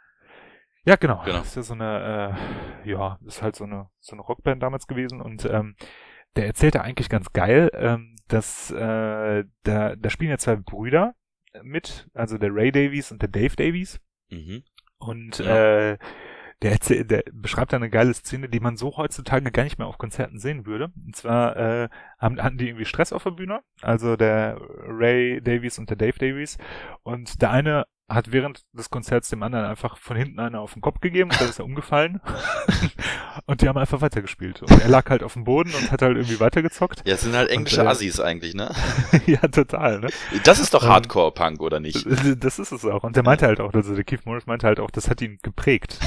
Ja, 0.86 0.95
genau. 0.95 1.21
genau. 1.26 1.39
Das 1.39 1.47
ist 1.47 1.56
ja 1.56 1.62
so 1.63 1.73
eine, 1.73 2.38
äh, 2.86 2.89
ja, 2.89 3.19
ist 3.26 3.41
halt 3.41 3.56
so 3.56 3.65
eine, 3.65 3.89
so 4.00 4.13
eine 4.13 4.21
Rockband 4.21 4.63
damals 4.63 4.88
gewesen 4.88 5.21
und 5.21 5.45
ähm, 5.45 5.76
der 6.38 6.47
erzählte 6.47 6.82
eigentlich 6.82 7.10
ganz 7.10 7.34
geil, 7.34 7.69
ähm, 7.73 8.15
dass 8.28 8.71
äh, 8.71 9.43
da, 9.63 9.95
da 9.95 10.10
spielen 10.10 10.32
ja 10.32 10.38
zwei 10.38 10.56
Brüder 10.56 11.15
mit, 11.63 12.10
also 12.13 12.38
der 12.38 12.54
Ray 12.54 12.71
Davies 12.71 13.12
und 13.12 13.21
der 13.21 13.30
Dave 13.30 13.56
Davies. 13.56 14.00
Mhm. 14.30 14.63
Und 14.99 15.39
ja. 15.39 15.91
äh, 15.91 15.97
der, 16.62 16.71
erzählt, 16.71 17.12
der 17.12 17.23
beschreibt 17.31 17.71
da 17.71 17.77
eine 17.77 17.89
geile 17.89 18.13
Szene, 18.13 18.49
die 18.49 18.60
man 18.60 18.77
so 18.77 18.97
heutzutage 18.97 19.51
gar 19.51 19.63
nicht 19.63 19.77
mehr 19.77 19.88
auf 19.88 19.97
Konzerten 19.97 20.39
sehen 20.39 20.65
würde. 20.65 20.91
Und 21.05 21.15
zwar 21.15 21.55
äh, 21.55 21.89
haben, 22.17 22.41
hatten 22.41 22.57
die 22.57 22.67
irgendwie 22.67 22.86
Stress 22.86 23.13
auf 23.13 23.23
der 23.23 23.31
Bühne, 23.31 23.62
also 23.81 24.15
der 24.15 24.57
Ray 24.60 25.41
Davies 25.41 25.77
und 25.77 25.89
der 25.89 25.97
Dave 25.97 26.17
Davies. 26.17 26.57
Und 27.03 27.41
der 27.41 27.51
eine 27.51 27.86
hat 28.10 28.32
während 28.32 28.63
des 28.72 28.89
Konzerts 28.89 29.28
dem 29.30 29.43
anderen 29.43 29.65
einfach 29.65 29.98
von 29.98 30.15
hinten 30.15 30.39
einer 30.39 30.62
auf 30.62 30.74
den 30.74 30.82
Kopf 30.82 31.02
gegeben 31.02 31.30
und 31.30 31.41
dann 31.41 31.50
ist 31.50 31.60
er 31.60 31.65
umgefallen. 31.65 32.22
und 33.46 33.62
die 33.62 33.67
haben 33.67 33.78
einfach 33.78 34.00
weitergespielt. 34.00 34.62
Und 34.62 34.82
er 34.82 34.88
lag 34.88 35.10
halt 35.10 35.24
auf 35.24 35.34
dem 35.34 35.43
Boden 35.43 35.74
und 35.74 35.91
hat 35.91 36.02
halt 36.02 36.15
irgendwie 36.15 36.39
weitergezockt. 36.39 37.04
Ja, 37.06 37.15
es 37.15 37.22
sind 37.22 37.36
halt 37.36 37.50
englische 37.50 37.82
und, 37.82 37.88
äh, 37.88 37.89
Assis 37.89 38.22
eigentlich, 38.22 38.54
ne? 38.54 38.74
ja, 39.26 39.39
total, 39.50 40.00
ne? 40.00 40.08
Das 40.46 40.60
ist 40.60 40.74
doch 40.74 40.84
ähm, 40.84 40.89
Hardcore-Punk, 40.89 41.62
oder 41.62 41.80
nicht? 41.80 42.06
Das 42.38 42.60
ist 42.60 42.72
es 42.72 42.86
auch. 42.86 43.04
Und 43.04 43.15
der 43.15 43.24
meinte 43.24 43.46
halt 43.46 43.60
auch, 43.60 43.74
also 43.74 43.96
der 43.96 44.04
Keith 44.04 44.26
Morris 44.26 44.46
meinte 44.46 44.67
halt 44.67 44.80
auch, 44.80 44.91
das 44.91 45.10
hat 45.10 45.22
ihn 45.22 45.39
geprägt. 45.41 46.00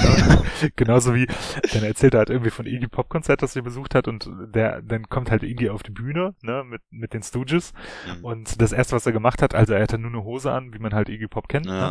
Genauso 0.75 1.13
wie, 1.13 1.27
dann 1.73 1.83
erzählt 1.83 2.13
er 2.13 2.19
halt 2.19 2.29
irgendwie 2.29 2.51
von 2.51 2.65
Iggy 2.65 2.87
Pop-Konzert, 2.87 3.41
das 3.41 3.55
er 3.55 3.61
besucht 3.61 3.95
hat 3.95 4.07
und 4.07 4.29
der, 4.53 4.81
dann 4.81 5.09
kommt 5.09 5.29
halt 5.29 5.43
Iggy 5.43 5.69
auf 5.69 5.83
die 5.83 5.91
Bühne, 5.91 6.35
ne, 6.41 6.63
mit, 6.63 6.81
mit 6.89 7.13
den 7.13 7.21
Stooges. 7.21 7.73
Mhm. 8.07 8.25
Und 8.25 8.61
das 8.61 8.71
erste, 8.71 8.95
was 8.95 9.05
er 9.05 9.11
gemacht 9.11 9.41
hat, 9.41 9.55
also 9.55 9.73
er 9.73 9.83
hatte 9.83 9.97
nur 9.97 10.11
eine 10.11 10.23
Hose 10.23 10.51
an, 10.51 10.73
wie 10.73 10.79
man 10.79 10.93
halt 10.93 11.09
Iggy 11.09 11.27
Pop 11.27 11.47
kennt, 11.47 11.65
ja. 11.65 11.90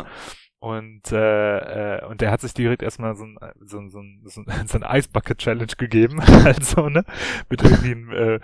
Und, 0.59 1.11
äh, 1.11 1.97
äh, 1.97 2.05
und 2.05 2.21
der 2.21 2.29
hat 2.29 2.41
sich 2.41 2.53
direkt 2.53 2.83
erstmal 2.83 3.15
so 3.15 3.23
ein, 3.23 3.35
so 3.61 3.79
ein, 3.79 3.89
so 3.89 3.99
ein, 3.99 4.21
so 4.25 4.41
ein, 4.41 4.47
so 4.67 4.77
ein 4.77 4.83
Eisbucket 4.83 5.39
Challenge 5.39 5.73
gegeben, 5.75 6.19
also, 6.45 6.87
ne, 6.87 7.03
mit 7.49 7.63
irgendwie 7.63 7.91
einem, 7.91 8.11
äh, 8.11 8.39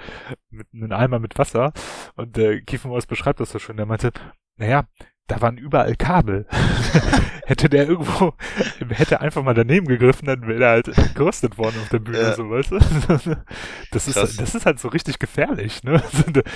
mit 0.50 0.68
einem 0.74 0.92
Eimer 0.94 1.20
mit 1.20 1.38
Wasser. 1.38 1.74
Und 2.16 2.38
äh, 2.40 2.62
Kiefenmaus 2.62 3.06
beschreibt 3.06 3.40
das 3.40 3.52
so 3.52 3.60
schön, 3.60 3.78
der 3.78 3.86
meinte, 3.86 4.12
naja, 4.56 4.88
da 5.28 5.42
waren 5.42 5.58
überall 5.58 5.96
Kabel. 5.96 6.48
hätte 7.46 7.70
der 7.70 7.88
irgendwo, 7.88 8.34
hätte 8.90 9.22
einfach 9.22 9.44
mal 9.44 9.54
daneben 9.54 9.86
gegriffen, 9.86 10.26
dann 10.26 10.48
wäre 10.48 10.64
er 10.64 10.70
halt 10.72 10.92
geröstet 11.16 11.58
worden 11.58 11.76
auf 11.82 11.90
der 11.90 12.00
Bühne, 12.00 12.20
ja. 12.20 12.34
so, 12.34 12.50
weißt 12.50 12.72
du? 12.72 12.80
Das 13.92 14.08
ist, 14.08 14.18
das 14.18 14.56
ist 14.56 14.66
halt 14.66 14.80
so 14.80 14.88
richtig 14.88 15.20
gefährlich, 15.20 15.84
ne? 15.84 16.02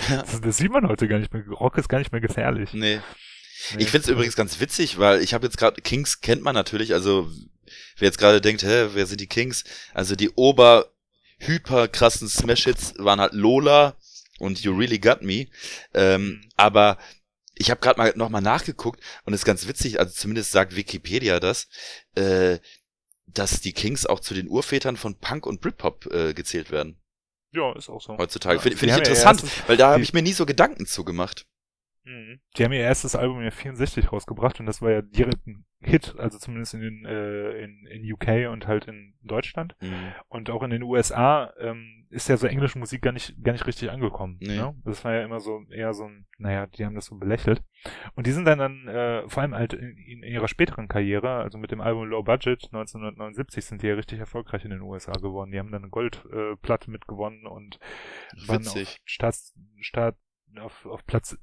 Das, 0.10 0.42
das, 0.42 0.58
sieht 0.58 0.72
man 0.72 0.88
heute 0.88 1.08
gar 1.08 1.20
nicht 1.20 1.34
mehr. 1.34 1.48
Rock 1.48 1.78
ist 1.78 1.88
gar 1.88 2.00
nicht 2.00 2.12
mehr 2.12 2.20
gefährlich. 2.20 2.74
Nee. 2.74 3.00
Nee, 3.76 3.84
ich 3.84 3.90
finde 3.90 4.06
es 4.06 4.12
übrigens 4.12 4.36
ganz 4.36 4.60
witzig, 4.60 4.98
weil 4.98 5.22
ich 5.22 5.34
habe 5.34 5.46
jetzt 5.46 5.58
gerade, 5.58 5.82
Kings 5.82 6.22
kennt 6.22 6.42
man 6.42 6.56
natürlich, 6.56 6.94
also 6.94 7.30
wer 7.98 8.08
jetzt 8.08 8.18
gerade 8.18 8.42
denkt, 8.42 8.64
hä, 8.64 8.90
wer 8.94 9.06
sind 9.06 9.22
die 9.22 9.28
Kings? 9.28 9.64
Also 9.94 10.16
die 10.16 10.30
ober 10.32 10.92
hyper 11.40 11.88
krassen 11.88 12.28
Smash-Hits 12.28 12.94
waren 12.98 13.20
halt 13.20 13.34
Lola 13.34 13.96
und 14.40 14.62
You 14.62 14.76
Really 14.76 15.00
Got 15.00 15.22
Me. 15.22 15.48
Ähm, 15.94 16.24
mhm. 16.24 16.50
aber 16.58 16.98
ich 17.56 17.70
habe 17.70 17.80
gerade 17.80 18.00
mal 18.00 18.14
nochmal 18.16 18.42
nachgeguckt 18.42 19.02
und 19.26 19.34
es 19.34 19.42
ist 19.42 19.46
ganz 19.46 19.68
witzig, 19.68 20.00
also 20.00 20.12
zumindest 20.14 20.52
sagt 20.52 20.76
Wikipedia 20.76 21.40
das, 21.40 21.68
äh, 22.16 22.60
dass 23.28 23.62
die 23.62 23.74
Kings 23.74 24.06
auch 24.06 24.20
zu 24.20 24.34
den 24.34 24.48
Urvätern 24.48 24.98
von 24.98 25.16
Punk 25.16 25.46
und 25.46 25.62
Britpop 25.62 26.08
äh, 26.08 26.34
gezählt 26.34 26.72
werden. 26.72 26.98
Ja, 27.52 27.76
ist 27.76 27.90
auch 27.90 28.02
so. 28.02 28.18
Heutzutage. 28.18 28.56
Ja, 28.56 28.62
Finde 28.62 28.78
find 28.78 28.92
ich 28.92 28.98
interessant, 28.98 29.44
ja 29.44 29.50
weil 29.68 29.78
da 29.78 29.92
habe 29.92 30.02
ich 30.02 30.14
mir 30.14 30.22
nie 30.22 30.34
so 30.34 30.46
Gedanken 30.46 30.86
zu 30.86 31.04
gemacht. 31.04 31.46
Mhm. 32.04 32.40
Die 32.58 32.64
haben 32.64 32.74
ihr 32.74 32.82
erstes 32.82 33.16
Album 33.16 33.42
ja 33.42 33.52
64 33.52 34.12
rausgebracht 34.12 34.60
und 34.60 34.66
das 34.66 34.82
war 34.82 34.92
ja 34.92 35.02
direkt 35.02 35.46
ein 35.48 35.66
Hit, 35.84 36.16
also 36.20 36.38
zumindest 36.38 36.76
in, 36.76 36.82
den, 36.82 37.06
äh, 37.06 37.64
in, 37.64 37.88
in 37.88 38.14
UK 38.14 38.52
und 38.52 38.68
halt 38.68 38.88
in 38.88 39.16
Deutschland. 39.24 39.76
Mhm. 39.82 40.14
Und 40.28 40.52
auch 40.52 40.62
in 40.62 40.70
den 40.70 40.84
USA 40.84 41.52
ähm, 41.60 42.06
ist 42.12 42.30
ja 42.30 42.38
so 42.38 42.46
englische 42.46 42.78
Musik 42.78 43.02
gar 43.02 43.12
nicht, 43.12 43.44
gar 43.44 43.54
nicht 43.54 43.66
richtig 43.66 43.90
angekommen. 43.90 44.38
Nee. 44.42 44.58
Ne? 44.58 44.76
Das 44.86 45.04
war 45.04 45.14
ja 45.14 45.24
immer 45.24 45.40
so 45.40 45.64
eher 45.72 45.94
so 45.96 46.06
ein, 46.06 46.28
naja, 46.38 46.68
die 46.68 46.86
haben 46.86 46.94
das 46.94 47.06
so 47.06 47.16
belächelt. 47.16 47.64
Und 48.14 48.28
die 48.28 48.32
sind 48.32 48.46
dann, 48.46 48.60
dann 48.60 48.88
äh, 48.88 49.28
vor 49.28 49.42
allem 49.42 49.56
halt 49.56 49.74
in, 49.74 49.98
in 49.98 50.24
ihrer 50.24 50.48
späteren 50.48 50.88
Karriere, 50.88 51.38
also 51.38 51.58
mit 51.58 51.72
dem 51.72 51.82
Album 51.82 52.08
Low 52.08 52.22
Budget 52.22 52.66
1979 52.66 53.66
sind 53.66 53.82
die 53.82 53.88
ja 53.88 53.96
richtig 53.96 54.20
erfolgreich 54.20 54.64
in 54.64 54.72
den 54.72 54.82
USA 54.82 55.14
geworden. 55.14 55.52
Die 55.52 55.58
haben 55.58 55.72
dann 55.72 55.82
eine 55.82 55.90
Goldplatte 55.90 56.88
äh, 56.90 56.92
mitgewonnen 56.92 57.48
und 57.48 57.80
waren 58.46 58.68
auf 58.68 59.00
Staats, 59.06 59.58
Start 59.80 60.16
auf, 60.60 60.86
auf 60.86 61.06
Platz 61.08 61.38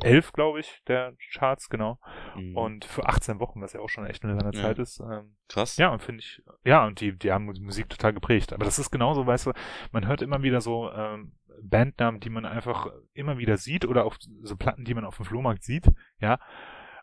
11, 0.00 0.32
glaube 0.32 0.60
ich, 0.60 0.82
der 0.86 1.14
Charts, 1.32 1.68
genau. 1.68 1.98
Mhm. 2.34 2.56
Und 2.56 2.84
für 2.84 3.06
18 3.06 3.40
Wochen, 3.40 3.60
was 3.60 3.72
ja 3.72 3.80
auch 3.80 3.88
schon 3.88 4.06
echt 4.06 4.24
eine 4.24 4.34
lange 4.34 4.54
ja. 4.54 4.62
Zeit 4.62 4.78
ist. 4.78 5.00
Ähm, 5.00 5.36
Krass. 5.48 5.76
Ja, 5.76 5.90
und 5.90 6.02
finde 6.02 6.20
ich, 6.20 6.42
ja, 6.64 6.86
und 6.86 7.00
die, 7.00 7.16
die 7.16 7.32
haben 7.32 7.52
die 7.52 7.60
Musik 7.60 7.88
total 7.88 8.12
geprägt. 8.12 8.52
Aber 8.52 8.64
das 8.64 8.78
ist 8.78 8.90
genauso, 8.90 9.26
weißt 9.26 9.46
du, 9.46 9.52
man 9.90 10.06
hört 10.06 10.22
immer 10.22 10.42
wieder 10.42 10.60
so 10.60 10.90
ähm, 10.90 11.34
Bandnamen, 11.62 12.20
die 12.20 12.30
man 12.30 12.44
einfach 12.44 12.88
immer 13.12 13.38
wieder 13.38 13.56
sieht 13.56 13.84
oder 13.84 14.04
auf 14.04 14.16
so 14.42 14.56
Platten, 14.56 14.84
die 14.84 14.94
man 14.94 15.04
auf 15.04 15.16
dem 15.16 15.26
Flohmarkt 15.26 15.64
sieht, 15.64 15.86
ja. 16.18 16.38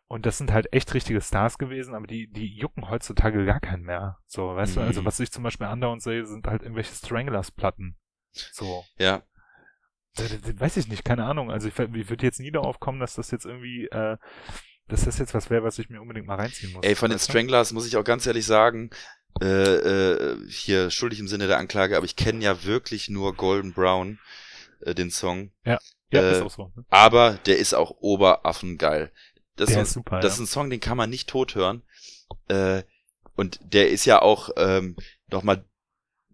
Und 0.08 0.26
das 0.26 0.40
sind 0.40 0.52
halt 0.52 0.74
echt 0.74 0.92
richtige 0.96 1.22
Stars 1.22 1.60
gewesen, 1.60 1.94
aber 1.94 2.08
die, 2.08 2.28
die 2.28 2.48
jucken 2.48 2.90
heutzutage 2.90 3.46
gar 3.46 3.60
keinen 3.60 3.84
mehr. 3.84 4.18
So, 4.26 4.56
weißt 4.56 4.76
mhm. 4.76 4.82
du, 4.82 4.88
also 4.88 5.02
mhm. 5.02 5.06
was 5.06 5.20
ich 5.20 5.32
zum 5.32 5.44
Beispiel 5.44 5.68
andauernd 5.68 6.02
sehe, 6.02 6.26
sind 6.26 6.48
halt 6.48 6.64
irgendwelche 6.64 6.96
Stranglers-Platten. 6.96 7.96
So. 8.32 8.84
Ja. 8.98 9.22
Weiß 10.59 10.78
ich 10.78 10.88
nicht, 10.88 11.05
keine 11.05 11.26
Ahnung. 11.26 11.51
Also 11.51 11.67
ich, 11.67 11.78
ich 11.78 12.09
würde 12.09 12.26
jetzt 12.26 12.39
nie 12.39 12.51
darauf 12.51 12.80
kommen, 12.80 12.99
dass 12.99 13.15
das 13.15 13.32
jetzt 13.32 13.45
irgendwie, 13.45 13.86
äh, 13.88 14.17
dass 14.88 15.05
das 15.05 15.17
jetzt 15.17 15.34
was 15.34 15.49
wäre, 15.49 15.63
was 15.63 15.80
ich 15.80 15.89
mir 15.89 16.01
unbedingt 16.01 16.28
mal 16.28 16.36
reinziehen 16.36 16.74
muss. 16.74 16.84
Ey, 16.84 16.95
von 16.95 17.09
den 17.09 17.20
Stranglers 17.20 17.74
muss 17.74 17.88
ich 17.88 17.97
auch 17.97 18.03
ganz 18.03 18.26
ehrlich 18.26 18.45
sagen, 18.45 18.89
äh, 19.41 19.45
äh, 19.45 20.38
hier 20.49 20.89
schuldig 20.89 21.20
im 21.20 21.28
Sinne 21.28 21.47
der 21.47 21.57
Anklage, 21.57 21.95
aber 21.95 22.05
ich 22.05 22.15
kenne 22.15 22.43
ja 22.43 22.63
wirklich 22.63 23.09
nur 23.09 23.36
Golden 23.36 23.74
Brown, 23.74 24.20
äh, 24.82 24.93
den 24.93 25.11
Song. 25.11 25.51
Ja. 25.65 25.80
Ja, 26.11 26.22
äh, 26.22 26.32
ist 26.32 26.41
auch 26.41 26.51
so. 26.51 26.72
Ne? 26.76 26.86
Aber 26.89 27.34
der 27.45 27.57
ist 27.59 27.74
auch 27.74 27.91
oberaffengeil. 27.99 29.11
Das, 29.55 29.70
der 29.70 29.84
ist, 29.84 29.93
super, 29.93 30.20
das 30.22 30.32
ja. 30.32 30.36
ist 30.36 30.39
ein 30.39 30.51
Song, 30.51 30.70
den 30.70 30.80
kann 30.80 30.97
man 30.97 31.09
nicht 31.09 31.30
tot 31.30 31.55
hören. 31.55 31.84
Äh, 32.47 32.84
und 33.36 33.59
der 33.61 33.89
ist 33.89 34.05
ja 34.05 34.22
auch 34.22 34.49
ähm, 34.57 34.95
nochmal 35.28 35.65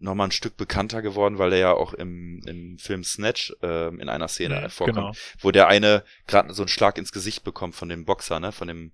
noch 0.06 0.16
mal 0.16 0.26
ein 0.26 0.32
Stück 0.32 0.56
bekannter 0.56 1.02
geworden, 1.02 1.38
weil 1.38 1.52
er 1.52 1.60
ja 1.60 1.74
auch 1.74 1.94
im, 1.94 2.42
im 2.46 2.78
Film 2.78 3.04
Snatch 3.04 3.54
äh, 3.62 3.90
in 3.90 4.08
einer 4.08 4.30
Szene 4.30 4.62
mhm, 4.62 4.70
vorkommt, 4.70 4.98
genau. 4.98 5.12
wo 5.40 5.52
der 5.52 5.68
eine 5.68 6.04
gerade 6.28 6.54
so 6.54 6.64
einen 6.64 6.70
Schlag 6.70 6.98
ins 6.98 7.12
Gesicht 7.12 7.44
bekommt 7.44 7.76
von 7.76 7.90
dem 7.90 8.06
Boxer, 8.06 8.40
ne, 8.40 8.52
von 8.52 8.68
dem 8.68 8.94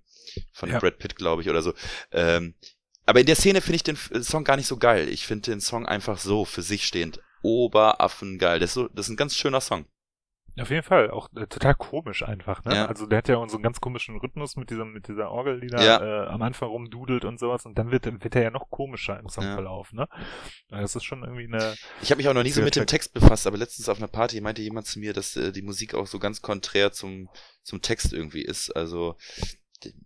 von 0.52 0.70
ja. 0.70 0.78
Brad 0.78 0.98
Pitt, 0.98 1.14
glaube 1.14 1.42
ich, 1.42 1.50
oder 1.50 1.62
so. 1.62 1.74
Ähm, 2.10 2.54
aber 3.06 3.20
in 3.20 3.26
der 3.26 3.36
Szene 3.36 3.60
finde 3.60 3.76
ich 3.76 3.82
den 3.82 3.96
Song 4.22 4.44
gar 4.44 4.56
nicht 4.56 4.66
so 4.66 4.76
geil. 4.76 5.08
Ich 5.08 5.26
finde 5.26 5.50
den 5.50 5.60
Song 5.60 5.86
einfach 5.86 6.18
so 6.18 6.44
für 6.44 6.62
sich 6.62 6.86
stehend 6.86 7.20
oberaffengeil. 7.42 8.60
Das 8.60 8.70
ist, 8.70 8.74
so, 8.74 8.88
das 8.88 9.06
ist 9.06 9.10
ein 9.10 9.16
ganz 9.16 9.36
schöner 9.36 9.60
Song. 9.60 9.86
Auf 10.60 10.70
jeden 10.70 10.82
Fall, 10.82 11.10
auch 11.10 11.30
äh, 11.34 11.46
total 11.46 11.74
komisch 11.74 12.22
einfach, 12.22 12.62
ne? 12.64 12.74
Ja. 12.74 12.86
Also 12.86 13.06
der 13.06 13.18
hat 13.18 13.28
ja 13.28 13.36
so 13.48 13.56
einen 13.56 13.62
ganz 13.62 13.80
komischen 13.80 14.18
Rhythmus 14.18 14.56
mit 14.56 14.68
dieser, 14.68 14.84
mit 14.84 15.08
dieser 15.08 15.30
Orgel, 15.30 15.60
die 15.60 15.68
da 15.68 15.82
ja. 15.82 16.24
äh, 16.24 16.26
am 16.28 16.42
Anfang 16.42 16.68
rumdudelt 16.68 17.24
und 17.24 17.40
sowas 17.40 17.64
und 17.64 17.78
dann 17.78 17.90
wird, 17.90 18.04
wird 18.04 18.36
er 18.36 18.42
ja 18.42 18.50
noch 18.50 18.68
komischer 18.68 19.18
im 19.18 19.28
Songverlauf, 19.28 19.92
ja. 19.92 20.00
ne? 20.00 20.08
Das 20.68 20.94
ist 20.94 21.04
schon 21.04 21.22
irgendwie 21.22 21.44
eine. 21.44 21.74
Ich 22.02 22.10
habe 22.10 22.18
mich 22.18 22.28
auch 22.28 22.34
noch 22.34 22.42
nie 22.42 22.50
so 22.50 22.60
mit 22.60 22.76
dem 22.76 22.86
Text 22.86 23.14
befasst, 23.14 23.46
aber 23.46 23.56
letztens 23.56 23.88
auf 23.88 23.96
einer 23.96 24.08
Party 24.08 24.40
meinte 24.42 24.60
jemand 24.60 24.86
zu 24.86 24.98
mir, 24.98 25.14
dass 25.14 25.36
äh, 25.36 25.52
die 25.52 25.62
Musik 25.62 25.94
auch 25.94 26.06
so 26.06 26.18
ganz 26.18 26.42
konträr 26.42 26.92
zum, 26.92 27.30
zum 27.62 27.80
Text 27.80 28.12
irgendwie 28.12 28.42
ist. 28.42 28.76
Also 28.76 29.16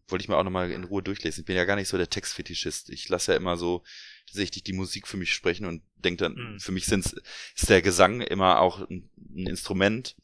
wollte 0.08 0.22
ich 0.22 0.28
mir 0.28 0.36
auch 0.36 0.44
nochmal 0.44 0.70
in 0.70 0.84
Ruhe 0.84 1.02
durchlesen. 1.02 1.42
Ich 1.42 1.46
bin 1.46 1.56
ja 1.56 1.64
gar 1.64 1.76
nicht 1.76 1.88
so 1.88 1.98
der 1.98 2.08
Textfetischist. 2.08 2.90
Ich 2.90 3.08
lasse 3.08 3.32
ja 3.32 3.36
immer 3.36 3.56
so 3.56 3.82
tatsächlich 4.26 4.62
die 4.62 4.72
Musik 4.72 5.06
für 5.06 5.16
mich 5.16 5.32
sprechen 5.32 5.66
und 5.66 5.82
denke 5.96 6.24
dann, 6.24 6.34
mhm. 6.34 6.60
für 6.60 6.72
mich 6.72 6.86
sind's, 6.86 7.14
ist 7.54 7.68
der 7.68 7.82
Gesang 7.82 8.20
immer 8.20 8.60
auch 8.60 8.88
ein, 8.88 9.10
ein 9.34 9.46
Instrument 9.46 10.16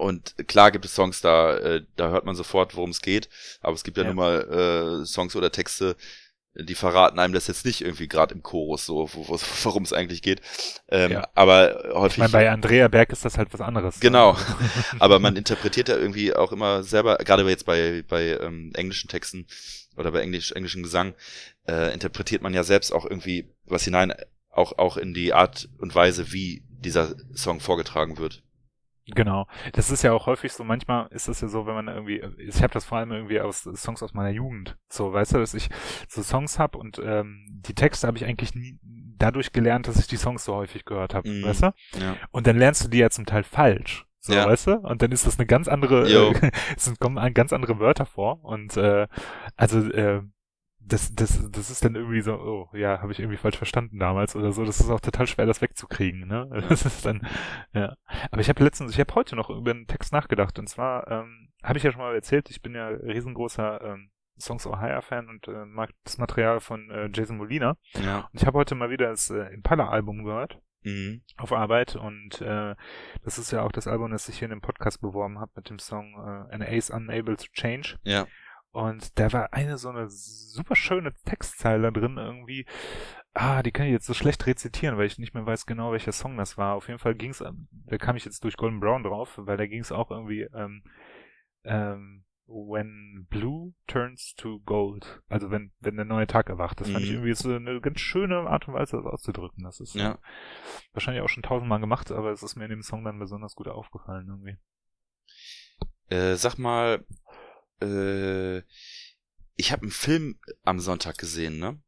und 0.00 0.34
klar 0.48 0.70
gibt 0.70 0.84
es 0.84 0.94
Songs, 0.94 1.20
da, 1.20 1.56
äh, 1.56 1.82
da 1.96 2.08
hört 2.08 2.24
man 2.24 2.34
sofort, 2.34 2.74
worum 2.74 2.90
es 2.90 3.02
geht. 3.02 3.28
Aber 3.60 3.74
es 3.74 3.84
gibt 3.84 3.98
ja, 3.98 4.02
ja. 4.02 4.08
nun 4.08 4.16
mal 4.16 5.02
äh, 5.02 5.06
Songs 5.06 5.36
oder 5.36 5.52
Texte, 5.52 5.96
die 6.54 6.74
verraten 6.74 7.18
einem 7.18 7.32
das 7.32 7.46
jetzt 7.46 7.64
nicht 7.64 7.80
irgendwie 7.82 8.08
gerade 8.08 8.34
im 8.34 8.42
Chorus, 8.42 8.84
so 8.84 9.08
worum 9.62 9.84
es 9.84 9.92
eigentlich 9.92 10.22
geht. 10.22 10.40
Ähm, 10.88 11.12
ja. 11.12 11.28
Aber 11.34 11.90
häufig. 11.92 12.14
Ich 12.14 12.18
meine, 12.18 12.32
bei 12.32 12.50
Andrea 12.50 12.88
Berg 12.88 13.12
ist 13.12 13.24
das 13.24 13.38
halt 13.38 13.52
was 13.52 13.60
anderes. 13.60 13.96
Ne? 13.96 14.00
Genau. 14.00 14.36
aber 14.98 15.18
man 15.18 15.36
interpretiert 15.36 15.88
ja 15.88 15.96
irgendwie 15.96 16.34
auch 16.34 16.52
immer 16.52 16.82
selber, 16.82 17.16
gerade 17.18 17.48
jetzt 17.48 17.66
bei, 17.66 18.02
bei 18.08 18.38
ähm, 18.40 18.72
englischen 18.74 19.08
Texten 19.08 19.46
oder 19.96 20.12
bei 20.12 20.22
englisch, 20.22 20.52
englischen 20.52 20.82
Gesang, 20.82 21.14
äh, 21.68 21.92
interpretiert 21.92 22.42
man 22.42 22.54
ja 22.54 22.64
selbst 22.64 22.92
auch 22.92 23.04
irgendwie 23.04 23.48
was 23.66 23.84
hinein, 23.84 24.14
auch, 24.50 24.78
auch 24.78 24.96
in 24.96 25.14
die 25.14 25.32
Art 25.32 25.68
und 25.78 25.94
Weise, 25.94 26.32
wie 26.32 26.64
dieser 26.68 27.14
Song 27.34 27.60
vorgetragen 27.60 28.18
wird. 28.18 28.42
Genau. 29.14 29.46
Das 29.72 29.90
ist 29.90 30.02
ja 30.02 30.12
auch 30.12 30.26
häufig 30.26 30.52
so, 30.52 30.64
manchmal 30.64 31.08
ist 31.10 31.28
das 31.28 31.40
ja 31.40 31.48
so, 31.48 31.66
wenn 31.66 31.74
man 31.74 31.88
irgendwie, 31.88 32.22
ich 32.38 32.62
habe 32.62 32.72
das 32.72 32.84
vor 32.84 32.98
allem 32.98 33.12
irgendwie 33.12 33.40
aus 33.40 33.62
Songs 33.62 34.02
aus 34.02 34.14
meiner 34.14 34.30
Jugend. 34.30 34.76
So, 34.88 35.12
weißt 35.12 35.34
du, 35.34 35.38
dass 35.38 35.54
ich 35.54 35.68
so 36.08 36.22
Songs 36.22 36.58
habe 36.58 36.78
und 36.78 37.00
ähm, 37.04 37.46
die 37.50 37.74
Texte 37.74 38.06
habe 38.06 38.18
ich 38.18 38.24
eigentlich 38.24 38.54
nie 38.54 38.78
dadurch 38.82 39.52
gelernt, 39.52 39.86
dass 39.86 39.98
ich 39.98 40.06
die 40.06 40.16
Songs 40.16 40.44
so 40.44 40.54
häufig 40.54 40.84
gehört 40.84 41.14
habe, 41.14 41.28
mhm. 41.28 41.44
weißt 41.44 41.62
du? 41.62 41.66
Ja. 42.00 42.16
Und 42.30 42.46
dann 42.46 42.58
lernst 42.58 42.84
du 42.84 42.88
die 42.88 42.98
ja 42.98 43.10
zum 43.10 43.26
Teil 43.26 43.44
falsch. 43.44 44.06
So, 44.20 44.34
ja. 44.34 44.46
weißt 44.46 44.66
du? 44.66 44.72
Und 44.80 45.00
dann 45.00 45.12
ist 45.12 45.26
das 45.26 45.38
eine 45.38 45.46
ganz 45.46 45.66
andere, 45.66 46.08
äh, 46.08 46.50
es 46.76 46.92
kommen 46.98 47.32
ganz 47.32 47.52
andere 47.52 47.78
Wörter 47.78 48.06
vor. 48.06 48.44
Und 48.44 48.76
äh, 48.76 49.08
also 49.56 49.78
äh, 49.90 50.22
das, 50.80 51.14
das, 51.14 51.50
das 51.50 51.70
ist 51.70 51.84
dann 51.84 51.94
irgendwie 51.94 52.20
so, 52.20 52.34
oh, 52.34 52.68
ja, 52.76 53.00
habe 53.00 53.12
ich 53.12 53.20
irgendwie 53.20 53.36
falsch 53.36 53.56
verstanden 53.56 53.98
damals 53.98 54.34
oder 54.34 54.52
so. 54.52 54.64
Das 54.64 54.80
ist 54.80 54.90
auch 54.90 55.00
total 55.00 55.26
schwer, 55.26 55.46
das 55.46 55.62
wegzukriegen, 55.62 56.26
ne? 56.26 56.48
Das 56.68 56.84
ist 56.84 57.04
dann, 57.04 57.26
ja. 57.72 57.94
Aber 58.30 58.40
ich 58.40 58.48
habe 58.48 58.62
letztens, 58.64 58.92
ich 58.92 59.00
habe 59.00 59.14
heute 59.14 59.36
noch 59.36 59.50
über 59.50 59.70
einen 59.70 59.86
Text 59.86 60.12
nachgedacht. 60.12 60.58
Und 60.58 60.68
zwar, 60.68 61.08
ähm, 61.10 61.48
habe 61.62 61.78
ich 61.78 61.84
ja 61.84 61.92
schon 61.92 62.00
mal 62.00 62.14
erzählt, 62.14 62.50
ich 62.50 62.62
bin 62.62 62.74
ja 62.74 62.88
riesengroßer 62.88 63.80
ähm, 63.82 64.10
Songs 64.38 64.66
Ohio-Fan 64.66 65.28
und 65.28 65.48
äh, 65.48 65.64
mag 65.66 65.90
das 66.04 66.18
Material 66.18 66.60
von 66.60 66.90
äh, 66.90 67.10
Jason 67.12 67.36
Molina. 67.36 67.76
Ja. 68.02 68.28
Und 68.32 68.40
ich 68.40 68.46
habe 68.46 68.58
heute 68.58 68.74
mal 68.74 68.90
wieder 68.90 69.08
das 69.08 69.30
äh, 69.30 69.52
Impala-Album 69.54 70.24
gehört. 70.24 70.58
Mhm. 70.82 71.20
auf 71.36 71.52
Arbeit 71.52 71.94
und 71.94 72.40
äh, 72.40 72.74
das 73.22 73.36
ist 73.36 73.50
ja 73.50 73.60
auch 73.60 73.70
das 73.70 73.86
Album, 73.86 74.12
das 74.12 74.30
ich 74.30 74.38
hier 74.38 74.46
in 74.46 74.50
dem 74.50 74.62
Podcast 74.62 75.02
beworben 75.02 75.38
habe 75.38 75.52
mit 75.56 75.68
dem 75.68 75.78
Song 75.78 76.14
äh, 76.14 76.54
An 76.54 76.62
Ace 76.62 76.88
Unable 76.88 77.36
to 77.36 77.44
Change. 77.52 77.98
Ja. 78.02 78.26
Und 78.72 79.18
da 79.18 79.32
war 79.32 79.52
eine 79.52 79.78
so 79.78 79.88
eine 79.88 80.08
super 80.08 80.76
schöne 80.76 81.12
Textzeile 81.24 81.92
drin 81.92 82.16
irgendwie. 82.18 82.66
Ah, 83.32 83.62
die 83.62 83.72
kann 83.72 83.86
ich 83.86 83.92
jetzt 83.92 84.06
so 84.06 84.14
schlecht 84.14 84.46
rezitieren, 84.46 84.96
weil 84.96 85.06
ich 85.06 85.18
nicht 85.18 85.34
mehr 85.34 85.46
weiß 85.46 85.66
genau, 85.66 85.92
welcher 85.92 86.12
Song 86.12 86.36
das 86.36 86.56
war. 86.56 86.74
Auf 86.74 86.88
jeden 86.88 87.00
Fall 87.00 87.14
ging's, 87.14 87.40
ähm, 87.40 87.68
da 87.70 87.98
kam 87.98 88.16
ich 88.16 88.24
jetzt 88.24 88.44
durch 88.44 88.56
Golden 88.56 88.80
Brown 88.80 89.02
drauf, 89.02 89.34
weil 89.36 89.56
da 89.56 89.66
ging's 89.66 89.92
auch 89.92 90.10
irgendwie, 90.10 90.42
ähm, 90.54 90.82
ähm, 91.64 92.24
when 92.46 93.26
blue 93.30 93.74
turns 93.86 94.34
to 94.34 94.60
gold. 94.60 95.22
Also 95.28 95.50
wenn, 95.50 95.72
wenn 95.80 95.96
der 95.96 96.04
neue 96.04 96.26
Tag 96.26 96.48
erwacht. 96.48 96.80
Das 96.80 96.88
mhm. 96.88 96.92
fand 96.92 97.04
ich 97.04 97.10
mhm. 97.10 97.16
irgendwie 97.18 97.34
so 97.34 97.54
eine 97.54 97.80
ganz 97.80 98.00
schöne 98.00 98.38
Art 98.38 98.66
und 98.68 98.74
Weise, 98.74 98.96
das 98.96 99.06
auszudrücken. 99.06 99.64
Das 99.64 99.80
ist 99.80 99.94
ja. 99.94 100.18
wahrscheinlich 100.92 101.22
auch 101.22 101.28
schon 101.28 101.42
tausendmal 101.42 101.80
gemacht, 101.80 102.10
aber 102.10 102.30
es 102.30 102.42
ist 102.42 102.56
mir 102.56 102.64
in 102.64 102.70
dem 102.70 102.82
Song 102.82 103.04
dann 103.04 103.18
besonders 103.18 103.54
gut 103.54 103.68
aufgefallen 103.68 104.26
irgendwie. 104.28 104.58
Äh, 106.08 106.34
sag 106.34 106.58
mal, 106.58 107.04
äh, 107.82 108.62
ich 109.56 109.72
habe 109.72 109.82
einen 109.82 109.90
Film 109.90 110.40
am 110.62 110.80
Sonntag 110.80 111.18
gesehen, 111.18 111.58
ne? 111.58 111.78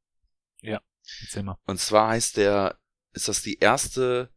Ja, 0.61 0.83
erzähl 1.23 1.43
mal. 1.43 1.57
Und 1.67 1.81
zwar 1.81 2.11
heißt 2.11 2.37
der, 2.37 2.79
ist 3.13 3.29
das 3.29 3.41
die 3.43 3.59
erste 3.59 4.31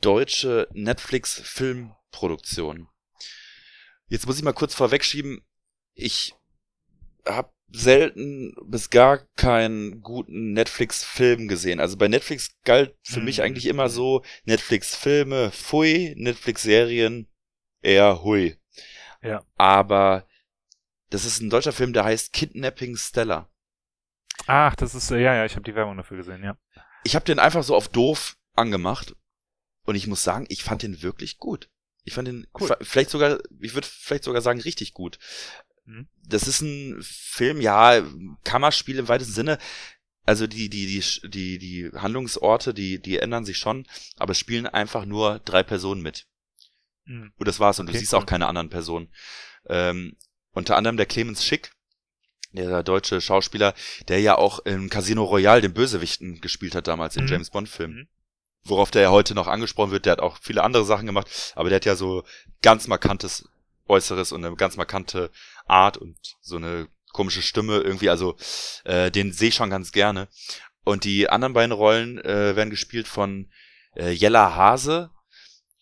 deutsche 0.00 0.68
Netflix-Filmproduktion. 0.72 2.88
Jetzt 4.06 4.26
muss 4.26 4.38
ich 4.38 4.42
mal 4.42 4.52
kurz 4.52 4.74
vorwegschieben, 4.74 5.44
ich 5.94 6.34
habe 7.26 7.52
selten 7.70 8.54
bis 8.64 8.90
gar 8.90 9.18
keinen 9.36 10.00
guten 10.00 10.52
Netflix-Film 10.52 11.48
gesehen. 11.48 11.80
Also 11.80 11.96
bei 11.96 12.06
Netflix 12.08 12.56
galt 12.64 12.96
für 13.02 13.20
mhm. 13.20 13.26
mich 13.26 13.42
eigentlich 13.42 13.66
immer 13.66 13.90
so, 13.90 14.24
Netflix-Filme, 14.44 15.50
pfui, 15.50 16.14
Netflix-Serien, 16.16 17.28
eher 17.82 18.22
hui. 18.22 18.56
Ja. 19.22 19.44
Aber 19.56 20.26
das 21.10 21.24
ist 21.24 21.40
ein 21.40 21.50
deutscher 21.50 21.72
Film, 21.72 21.92
der 21.92 22.04
heißt 22.04 22.32
Kidnapping 22.32 22.96
Stella. 22.96 23.48
Ach, 24.46 24.74
das 24.76 24.94
ist, 24.94 25.10
äh, 25.10 25.20
ja, 25.20 25.34
ja, 25.34 25.44
ich 25.44 25.54
habe 25.54 25.64
die 25.64 25.74
Werbung 25.74 25.96
dafür 25.96 26.16
gesehen, 26.16 26.42
ja. 26.42 26.56
Ich 27.04 27.14
habe 27.14 27.24
den 27.24 27.38
einfach 27.38 27.62
so 27.62 27.74
auf 27.74 27.88
doof 27.88 28.36
angemacht 28.54 29.14
und 29.84 29.94
ich 29.94 30.06
muss 30.06 30.22
sagen, 30.22 30.46
ich 30.48 30.62
fand 30.62 30.82
den 30.82 31.02
wirklich 31.02 31.38
gut. 31.38 31.70
Ich 32.04 32.14
fand 32.14 32.28
den 32.28 32.46
cool. 32.58 32.76
vielleicht 32.80 33.10
sogar, 33.10 33.38
ich 33.60 33.74
würde 33.74 33.86
vielleicht 33.86 34.24
sogar 34.24 34.42
sagen, 34.42 34.60
richtig 34.60 34.94
gut. 34.94 35.18
Mhm. 35.84 36.08
Das 36.16 36.46
ist 36.46 36.60
ein 36.60 36.98
Film, 37.02 37.60
ja, 37.60 38.02
Kammerspiel 38.44 38.98
im 38.98 39.08
weitesten 39.08 39.34
Sinne. 39.34 39.58
Also 40.24 40.46
die, 40.46 40.68
die, 40.68 40.86
die, 40.86 41.30
die, 41.30 41.58
die 41.58 41.90
Handlungsorte, 41.94 42.74
die, 42.74 43.00
die 43.00 43.18
ändern 43.18 43.46
sich 43.46 43.56
schon, 43.56 43.86
aber 44.16 44.32
es 44.32 44.38
spielen 44.38 44.66
einfach 44.66 45.06
nur 45.06 45.38
drei 45.40 45.62
Personen 45.62 46.02
mit. 46.02 46.26
Mhm. 47.06 47.32
Und 47.36 47.48
das 47.48 47.60
war's. 47.60 47.80
Und 47.80 47.86
okay, 47.86 47.94
du 47.94 47.98
siehst 47.98 48.12
cool. 48.12 48.20
auch 48.20 48.26
keine 48.26 48.46
anderen 48.46 48.68
Personen. 48.68 49.12
Ähm, 49.66 50.16
unter 50.58 50.76
anderem 50.76 50.96
der 50.96 51.06
Clemens 51.06 51.44
Schick, 51.44 51.70
der 52.52 52.82
deutsche 52.82 53.20
Schauspieler, 53.20 53.74
der 54.08 54.20
ja 54.20 54.36
auch 54.36 54.58
im 54.60 54.90
Casino 54.90 55.24
Royale 55.24 55.62
den 55.62 55.72
Bösewichten 55.72 56.40
gespielt 56.40 56.74
hat 56.74 56.88
damals 56.88 57.16
in 57.16 57.24
mhm. 57.24 57.30
James 57.30 57.50
Bond 57.50 57.68
Filmen. 57.68 57.96
Mhm. 57.96 58.08
Worauf 58.64 58.90
der 58.90 59.02
ja 59.02 59.10
heute 59.10 59.34
noch 59.34 59.46
angesprochen 59.46 59.92
wird, 59.92 60.04
der 60.04 60.12
hat 60.12 60.20
auch 60.20 60.38
viele 60.42 60.62
andere 60.62 60.84
Sachen 60.84 61.06
gemacht, 61.06 61.54
aber 61.54 61.68
der 61.68 61.76
hat 61.76 61.84
ja 61.84 61.94
so 61.94 62.24
ganz 62.60 62.86
markantes 62.88 63.48
Äußeres 63.86 64.32
und 64.32 64.44
eine 64.44 64.54
ganz 64.56 64.76
markante 64.76 65.30
Art 65.66 65.96
und 65.96 66.16
so 66.42 66.56
eine 66.56 66.88
komische 67.12 67.40
Stimme 67.40 67.78
irgendwie, 67.78 68.10
also 68.10 68.36
äh, 68.84 69.10
den 69.10 69.32
sehe 69.32 69.48
ich 69.48 69.54
schon 69.54 69.70
ganz 69.70 69.92
gerne. 69.92 70.28
Und 70.84 71.04
die 71.04 71.30
anderen 71.30 71.54
beiden 71.54 71.72
Rollen 71.72 72.18
äh, 72.18 72.56
werden 72.56 72.70
gespielt 72.70 73.08
von 73.08 73.48
äh, 73.94 74.10
Jella 74.10 74.54
Hase. 74.54 75.10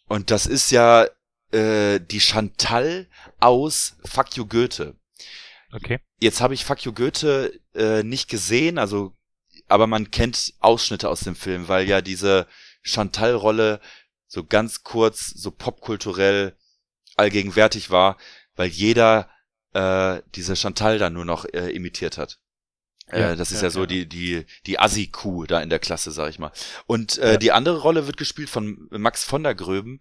Und 0.07 0.31
das 0.31 0.47
ist 0.47 0.71
ja 0.71 1.07
äh, 1.53 2.01
die 2.01 2.21
Chantal 2.21 3.07
aus 3.41 3.97
Fuck 4.05 4.37
You 4.37 4.47
Goethe. 4.47 4.97
Okay. 5.73 6.01
Jetzt 6.21 6.41
habe 6.41 6.55
ich 6.55 6.65
Fuck 6.65 6.85
You 6.85 6.93
Goethe 6.93 7.61
äh, 7.75 8.03
nicht 8.03 8.29
gesehen, 8.29 8.79
also 8.79 9.13
aber 9.69 9.87
man 9.87 10.11
kennt 10.11 10.55
Ausschnitte 10.61 11.09
aus 11.09 11.21
dem 11.21 11.35
Film, 11.35 11.69
weil 11.69 11.89
ja 11.89 12.01
diese 12.01 12.47
Chantal-Rolle 12.83 13.81
so 14.29 14.45
ganz 14.45 14.85
kurz, 14.85 15.27
so 15.27 15.51
popkulturell 15.51 16.57
allgegenwärtig 17.17 17.91
war, 17.91 18.17
weil 18.55 18.69
jeder 18.69 19.29
äh, 19.73 20.23
diese 20.35 20.57
Chantal 20.57 20.99
dann 20.99 21.15
nur 21.15 21.25
noch 21.25 21.45
äh, 21.47 21.71
imitiert 21.71 22.19
hat. 22.19 22.39
Äh, 23.09 23.21
ja, 23.21 23.37
das 23.37 23.53
ist 23.53 23.59
ja, 23.59 23.69
ja 23.69 23.71
so 23.71 23.81
ja. 23.81 23.87
die 23.87 24.07
die 24.07 24.47
die 24.67 24.79
Assi-Kuh 24.79 25.47
da 25.47 25.61
in 25.61 25.71
der 25.71 25.79
Klasse, 25.79 26.11
sag 26.11 26.31
ich 26.31 26.39
mal. 26.39 26.53
Und 26.87 27.19
äh, 27.19 27.39
die 27.39 27.53
andere 27.53 27.79
Rolle 27.79 28.07
wird 28.07 28.17
gespielt 28.17 28.51
von 28.51 28.89
Max 28.91 29.25
von 29.25 29.43
der 29.43 29.55
Gröben 29.55 30.01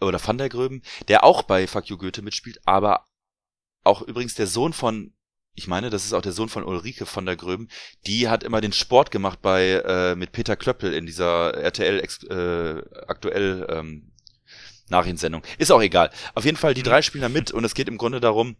oder 0.00 0.24
van 0.24 0.38
der 0.38 0.48
Gröben, 0.48 0.82
der 1.08 1.24
auch 1.24 1.42
bei 1.42 1.66
Fuck 1.66 1.86
You 1.86 1.96
Goethe 1.96 2.22
mitspielt, 2.22 2.60
aber 2.64 3.06
auch 3.82 4.02
übrigens 4.02 4.34
der 4.34 4.46
Sohn 4.46 4.72
von 4.72 5.12
ich 5.54 5.66
meine, 5.66 5.90
das 5.90 6.04
ist 6.04 6.12
auch 6.12 6.22
der 6.22 6.32
Sohn 6.32 6.48
von 6.48 6.64
Ulrike 6.64 7.06
von 7.06 7.26
der 7.26 7.36
Gröben, 7.36 7.68
die 8.06 8.28
hat 8.28 8.44
immer 8.44 8.60
den 8.60 8.72
Sport 8.72 9.10
gemacht 9.10 9.40
bei 9.42 9.82
äh, 9.84 10.14
mit 10.14 10.32
Peter 10.32 10.56
Klöppel 10.56 10.94
in 10.94 11.06
dieser 11.06 11.54
RTL 11.54 11.98
äh, 11.98 12.82
aktuell 13.06 13.66
ähm, 13.68 14.12
Nachrichtensendung. 14.88 15.42
Ist 15.58 15.72
auch 15.72 15.82
egal. 15.82 16.10
Auf 16.34 16.44
jeden 16.44 16.56
Fall, 16.56 16.74
die 16.74 16.80
mhm. 16.80 16.86
drei 16.86 17.02
spielen 17.02 17.22
da 17.22 17.28
mit 17.28 17.50
und 17.50 17.64
es 17.64 17.74
geht 17.74 17.88
im 17.88 17.98
Grunde 17.98 18.20
darum, 18.20 18.56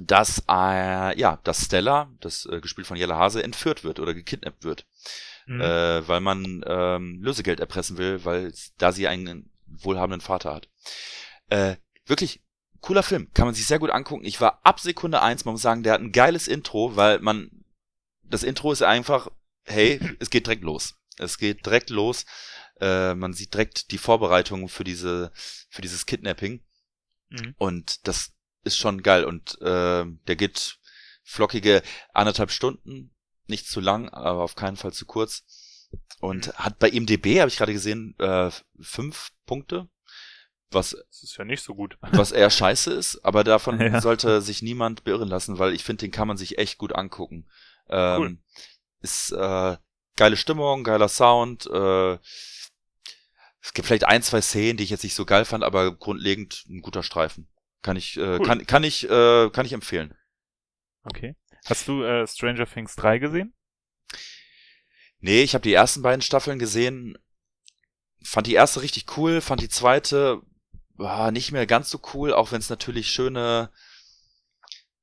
dass 0.00 0.44
äh, 0.48 1.18
ja, 1.18 1.40
dass 1.44 1.64
Stella, 1.64 2.10
das 2.20 2.46
äh, 2.46 2.60
gespielt 2.60 2.86
von 2.86 2.96
Jelle 2.96 3.16
Hase, 3.16 3.42
entführt 3.42 3.84
wird 3.84 4.00
oder 4.00 4.14
gekidnappt 4.14 4.64
wird. 4.64 4.86
Mhm. 5.46 5.60
Äh, 5.60 6.06
weil 6.06 6.20
man 6.20 6.62
ähm, 6.66 7.20
Lösegeld 7.22 7.58
erpressen 7.58 7.96
will, 7.96 8.24
weil 8.24 8.52
da 8.76 8.92
sie 8.92 9.08
einen 9.08 9.50
wohlhabenden 9.68 10.20
Vater 10.20 10.54
hat. 10.54 10.68
Äh, 11.48 11.76
wirklich 12.06 12.42
cooler 12.80 13.02
Film, 13.02 13.32
kann 13.34 13.46
man 13.46 13.54
sich 13.54 13.66
sehr 13.66 13.78
gut 13.78 13.90
angucken. 13.90 14.24
Ich 14.24 14.40
war 14.40 14.60
ab 14.64 14.80
Sekunde 14.80 15.22
eins, 15.22 15.44
man 15.44 15.52
muss 15.52 15.62
sagen, 15.62 15.82
der 15.82 15.94
hat 15.94 16.00
ein 16.00 16.12
geiles 16.12 16.48
Intro, 16.48 16.96
weil 16.96 17.18
man, 17.20 17.50
das 18.22 18.42
Intro 18.42 18.72
ist 18.72 18.82
einfach, 18.82 19.28
hey, 19.64 20.00
es 20.20 20.30
geht 20.30 20.46
direkt 20.46 20.64
los. 20.64 20.94
Es 21.18 21.38
geht 21.38 21.66
direkt 21.66 21.90
los. 21.90 22.24
Äh, 22.80 23.14
man 23.14 23.32
sieht 23.32 23.54
direkt 23.54 23.90
die 23.90 23.98
Vorbereitungen 23.98 24.68
für 24.68 24.84
diese, 24.84 25.32
für 25.68 25.82
dieses 25.82 26.06
Kidnapping. 26.06 26.62
Mhm. 27.30 27.54
Und 27.58 28.06
das 28.06 28.32
ist 28.64 28.78
schon 28.78 29.02
geil. 29.02 29.24
Und 29.24 29.60
äh, 29.60 30.04
der 30.04 30.36
geht 30.36 30.78
flockige 31.24 31.82
anderthalb 32.14 32.50
Stunden, 32.50 33.14
nicht 33.46 33.68
zu 33.68 33.80
lang, 33.80 34.08
aber 34.10 34.42
auf 34.42 34.54
keinen 34.54 34.76
Fall 34.76 34.92
zu 34.92 35.06
kurz. 35.06 35.44
Und 36.20 36.48
mhm. 36.48 36.52
hat 36.52 36.78
bei 36.78 36.88
IMDB, 36.88 37.40
habe 37.40 37.48
ich 37.48 37.56
gerade 37.56 37.72
gesehen, 37.72 38.14
äh, 38.18 38.50
fünf 38.80 39.30
Punkte 39.46 39.88
was 40.70 40.90
das 40.90 41.22
ist 41.22 41.36
ja 41.36 41.44
nicht 41.44 41.62
so 41.62 41.74
gut. 41.74 41.98
Was 42.00 42.32
eher 42.32 42.50
scheiße 42.50 42.92
ist, 42.92 43.24
aber 43.24 43.44
davon 43.44 43.80
ja. 43.80 44.00
sollte 44.00 44.40
sich 44.42 44.62
niemand 44.62 45.04
beirren 45.04 45.28
lassen, 45.28 45.58
weil 45.58 45.72
ich 45.72 45.84
finde, 45.84 46.02
den 46.02 46.10
kann 46.10 46.28
man 46.28 46.36
sich 46.36 46.58
echt 46.58 46.78
gut 46.78 46.94
angucken. 46.94 47.48
Ähm, 47.88 48.20
cool. 48.20 48.38
Ist 49.00 49.32
äh, 49.32 49.76
geile 50.16 50.36
Stimmung, 50.36 50.84
geiler 50.84 51.08
Sound. 51.08 51.66
Äh, 51.66 52.18
es 53.60 53.74
gibt 53.74 53.86
vielleicht 53.86 54.04
ein, 54.04 54.22
zwei 54.22 54.40
Szenen, 54.40 54.76
die 54.76 54.84
ich 54.84 54.90
jetzt 54.90 55.04
nicht 55.04 55.14
so 55.14 55.24
geil 55.24 55.44
fand, 55.44 55.64
aber 55.64 55.94
grundlegend 55.94 56.64
ein 56.68 56.82
guter 56.82 57.02
Streifen. 57.02 57.48
Kann 57.82 57.96
ich, 57.96 58.16
äh, 58.16 58.38
cool. 58.38 58.46
kann, 58.46 58.66
kann 58.66 58.84
ich, 58.84 59.08
äh, 59.08 59.50
kann 59.50 59.66
ich 59.66 59.72
empfehlen. 59.72 60.14
Okay. 61.04 61.36
Hast 61.64 61.88
du 61.88 62.02
äh, 62.02 62.26
Stranger 62.26 62.66
Things 62.66 62.96
3 62.96 63.18
gesehen? 63.18 63.54
Nee, 65.20 65.42
ich 65.42 65.54
habe 65.54 65.62
die 65.62 65.72
ersten 65.72 66.02
beiden 66.02 66.22
Staffeln 66.22 66.58
gesehen. 66.58 67.18
Fand 68.22 68.46
die 68.46 68.54
erste 68.54 68.82
richtig 68.82 69.16
cool, 69.16 69.40
fand 69.40 69.62
die 69.62 69.68
zweite 69.68 70.42
war 70.98 71.30
nicht 71.30 71.52
mehr 71.52 71.66
ganz 71.66 71.90
so 71.90 72.00
cool, 72.12 72.32
auch 72.32 72.52
wenn 72.52 72.58
es 72.58 72.70
natürlich 72.70 73.08
schöne, 73.08 73.70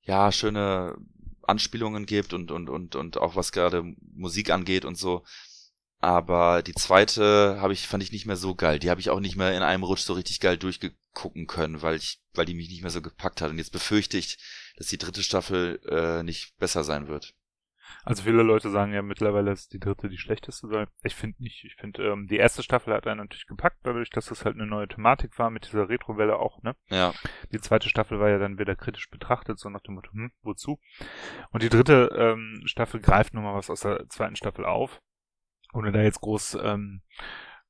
ja, 0.01 0.31
schöne 0.31 0.97
Anspielungen 1.43 2.05
gibt 2.05 2.33
und, 2.33 2.51
und, 2.51 2.69
und, 2.69 2.95
und 2.95 3.17
auch 3.17 3.35
was 3.35 3.51
gerade 3.51 3.83
Musik 4.13 4.49
angeht 4.49 4.85
und 4.85 4.97
so. 4.97 5.23
Aber 5.99 6.61
die 6.61 6.73
zweite 6.73 7.57
habe 7.61 7.73
ich, 7.73 7.87
fand 7.87 8.03
ich 8.03 8.11
nicht 8.11 8.25
mehr 8.25 8.35
so 8.35 8.55
geil. 8.55 8.77
Die 8.77 8.89
habe 8.89 8.99
ich 8.99 9.09
auch 9.09 9.21
nicht 9.21 9.37
mehr 9.37 9.55
in 9.55 9.63
einem 9.63 9.83
Rutsch 9.83 10.01
so 10.01 10.13
richtig 10.13 10.39
geil 10.39 10.57
durchgucken 10.57 11.47
können, 11.47 11.81
weil 11.81 11.95
ich, 11.95 12.19
weil 12.33 12.45
die 12.45 12.53
mich 12.53 12.69
nicht 12.69 12.81
mehr 12.81 12.91
so 12.91 13.01
gepackt 13.01 13.41
hat. 13.41 13.49
Und 13.49 13.57
jetzt 13.57 13.71
befürchte 13.71 14.17
ich, 14.17 14.37
dass 14.77 14.87
die 14.87 14.97
dritte 14.97 15.23
Staffel 15.23 15.79
äh, 15.87 16.23
nicht 16.23 16.57
besser 16.57 16.83
sein 16.83 17.07
wird. 17.07 17.33
Also 18.03 18.23
viele 18.23 18.43
Leute 18.43 18.69
sagen 18.69 18.93
ja 18.93 19.01
mittlerweile, 19.01 19.51
dass 19.51 19.67
die 19.67 19.79
dritte 19.79 20.09
die 20.09 20.17
schlechteste 20.17 20.67
sei. 20.67 20.85
Ich 21.03 21.15
finde 21.15 21.41
nicht. 21.41 21.63
Ich 21.63 21.75
finde, 21.75 22.03
ähm, 22.03 22.27
die 22.27 22.37
erste 22.37 22.63
Staffel 22.63 22.93
hat 22.93 23.07
einen 23.07 23.21
natürlich 23.21 23.47
gepackt, 23.47 23.79
dadurch, 23.83 24.09
dass 24.09 24.31
es 24.31 24.45
halt 24.45 24.55
eine 24.55 24.67
neue 24.67 24.87
Thematik 24.87 25.37
war, 25.39 25.49
mit 25.49 25.65
dieser 25.65 25.89
Retrowelle 25.89 26.37
auch, 26.37 26.61
ne? 26.63 26.75
Ja. 26.89 27.13
Die 27.51 27.59
zweite 27.59 27.89
Staffel 27.89 28.19
war 28.19 28.29
ja 28.29 28.37
dann 28.37 28.59
wieder 28.59 28.75
kritisch 28.75 29.09
betrachtet, 29.09 29.59
so 29.59 29.69
nach 29.69 29.81
dem 29.81 29.95
Motto, 29.95 30.11
hm, 30.11 30.31
wozu? 30.41 30.79
Und 31.51 31.63
die 31.63 31.69
dritte 31.69 32.09
ähm, 32.17 32.61
Staffel 32.65 32.99
greift 32.99 33.33
nochmal 33.33 33.55
was 33.55 33.69
aus 33.69 33.81
der 33.81 34.07
zweiten 34.09 34.35
Staffel 34.35 34.65
auf. 34.65 35.01
Ohne 35.73 35.91
da 35.91 36.01
jetzt 36.01 36.21
groß 36.21 36.57
ähm, 36.63 37.01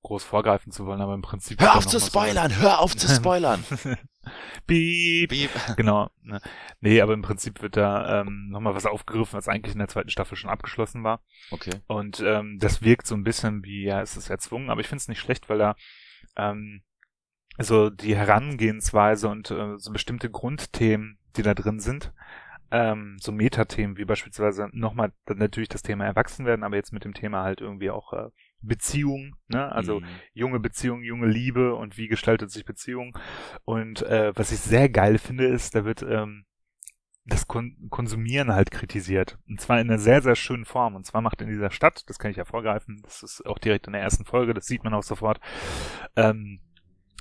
groß 0.05 0.23
vorgreifen 0.23 0.71
zu 0.71 0.85
wollen, 0.85 1.01
aber 1.01 1.13
im 1.13 1.21
Prinzip. 1.21 1.61
Hör 1.61 1.75
auf 1.75 1.87
zu 1.87 1.99
spoilern, 1.99 2.51
so 2.51 2.61
hör 2.61 2.79
auf 2.79 2.95
zu 2.95 3.07
spoilern. 3.13 3.63
Beep. 4.67 5.29
Beep. 5.29 5.49
Genau. 5.77 6.09
Ne. 6.23 6.41
Nee, 6.79 7.01
aber 7.01 7.13
im 7.13 7.21
Prinzip 7.21 7.61
wird 7.61 7.77
da 7.77 8.21
ähm, 8.21 8.49
nochmal 8.49 8.75
was 8.75 8.85
aufgegriffen, 8.85 9.37
was 9.37 9.47
eigentlich 9.47 9.73
in 9.73 9.79
der 9.79 9.87
zweiten 9.87 10.09
Staffel 10.09 10.35
schon 10.35 10.49
abgeschlossen 10.49 11.03
war. 11.03 11.21
Okay. 11.51 11.81
Und 11.87 12.21
ähm, 12.25 12.57
das 12.59 12.81
wirkt 12.81 13.07
so 13.07 13.15
ein 13.15 13.23
bisschen 13.23 13.63
wie, 13.63 13.83
ja, 13.83 14.01
es 14.01 14.17
ist 14.17 14.29
erzwungen, 14.29 14.69
aber 14.69 14.81
ich 14.81 14.87
finde 14.87 15.01
es 15.01 15.07
nicht 15.07 15.19
schlecht, 15.19 15.49
weil 15.49 15.59
da 15.59 15.75
ähm, 16.35 16.81
so 17.57 17.89
die 17.89 18.15
Herangehensweise 18.15 19.27
und 19.27 19.51
äh, 19.51 19.77
so 19.77 19.91
bestimmte 19.91 20.29
Grundthemen, 20.29 21.19
die 21.35 21.43
da 21.43 21.53
drin 21.53 21.79
sind, 21.79 22.11
ähm, 22.71 23.17
so 23.21 23.31
Metathemen 23.31 23.97
wie 23.97 24.05
beispielsweise 24.05 24.69
nochmal 24.71 25.13
natürlich 25.27 25.69
das 25.69 25.83
Thema 25.83 26.05
Erwachsenwerden, 26.05 26.63
aber 26.63 26.75
jetzt 26.75 26.93
mit 26.93 27.05
dem 27.05 27.13
Thema 27.13 27.43
halt 27.43 27.61
irgendwie 27.61 27.91
auch 27.91 28.13
äh, 28.13 28.29
Beziehung, 28.65 29.35
ne? 29.47 29.71
Also 29.71 29.99
mhm. 29.99 30.05
junge 30.33 30.59
Beziehung, 30.59 31.03
junge 31.03 31.27
Liebe 31.27 31.75
und 31.75 31.97
wie 31.97 32.07
gestaltet 32.07 32.51
sich 32.51 32.65
Beziehung. 32.65 33.17
Und 33.63 34.01
äh, 34.03 34.33
was 34.35 34.51
ich 34.51 34.59
sehr 34.59 34.89
geil 34.89 35.17
finde, 35.17 35.45
ist, 35.45 35.75
da 35.75 35.85
wird 35.85 36.01
ähm, 36.03 36.45
das 37.25 37.47
Kon 37.47 37.75
Konsumieren 37.89 38.53
halt 38.53 38.71
kritisiert. 38.71 39.37
Und 39.49 39.59
zwar 39.59 39.79
in 39.79 39.89
einer 39.89 39.99
sehr, 39.99 40.21
sehr 40.21 40.35
schönen 40.35 40.65
Form. 40.65 40.95
Und 40.95 41.05
zwar 41.05 41.21
macht 41.21 41.41
in 41.41 41.49
dieser 41.49 41.71
Stadt, 41.71 42.03
das 42.07 42.19
kann 42.19 42.31
ich 42.31 42.37
ja 42.37 42.45
vorgreifen, 42.45 43.01
das 43.03 43.23
ist 43.23 43.45
auch 43.45 43.57
direkt 43.57 43.87
in 43.87 43.93
der 43.93 44.01
ersten 44.01 44.25
Folge, 44.25 44.53
das 44.53 44.65
sieht 44.65 44.83
man 44.83 44.93
auch 44.93 45.03
sofort, 45.03 45.39
ähm, 46.15 46.59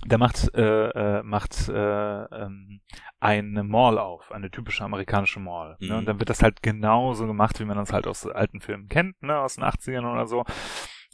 da 0.07 0.19
macht, 0.19 0.55
äh, 0.55 0.89
äh, 0.91 1.23
macht 1.23 1.69
äh, 1.69 2.25
ähm, 2.25 2.81
eine 3.21 3.65
Mall 3.65 3.99
auf, 3.99 4.31
eine 4.33 4.51
typische 4.51 4.85
amerikanische 4.85 5.41
Mall. 5.41 5.77
Mhm. 5.81 5.89
Ne? 5.89 5.95
Und 5.97 6.03
mhm. 6.03 6.07
dann 6.07 6.21
wird 6.21 6.29
das 6.29 6.43
halt 6.43 6.63
genauso 6.63 7.27
gemacht, 7.27 7.59
wie 7.61 7.65
man 7.65 7.79
das 7.79 7.93
halt 7.93 8.07
aus 8.07 8.27
alten 8.27 8.61
Filmen 8.61 8.89
kennt, 8.89 9.23
ne? 9.23 9.39
aus 9.39 9.55
den 9.55 9.65
80ern 9.65 10.11
oder 10.11 10.27
so 10.27 10.45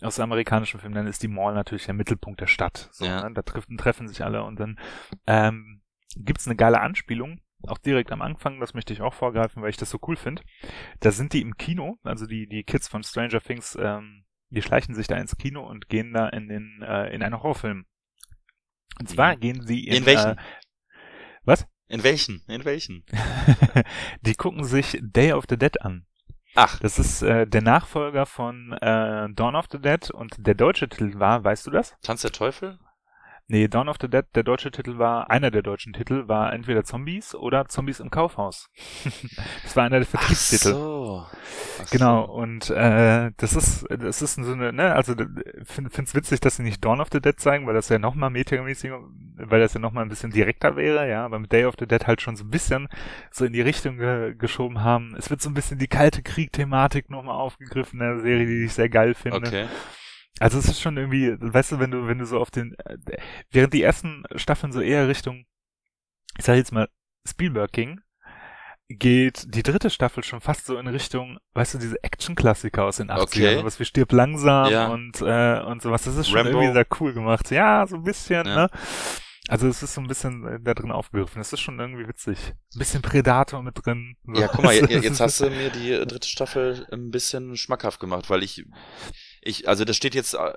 aus 0.03 0.17
dem 0.17 0.25
amerikanischen 0.25 0.81
Film, 0.81 0.95
dann 0.95 1.07
ist 1.07 1.23
die 1.23 1.29
Mall 1.29 1.55
natürlich 1.55 1.85
der 1.85 1.95
Mittelpunkt 1.95 2.41
der 2.41 2.47
Stadt. 2.47 2.89
So, 2.93 3.05
ja. 3.05 3.29
ne? 3.29 3.35
Da 3.35 3.43
treffen, 3.43 3.77
treffen 3.79 4.09
sich 4.09 4.25
alle 4.25 4.43
und 4.45 4.59
dann 4.59 4.79
ähm, 5.27 5.83
gibt's 6.17 6.47
eine 6.47 6.57
geile 6.57 6.81
Anspielung, 6.81 7.41
auch 7.67 7.79
direkt 7.79 8.13
am 8.13 8.23
Anfang, 8.23 8.61
das 8.61 8.75
möchte 8.75 8.93
ich 8.93 9.03
auch 9.03 9.15
vorgreifen, 9.15 9.63
weil 9.63 9.71
ich 9.71 9.77
das 9.77 9.91
so 9.91 9.99
cool 10.07 10.17
finde. 10.17 10.43
Da 11.01 11.11
sind 11.11 11.33
die 11.33 11.43
im 11.43 11.57
Kino, 11.57 11.99
also 12.03 12.27
die, 12.27 12.47
die 12.47 12.65
Kids 12.65 12.89
von 12.89 13.03
Stranger 13.03 13.41
Things, 13.41 13.77
ähm, 13.81 14.25
die 14.49 14.63
schleichen 14.63 14.95
sich 14.95 15.07
da 15.07 15.17
ins 15.17 15.37
Kino 15.37 15.67
und 15.67 15.89
gehen 15.89 16.13
da 16.13 16.29
in 16.29 16.49
den, 16.49 16.83
äh, 16.83 17.15
in 17.15 17.23
einen 17.23 17.35
Horrorfilm. 17.35 17.87
Und 18.99 19.09
zwar 19.09 19.37
mhm. 19.37 19.41
gehen 19.41 19.67
sie 19.67 19.87
in, 19.87 19.95
in 19.95 20.07
welchen? 20.07 20.39
Äh, 20.39 20.43
was? 21.45 21.67
In 21.89 22.03
welchen? 22.03 22.43
In 22.49 22.65
welchen? 22.65 23.05
die 24.21 24.35
gucken 24.35 24.65
sich 24.65 24.99
Day 25.01 25.33
of 25.33 25.45
the 25.49 25.57
Dead 25.57 25.81
an. 25.83 26.07
Ach. 26.55 26.79
Das 26.81 26.99
ist 26.99 27.23
äh, 27.23 27.47
der 27.47 27.63
Nachfolger 27.63 28.27
von 28.27 28.73
äh, 28.73 29.29
Dawn 29.31 29.57
of 29.57 29.67
the 29.71 29.79
Dead 29.79 30.11
und 30.11 30.35
der 30.39 30.55
deutsche 30.55 30.89
Titel 30.89 31.19
war, 31.19 31.45
weißt 31.45 31.67
du 31.67 31.71
das? 31.71 31.97
Tanz 32.03 32.23
der 32.23 32.33
Teufel? 32.33 32.79
Nee, 33.51 33.67
Dawn 33.67 33.89
of 33.89 33.97
the 34.01 34.07
Dead, 34.07 34.25
der 34.37 34.45
deutsche 34.45 34.71
Titel 34.71 34.99
war, 34.99 35.29
einer 35.29 35.51
der 35.51 35.63
deutschen 35.63 35.93
Titel 35.93 36.29
war 36.29 36.53
entweder 36.53 36.85
Zombies 36.85 37.35
oder 37.35 37.67
Zombies 37.67 37.99
im 37.99 38.09
Kaufhaus. 38.09 38.71
das 39.65 39.75
war 39.75 39.83
einer 39.83 39.99
der 39.99 40.07
Vertriebstitel. 40.07 40.69
Ach 40.69 40.73
so. 40.73 41.27
Ach 41.83 41.91
genau, 41.91 42.27
so. 42.27 42.33
und 42.33 42.71
äh, 42.71 43.33
das 43.39 43.57
ist, 43.57 43.87
das 43.91 44.23
ist 44.23 44.37
so 44.37 44.53
eine, 44.53 44.73
ne, 44.73 44.95
also 44.95 45.17
finde 45.65 45.91
find's 45.91 46.15
witzig, 46.15 46.39
dass 46.39 46.57
sie 46.57 46.63
nicht 46.63 46.85
Dawn 46.85 47.01
of 47.01 47.09
the 47.11 47.21
Dead 47.21 47.41
zeigen, 47.41 47.67
weil 47.67 47.75
das 47.75 47.89
ja 47.89 47.99
nochmal 47.99 48.31
metamäßig, 48.31 48.93
weil 49.35 49.59
das 49.59 49.75
ja 49.75 49.81
nochmal 49.81 50.05
ein 50.05 50.11
bisschen 50.11 50.31
direkter 50.31 50.77
wäre, 50.77 51.09
ja, 51.11 51.25
aber 51.25 51.41
mit 51.41 51.51
Day 51.51 51.65
of 51.65 51.75
the 51.77 51.89
Dead 51.89 52.07
halt 52.07 52.23
schon 52.23 52.37
so 52.37 52.45
ein 52.45 52.51
bisschen 52.51 52.87
so 53.33 53.45
in 53.45 53.53
die 53.53 53.63
Richtung 53.63 53.99
ge 53.99 54.33
geschoben 54.37 54.85
haben. 54.85 55.17
Es 55.19 55.29
wird 55.29 55.43
so 55.43 55.51
ein 55.51 55.55
bisschen 55.55 55.81
die 55.81 55.89
kalte 55.89 56.23
Krieg-Thematik 56.23 57.11
nochmal 57.11 57.35
aufgegriffen 57.35 58.01
in 58.01 58.07
der 58.07 58.21
Serie, 58.21 58.47
die 58.47 58.65
ich 58.67 58.75
sehr 58.75 58.89
geil 58.89 59.15
finde. 59.15 59.39
Okay. 59.39 59.67
Also 60.39 60.59
es 60.59 60.67
ist 60.67 60.81
schon 60.81 60.97
irgendwie, 60.97 61.37
weißt 61.39 61.73
du, 61.73 61.79
wenn 61.81 61.91
du, 61.91 62.07
wenn 62.07 62.19
du 62.19 62.25
so 62.25 62.39
auf 62.41 62.51
den, 62.51 62.75
äh, 62.85 62.97
während 63.51 63.75
die 63.75 63.83
ersten 63.83 64.25
Staffeln 64.37 64.73
so 64.73 64.81
eher 64.81 65.09
Richtung, 65.09 65.45
ich 66.39 66.45
sag 66.45 66.57
jetzt 66.57 66.73
mal, 66.73 66.89
Spielberg 67.29 67.73
ging, 67.73 68.01
geht 68.89 69.55
die 69.55 69.63
dritte 69.63 69.91
Staffel 69.91 70.25
schon 70.25 70.41
fast 70.41 70.67
so 70.67 70.77
in 70.77 70.89
Richtung, 70.89 71.39
weißt 71.55 71.75
du, 71.75 71.79
diese 71.79 72.03
Action-Klassiker 72.03 72.85
aus 72.85 72.97
den 72.97 73.11
80ern, 73.11 73.23
okay. 73.23 73.59
sowas 73.59 73.79
wie 73.79 73.85
Stirb 73.85 74.13
langsam 74.13 74.73
ja. 74.73 74.89
und, 74.89 75.21
äh, 75.21 75.61
und 75.61 75.83
sowas. 75.83 76.05
Das 76.05 76.17
ist 76.17 76.29
schon 76.29 76.39
Rambo. 76.39 76.59
irgendwie 76.59 76.73
sehr 76.73 76.87
cool 77.01 77.13
gemacht. 77.13 77.51
Ja, 77.51 77.87
so 77.87 77.97
ein 77.97 78.03
bisschen, 78.03 78.47
ja. 78.47 78.55
ne? 78.55 78.71
Also 79.49 79.69
es 79.69 79.83
ist 79.83 79.95
so 79.95 80.01
ein 80.01 80.07
bisschen 80.07 80.47
äh, 80.47 80.59
da 80.61 80.75
drin 80.75 80.91
aufgegriffen. 80.91 81.41
Es 81.41 81.53
ist 81.53 81.61
schon 81.61 81.79
irgendwie 81.79 82.07
witzig. 82.07 82.39
Ein 82.75 82.79
bisschen 82.79 83.03
Predator 83.03 83.63
mit 83.63 83.75
drin. 83.85 84.17
Ja, 84.35 84.49
guck 84.49 84.65
mal, 84.65 84.75
jetzt, 84.75 84.91
jetzt 85.05 85.21
hast 85.21 85.41
du 85.41 85.51
mir 85.51 85.71
die 85.71 85.91
dritte 86.07 86.29
Staffel 86.29 86.87
ein 86.93 87.11
bisschen 87.11 87.57
schmackhaft 87.57 88.01
gemacht, 88.01 88.29
weil 88.29 88.43
ich, 88.43 88.65
ich, 89.41 89.69
also 89.69 89.85
das 89.85 89.97
steht 89.97 90.15
jetzt 90.15 90.35
äh, 90.35 90.55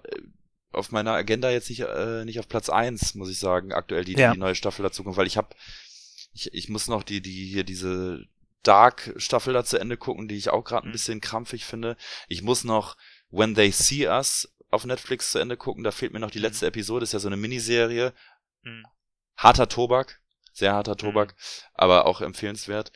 auf 0.71 0.91
meiner 0.91 1.13
Agenda 1.13 1.49
jetzt 1.49 1.69
nicht, 1.69 1.81
äh, 1.81 2.25
nicht 2.25 2.39
auf 2.39 2.47
Platz 2.47 2.69
eins, 2.69 3.15
muss 3.15 3.29
ich 3.29 3.39
sagen, 3.39 3.71
aktuell 3.71 4.03
die, 4.03 4.13
ja. 4.13 4.34
die 4.34 4.39
neue 4.39 4.55
Staffel 4.55 4.84
dazu 4.84 5.03
kommt, 5.03 5.17
weil 5.17 5.27
ich 5.27 5.38
habe, 5.38 5.55
ich, 6.34 6.53
ich 6.53 6.69
muss 6.69 6.88
noch 6.88 7.03
die, 7.03 7.21
die 7.21 7.45
hier 7.45 7.63
diese 7.63 8.25
Dark-Staffel 8.63 9.53
da 9.53 9.63
zu 9.63 9.77
Ende 9.77 9.97
gucken, 9.97 10.27
die 10.27 10.36
ich 10.36 10.49
auch 10.49 10.63
gerade 10.63 10.88
ein 10.88 10.89
mhm. 10.89 10.93
bisschen 10.93 11.21
krampfig 11.21 11.65
finde. 11.65 11.95
Ich 12.27 12.41
muss 12.41 12.63
noch 12.63 12.97
When 13.29 13.55
They 13.55 13.71
See 13.71 14.07
Us 14.07 14.53
auf 14.71 14.86
Netflix 14.86 15.31
zu 15.31 15.39
Ende 15.39 15.57
gucken. 15.57 15.84
Da 15.84 15.91
fehlt 15.91 16.13
mir 16.13 16.19
noch 16.19 16.31
die 16.31 16.39
mhm. 16.39 16.45
letzte 16.45 16.65
Episode. 16.65 17.03
Ist 17.03 17.13
ja 17.13 17.19
so 17.19 17.27
eine 17.27 17.38
Miniserie. 17.38 18.13
Mhm. 18.63 18.86
Harter 19.38 19.67
Tobak. 19.67 20.21
Sehr 20.53 20.73
harter 20.73 20.95
Tobak. 20.95 21.36
Aber 21.73 22.05
auch 22.05 22.21
empfehlenswert. 22.21 22.91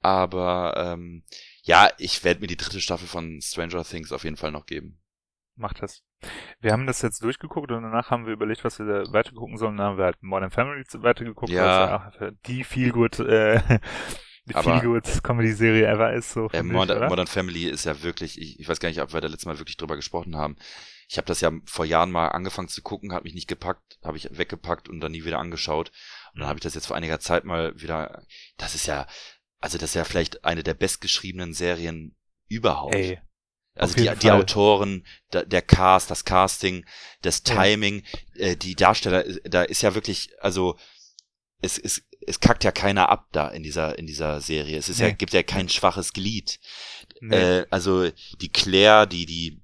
Aber 0.00 0.74
ähm, 0.76 1.24
ja, 1.62 1.90
ich 1.98 2.24
werde 2.24 2.40
mir 2.40 2.48
die 2.48 2.56
dritte 2.56 2.80
Staffel 2.80 3.06
von 3.06 3.40
Stranger 3.40 3.84
Things 3.84 4.12
auf 4.12 4.24
jeden 4.24 4.36
Fall 4.36 4.50
noch 4.50 4.66
geben. 4.66 4.98
Macht 5.54 5.82
das. 5.82 6.02
Wir 6.60 6.72
haben 6.72 6.86
das 6.86 7.02
jetzt 7.02 7.22
durchgeguckt 7.22 7.70
und 7.72 7.82
danach 7.82 8.10
haben 8.10 8.26
wir 8.26 8.32
überlegt, 8.32 8.64
was 8.64 8.78
wir 8.78 8.86
da 8.86 9.12
weiter 9.12 9.32
gucken 9.32 9.58
sollen. 9.58 9.76
Dann 9.76 9.86
haben 9.86 9.98
wir 9.98 10.04
halt 10.04 10.22
Modern 10.22 10.50
Family 10.50 10.84
weitergeguckt, 10.94 11.52
ja. 11.52 12.06
was 12.06 12.20
ja 12.20 12.30
die 12.46 12.64
viel 12.64 12.92
gut 12.92 13.18
äh, 13.18 13.60
die 14.44 14.54
aber, 14.54 14.80
viel 14.80 14.88
gut 14.88 15.22
Comedy-Serie 15.22 15.86
ever 15.86 16.12
ist. 16.12 16.32
So 16.32 16.48
äh, 16.50 16.62
Modern, 16.62 17.02
ich, 17.02 17.08
Modern 17.08 17.26
Family 17.26 17.68
ist 17.68 17.84
ja 17.84 18.02
wirklich, 18.02 18.40
ich, 18.40 18.58
ich 18.58 18.68
weiß 18.68 18.80
gar 18.80 18.88
nicht, 18.88 19.00
ob 19.00 19.12
wir 19.12 19.20
da 19.20 19.28
letztes 19.28 19.46
Mal 19.46 19.58
wirklich 19.58 19.76
drüber 19.76 19.96
gesprochen 19.96 20.36
haben. 20.36 20.56
Ich 21.08 21.18
habe 21.18 21.26
das 21.26 21.40
ja 21.40 21.50
vor 21.66 21.84
Jahren 21.84 22.10
mal 22.10 22.28
angefangen 22.28 22.68
zu 22.68 22.82
gucken, 22.82 23.12
hat 23.12 23.24
mich 23.24 23.34
nicht 23.34 23.48
gepackt, 23.48 23.98
habe 24.02 24.16
ich 24.16 24.36
weggepackt 24.36 24.88
und 24.88 25.00
dann 25.00 25.12
nie 25.12 25.24
wieder 25.24 25.38
angeschaut. 25.38 25.90
Und 26.32 26.40
dann 26.40 26.48
habe 26.48 26.58
ich 26.58 26.62
das 26.62 26.74
jetzt 26.74 26.86
vor 26.86 26.96
einiger 26.96 27.20
Zeit 27.20 27.44
mal 27.44 27.80
wieder. 27.80 28.24
Das 28.56 28.74
ist 28.74 28.86
ja, 28.86 29.06
also 29.60 29.78
das 29.78 29.90
ist 29.90 29.94
ja 29.94 30.04
vielleicht 30.04 30.44
eine 30.44 30.62
der 30.62 30.74
bestgeschriebenen 30.74 31.52
Serien 31.52 32.16
überhaupt. 32.48 32.94
Ey, 32.94 33.20
also 33.74 33.94
die, 33.94 34.10
die 34.20 34.30
Autoren, 34.30 35.06
der, 35.32 35.62
Cast, 35.62 36.10
das 36.10 36.24
Casting, 36.24 36.84
das 37.22 37.42
Timing, 37.42 38.02
äh, 38.34 38.56
die 38.56 38.74
Darsteller, 38.74 39.24
da 39.44 39.62
ist 39.62 39.82
ja 39.82 39.94
wirklich, 39.94 40.30
also 40.40 40.76
es, 41.62 41.78
es, 41.78 42.02
es 42.26 42.40
kackt 42.40 42.64
ja 42.64 42.72
keiner 42.72 43.08
ab 43.08 43.28
da 43.32 43.48
in 43.48 43.62
dieser, 43.62 43.98
in 43.98 44.06
dieser 44.06 44.40
Serie. 44.40 44.76
Es 44.76 44.88
ist 44.88 44.98
nee. 44.98 45.08
ja, 45.08 45.12
gibt 45.12 45.32
ja 45.32 45.42
kein 45.42 45.68
schwaches 45.68 46.12
Glied. 46.12 46.60
Nee. 47.20 47.36
Äh, 47.36 47.66
also 47.70 48.10
die 48.40 48.50
Claire, 48.50 49.06
die, 49.06 49.26
die, 49.26 49.62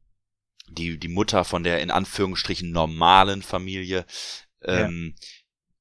die, 0.68 0.98
die 0.98 1.08
Mutter 1.08 1.44
von 1.44 1.62
der 1.62 1.80
in 1.80 1.90
Anführungsstrichen 1.90 2.70
normalen 2.70 3.42
Familie, 3.42 4.06
ähm, 4.62 5.14
ja. 5.16 5.26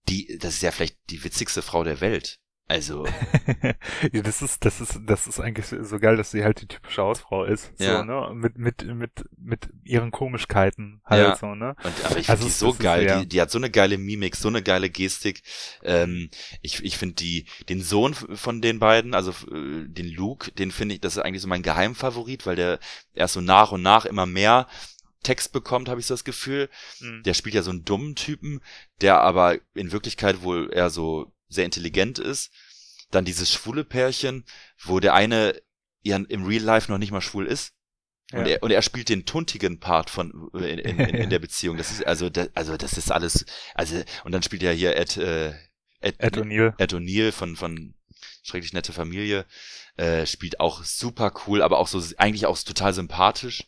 die, 0.10 0.38
das 0.40 0.56
ist 0.56 0.64
ja 0.64 0.72
vielleicht 0.72 0.98
die 1.10 1.24
witzigste 1.24 1.62
Frau 1.62 1.84
der 1.84 2.02
Welt. 2.02 2.40
Also. 2.70 3.06
ja, 4.12 4.22
das 4.22 4.42
ist, 4.42 4.66
das 4.66 4.82
ist, 4.82 5.00
das 5.06 5.26
ist 5.26 5.40
eigentlich 5.40 5.68
so 5.68 6.00
geil, 6.00 6.18
dass 6.18 6.32
sie 6.32 6.44
halt 6.44 6.62
die 6.62 6.68
typische 6.68 7.02
Hausfrau 7.02 7.46
ist. 7.46 7.72
Ja. 7.78 8.00
So, 8.00 8.04
ne? 8.04 8.30
Mit, 8.34 8.58
mit, 8.58 8.86
mit, 8.86 9.12
mit 9.38 9.70
ihren 9.86 10.12
Komischkeiten 10.12 11.02
halt 11.06 11.28
ja. 11.28 11.36
so, 11.38 11.56
ne? 11.56 11.76
Und, 11.84 11.94
aber 12.06 12.18
ich 12.18 12.30
also, 12.30 12.44
finde 12.44 12.44
die 12.44 12.50
so 12.50 12.74
geil. 12.74 13.06
Ist, 13.06 13.10
ja. 13.10 13.20
die, 13.22 13.30
die 13.30 13.42
hat 13.42 13.52
so 13.52 13.58
eine 13.58 13.70
geile 13.70 13.98
Mimik, 13.98 14.36
so 14.36 14.50
eine 14.50 14.62
geile 14.62 14.90
Gestik. 14.90 15.44
Ähm, 15.82 16.30
ich, 16.62 16.84
ich 16.84 16.98
finde 16.98 17.16
die, 17.16 17.46
den 17.70 17.82
Sohn 17.82 18.14
von 18.14 18.62
den 18.62 18.80
beiden, 18.80 19.14
also 19.14 19.32
äh, 19.32 19.88
den 19.88 20.10
Luke, 20.14 20.52
den 20.52 20.72
finde 20.72 20.96
ich, 20.96 21.02
das 21.02 21.16
ist 21.16 21.24
eigentlich 21.24 21.42
so 21.42 21.48
mein 21.48 21.64
Geheimfavorit, 21.64 22.46
weil 22.46 22.58
der 22.58 22.80
erst 23.14 23.36
so 23.36 23.42
nach 23.42 23.72
und 23.72 23.82
nach 23.82 24.06
immer 24.06 24.26
mehr 24.26 24.68
Text 25.24 25.54
bekommt, 25.54 25.88
habe 25.88 26.02
ich 26.02 26.06
so 26.06 26.14
das 26.14 26.26
Gefühl. 26.26 26.70
Mhm. 27.00 27.24
Der 27.24 27.34
spielt 27.34 27.56
ja 27.56 27.62
so 27.62 27.72
einen 27.72 27.86
dummen 27.86 28.16
Typen, 28.16 28.62
der 29.00 29.22
aber 29.22 29.58
in 29.74 29.94
Wirklichkeit 29.94 30.42
wohl 30.42 30.70
eher 30.74 30.90
so 30.90 31.32
sehr 31.50 31.66
intelligent 31.66 32.20
ist. 32.20 32.52
Dann 33.12 33.26
dieses 33.26 33.52
schwule 33.52 33.84
Pärchen, 33.84 34.46
wo 34.84 35.00
der 35.00 35.14
eine 35.14 35.60
ja 36.02 36.18
im 36.18 36.46
Real 36.46 36.64
Life 36.64 36.92
noch 36.92 36.98
nicht 36.98 37.12
mal 37.12 37.22
schwul 37.22 37.48
ist. 37.48 37.74
Ja. 38.32 38.40
Und, 38.40 38.48
er, 38.48 38.64
und 38.64 38.72
er 38.72 38.82
spielt 38.82 39.10
den 39.10 39.26
tuntigen 39.26 39.80
Part 39.80 40.10
von 40.10 40.50
in, 40.54 40.80
in, 40.80 41.00
in, 41.00 41.16
in 41.16 41.30
der 41.30 41.40
Beziehung. 41.40 41.78
Das 41.78 41.92
ist 41.92 42.06
also 42.06 42.30
das, 42.30 42.50
also 42.56 42.76
das 42.76 42.94
ist 42.98 43.12
alles 43.12 43.46
also 43.74 44.02
und 44.26 44.34
dann 44.34 44.44
spielt 44.44 44.64
ja 44.64 44.72
hier 44.72 44.98
Ed 44.98 45.16
äh, 45.18 45.54
Ed, 46.02 46.16
Ed 46.20 46.38
O'Neill 46.38 46.74
Ed 46.78 46.94
O'Neill 46.94 47.32
von 47.32 47.56
von 47.56 47.94
schrecklich 48.44 48.74
nette 48.74 48.92
Familie 48.92 49.46
äh, 49.96 50.26
spielt 50.26 50.60
auch 50.60 50.84
super 50.84 51.34
cool, 51.48 51.62
aber 51.62 51.80
auch 51.80 51.88
so 51.88 52.04
eigentlich 52.18 52.46
auch 52.46 52.58
total 52.58 52.94
sympathisch. 52.94 53.64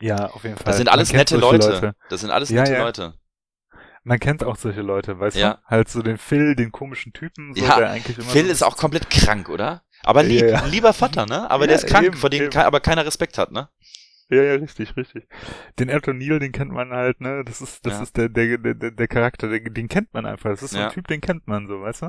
Ja, 0.00 0.30
auf 0.30 0.42
jeden 0.42 0.56
Fall. 0.56 0.64
Das 0.64 0.78
sind 0.78 0.88
alles 0.88 1.12
nette 1.12 1.36
Leute. 1.36 1.68
Leute. 1.70 1.94
Das 2.10 2.20
sind 2.20 2.30
alles 2.30 2.50
ja, 2.50 2.62
nette 2.62 2.72
ja. 2.72 2.82
Leute 2.82 3.14
man 4.04 4.18
kennt 4.18 4.44
auch 4.44 4.56
solche 4.56 4.82
Leute, 4.82 5.18
weißt 5.18 5.36
ja. 5.36 5.54
du? 5.54 5.70
Halt 5.70 5.88
so 5.88 6.02
den 6.02 6.18
Phil, 6.18 6.56
den 6.56 6.72
komischen 6.72 7.12
Typen, 7.12 7.54
so, 7.54 7.64
ja, 7.64 7.78
der 7.78 7.90
eigentlich 7.90 8.18
immer. 8.18 8.26
Phil 8.26 8.46
so 8.46 8.50
ist 8.52 8.62
auch 8.62 8.76
komplett 8.76 9.10
krank, 9.10 9.48
oder? 9.48 9.82
Aber 10.02 10.22
lieb, 10.22 10.42
ja, 10.42 10.64
lieber 10.66 10.92
Vater, 10.92 11.26
ne? 11.26 11.50
Aber 11.50 11.66
der 11.66 11.76
ist 11.76 11.86
krank, 11.86 12.06
eben, 12.06 12.16
vor 12.16 12.30
dem 12.30 12.50
ke 12.50 12.64
aber 12.64 12.80
keiner 12.80 13.06
Respekt 13.06 13.38
hat, 13.38 13.52
ne? 13.52 13.68
Ja, 14.28 14.42
ja, 14.42 14.54
richtig, 14.54 14.96
richtig. 14.96 15.28
Den 15.78 15.88
Elton 15.88 16.18
Neal, 16.18 16.38
den 16.38 16.52
kennt 16.52 16.72
man 16.72 16.90
halt, 16.90 17.20
ne? 17.20 17.44
Das 17.44 17.60
ist, 17.60 17.84
das 17.84 18.00
ist 18.00 18.16
der, 18.16 18.28
der, 18.28 18.56
der, 18.58 18.90
der 18.90 19.08
Charakter, 19.08 19.48
den, 19.48 19.72
den 19.74 19.88
kennt 19.88 20.12
man 20.14 20.26
einfach. 20.26 20.50
Das 20.50 20.62
ist 20.62 20.70
so 20.70 20.78
ein 20.78 20.90
Typ, 20.90 21.06
den 21.06 21.20
kennt 21.20 21.46
man 21.46 21.68
so, 21.68 21.80
weißt 21.82 22.02
du? 22.02 22.08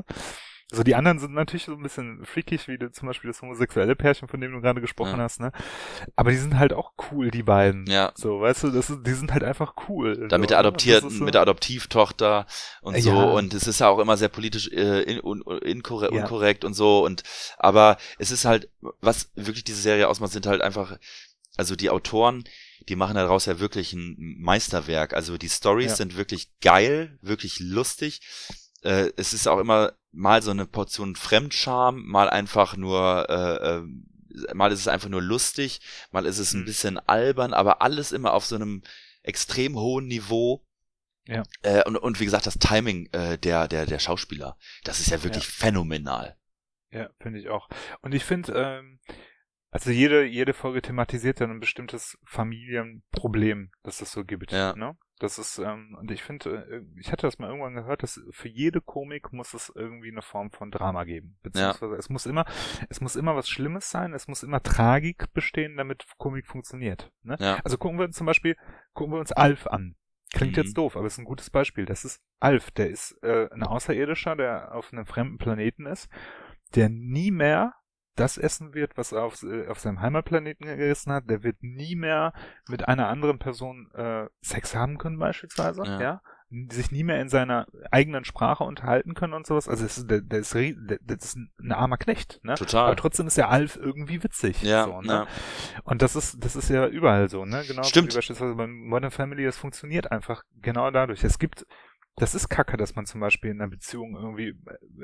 Also 0.74 0.82
die 0.82 0.96
anderen 0.96 1.20
sind 1.20 1.32
natürlich 1.34 1.66
so 1.66 1.72
ein 1.72 1.82
bisschen 1.84 2.26
freakig, 2.26 2.66
wie 2.66 2.76
zum 2.90 3.06
Beispiel 3.06 3.30
das 3.30 3.40
homosexuelle 3.40 3.94
Pärchen, 3.94 4.26
von 4.26 4.40
dem 4.40 4.50
du 4.50 4.60
gerade 4.60 4.80
gesprochen 4.80 5.18
ja. 5.18 5.22
hast, 5.22 5.38
ne? 5.38 5.52
Aber 6.16 6.32
die 6.32 6.36
sind 6.36 6.58
halt 6.58 6.72
auch 6.72 6.94
cool, 7.12 7.30
die 7.30 7.44
beiden. 7.44 7.86
Ja. 7.86 8.10
So, 8.16 8.40
weißt 8.40 8.64
du, 8.64 8.70
das 8.70 8.90
ist, 8.90 9.06
die 9.06 9.12
sind 9.12 9.32
halt 9.32 9.44
einfach 9.44 9.74
cool. 9.88 10.26
Da 10.26 10.36
mit 10.36 10.50
der 10.50 10.58
adoptierten, 10.58 11.10
so. 11.10 11.22
mit 11.22 11.34
der 11.34 11.42
Adoptivtochter 11.42 12.48
und 12.82 13.00
so. 13.00 13.10
Ja. 13.10 13.22
Und 13.22 13.54
es 13.54 13.68
ist 13.68 13.78
ja 13.78 13.88
auch 13.88 14.00
immer 14.00 14.16
sehr 14.16 14.28
politisch 14.28 14.68
äh, 14.72 15.02
in, 15.02 15.22
un, 15.22 15.42
inkorrekt, 15.62 16.12
ja. 16.12 16.22
unkorrekt 16.22 16.64
und 16.64 16.74
so. 16.74 17.04
Und 17.04 17.22
aber 17.56 17.96
es 18.18 18.32
ist 18.32 18.44
halt, 18.44 18.68
was 19.00 19.30
wirklich 19.36 19.62
diese 19.62 19.80
Serie 19.80 20.08
ausmacht, 20.08 20.32
sind 20.32 20.48
halt 20.48 20.60
einfach, 20.60 20.98
also 21.56 21.76
die 21.76 21.90
Autoren, 21.90 22.42
die 22.88 22.96
machen 22.96 23.14
daraus 23.14 23.46
ja 23.46 23.60
wirklich 23.60 23.92
ein 23.92 24.16
Meisterwerk. 24.18 25.14
Also 25.14 25.38
die 25.38 25.48
Stories 25.48 25.98
sind 25.98 26.16
wirklich 26.16 26.50
geil, 26.60 27.16
wirklich 27.22 27.60
lustig. 27.60 28.22
Äh, 28.82 29.12
es 29.16 29.32
ist 29.34 29.46
auch 29.46 29.60
immer 29.60 29.92
mal 30.14 30.42
so 30.42 30.50
eine 30.50 30.66
Portion 30.66 31.16
Fremdscham, 31.16 32.04
mal 32.06 32.30
einfach 32.30 32.76
nur, 32.76 33.26
äh, 33.28 33.76
äh, 33.76 34.54
mal 34.54 34.72
ist 34.72 34.80
es 34.80 34.88
einfach 34.88 35.08
nur 35.08 35.22
lustig, 35.22 35.80
mal 36.10 36.26
ist 36.26 36.38
es 36.38 36.54
ein 36.54 36.60
mhm. 36.60 36.66
bisschen 36.66 36.98
albern, 36.98 37.52
aber 37.52 37.82
alles 37.82 38.12
immer 38.12 38.32
auf 38.32 38.44
so 38.44 38.54
einem 38.54 38.82
extrem 39.22 39.76
hohen 39.76 40.06
Niveau. 40.06 40.64
Ja. 41.26 41.42
Äh, 41.62 41.82
und, 41.84 41.96
und 41.96 42.20
wie 42.20 42.24
gesagt, 42.24 42.46
das 42.46 42.58
Timing 42.58 43.08
äh, 43.12 43.38
der, 43.38 43.68
der, 43.68 43.86
der 43.86 43.98
Schauspieler, 43.98 44.56
das 44.84 45.00
ist 45.00 45.10
ja 45.10 45.22
wirklich 45.22 45.44
ja. 45.44 45.50
phänomenal. 45.50 46.36
Ja, 46.90 47.10
finde 47.20 47.40
ich 47.40 47.48
auch. 47.48 47.68
Und 48.02 48.14
ich 48.14 48.24
finde, 48.24 48.52
ähm, 48.52 49.00
also 49.70 49.90
jede, 49.90 50.24
jede 50.24 50.54
Folge 50.54 50.82
thematisiert 50.82 51.40
ja 51.40 51.48
ein 51.48 51.58
bestimmtes 51.58 52.16
Familienproblem, 52.24 53.72
das 53.82 54.00
es 54.00 54.12
so 54.12 54.24
gibt. 54.24 54.52
Ja. 54.52 54.76
Ne? 54.76 54.96
Das 55.20 55.38
ist, 55.38 55.58
ähm, 55.58 55.96
und 55.98 56.10
ich 56.10 56.22
finde, 56.22 56.66
äh, 56.68 57.00
ich 57.00 57.12
hatte 57.12 57.26
das 57.26 57.38
mal 57.38 57.48
irgendwann 57.48 57.74
gehört, 57.74 58.02
dass 58.02 58.20
für 58.30 58.48
jede 58.48 58.80
Komik 58.80 59.32
muss 59.32 59.54
es 59.54 59.72
irgendwie 59.74 60.10
eine 60.10 60.22
Form 60.22 60.50
von 60.50 60.72
Drama 60.72 61.04
geben. 61.04 61.38
Beziehungsweise 61.42 61.92
ja. 61.92 61.98
es 61.98 62.08
muss 62.08 62.26
immer, 62.26 62.44
es 62.88 63.00
muss 63.00 63.14
immer 63.14 63.36
was 63.36 63.48
Schlimmes 63.48 63.90
sein, 63.90 64.12
es 64.12 64.26
muss 64.26 64.42
immer 64.42 64.62
Tragik 64.62 65.32
bestehen, 65.32 65.76
damit 65.76 66.04
Komik 66.18 66.46
funktioniert. 66.46 67.12
Ne? 67.22 67.36
Ja. 67.38 67.60
Also 67.62 67.78
gucken 67.78 67.98
wir 67.98 68.06
uns 68.06 68.16
zum 68.16 68.26
Beispiel, 68.26 68.56
gucken 68.92 69.14
wir 69.14 69.20
uns 69.20 69.30
Alf 69.32 69.68
an. 69.68 69.94
Klingt 70.32 70.56
mhm. 70.56 70.62
jetzt 70.64 70.76
doof, 70.76 70.96
aber 70.96 71.06
es 71.06 71.14
ist 71.14 71.20
ein 71.20 71.26
gutes 71.26 71.50
Beispiel. 71.50 71.86
Das 71.86 72.04
ist 72.04 72.20
Alf, 72.40 72.72
der 72.72 72.90
ist 72.90 73.16
äh, 73.22 73.48
ein 73.52 73.62
Außerirdischer, 73.62 74.34
der 74.34 74.74
auf 74.74 74.92
einem 74.92 75.06
fremden 75.06 75.38
Planeten 75.38 75.86
ist, 75.86 76.08
der 76.74 76.88
nie 76.88 77.30
mehr 77.30 77.74
das 78.16 78.38
essen 78.38 78.74
wird, 78.74 78.96
was 78.96 79.12
er 79.12 79.24
auf, 79.24 79.42
äh, 79.42 79.66
auf 79.68 79.80
seinem 79.80 80.00
Heimatplaneten 80.00 80.66
gegessen 80.66 81.12
hat. 81.12 81.28
Der 81.28 81.42
wird 81.42 81.62
nie 81.62 81.96
mehr 81.96 82.32
mit 82.68 82.88
einer 82.88 83.08
anderen 83.08 83.38
Person 83.38 83.90
äh, 83.94 84.26
Sex 84.40 84.74
haben 84.74 84.98
können 84.98 85.18
beispielsweise, 85.18 85.84
ja. 85.84 86.00
ja? 86.00 86.20
sich 86.68 86.92
nie 86.92 87.02
mehr 87.02 87.20
in 87.20 87.28
seiner 87.28 87.66
eigenen 87.90 88.24
Sprache 88.24 88.64
unterhalten 88.64 89.14
können 89.14 89.32
und 89.32 89.46
sowas. 89.46 89.68
Also 89.68 89.82
das 89.82 89.98
ist, 89.98 90.10
der 90.10 90.20
ist, 90.38 90.54
das 90.54 91.24
ist 91.24 91.36
ein 91.36 91.72
armer 91.72 91.96
Knecht, 91.96 92.40
ne? 92.44 92.54
Total. 92.54 92.86
Aber 92.86 92.96
trotzdem 92.96 93.26
ist 93.26 93.36
der 93.36 93.50
Alf 93.50 93.76
irgendwie 93.76 94.22
witzig. 94.22 94.62
Ja, 94.62 94.84
so, 94.84 95.00
ne? 95.00 95.12
ja. 95.12 95.26
Und 95.82 96.02
das 96.02 96.14
ist, 96.14 96.44
das 96.44 96.54
ist 96.54 96.68
ja 96.68 96.86
überall 96.86 97.28
so, 97.28 97.44
ne? 97.44 97.64
Genau 97.66 97.82
Stimmt. 97.82 98.12
wie 98.12 98.16
beispielsweise 98.16 98.54
bei 98.54 98.66
Modern 98.66 99.10
Family, 99.10 99.44
das 99.44 99.56
funktioniert 99.56 100.12
einfach 100.12 100.44
genau 100.60 100.90
dadurch. 100.90 101.24
Es 101.24 101.38
gibt 101.38 101.66
das 102.16 102.34
ist 102.34 102.48
kacke, 102.48 102.76
dass 102.76 102.94
man 102.94 103.06
zum 103.06 103.20
Beispiel 103.20 103.50
in 103.50 103.60
einer 103.60 103.70
Beziehung 103.70 104.14
irgendwie, 104.14 104.54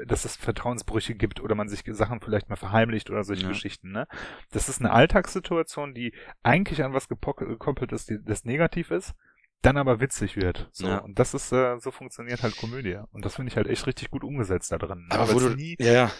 dass 0.07 0.25
es 0.25 0.37
Vertrauensbrüche 0.37 1.15
gibt 1.15 1.41
oder 1.41 1.57
man 1.57 1.69
sich 1.69 1.83
Sachen 1.87 2.21
vielleicht 2.21 2.49
mal 2.49 2.57
verheimlicht 2.57 3.11
oder 3.11 3.25
solche 3.25 3.45
ja. 3.45 3.49
Geschichten, 3.49 3.91
ne? 3.91 4.07
Das 4.53 4.69
ist 4.69 4.81
eine 4.81 4.93
Alltagssituation, 4.93 5.93
die 5.93 6.15
eigentlich 6.43 6.85
an 6.85 6.93
was 6.93 7.09
gekoppelt 7.09 7.93
ist, 7.93 8.11
die, 8.11 8.23
das 8.23 8.45
negativ 8.45 8.93
ist, 8.93 9.15
dann 9.63 9.77
aber 9.77 10.01
witzig 10.01 10.37
wird. 10.37 10.69
So. 10.71 10.87
Ja. 10.87 10.99
Und 10.99 11.19
das 11.19 11.35
ist, 11.35 11.51
äh, 11.53 11.79
so 11.81 11.91
funktioniert 11.91 12.45
halt 12.45 12.57
Komödie. 12.57 12.99
Und 13.11 13.25
das 13.25 13.35
finde 13.35 13.51
ich 13.51 13.57
halt 13.57 13.67
echt 13.67 13.87
richtig 13.89 14.11
gut 14.11 14.23
umgesetzt 14.23 14.71
da 14.71 14.79
drin. 14.79 15.09
Ne? 15.11 15.19
Aber, 15.19 15.35
wo 15.35 15.41
du, 15.41 15.51
nie, 15.51 15.77
ja, 15.81 15.93
ja. 15.93 16.13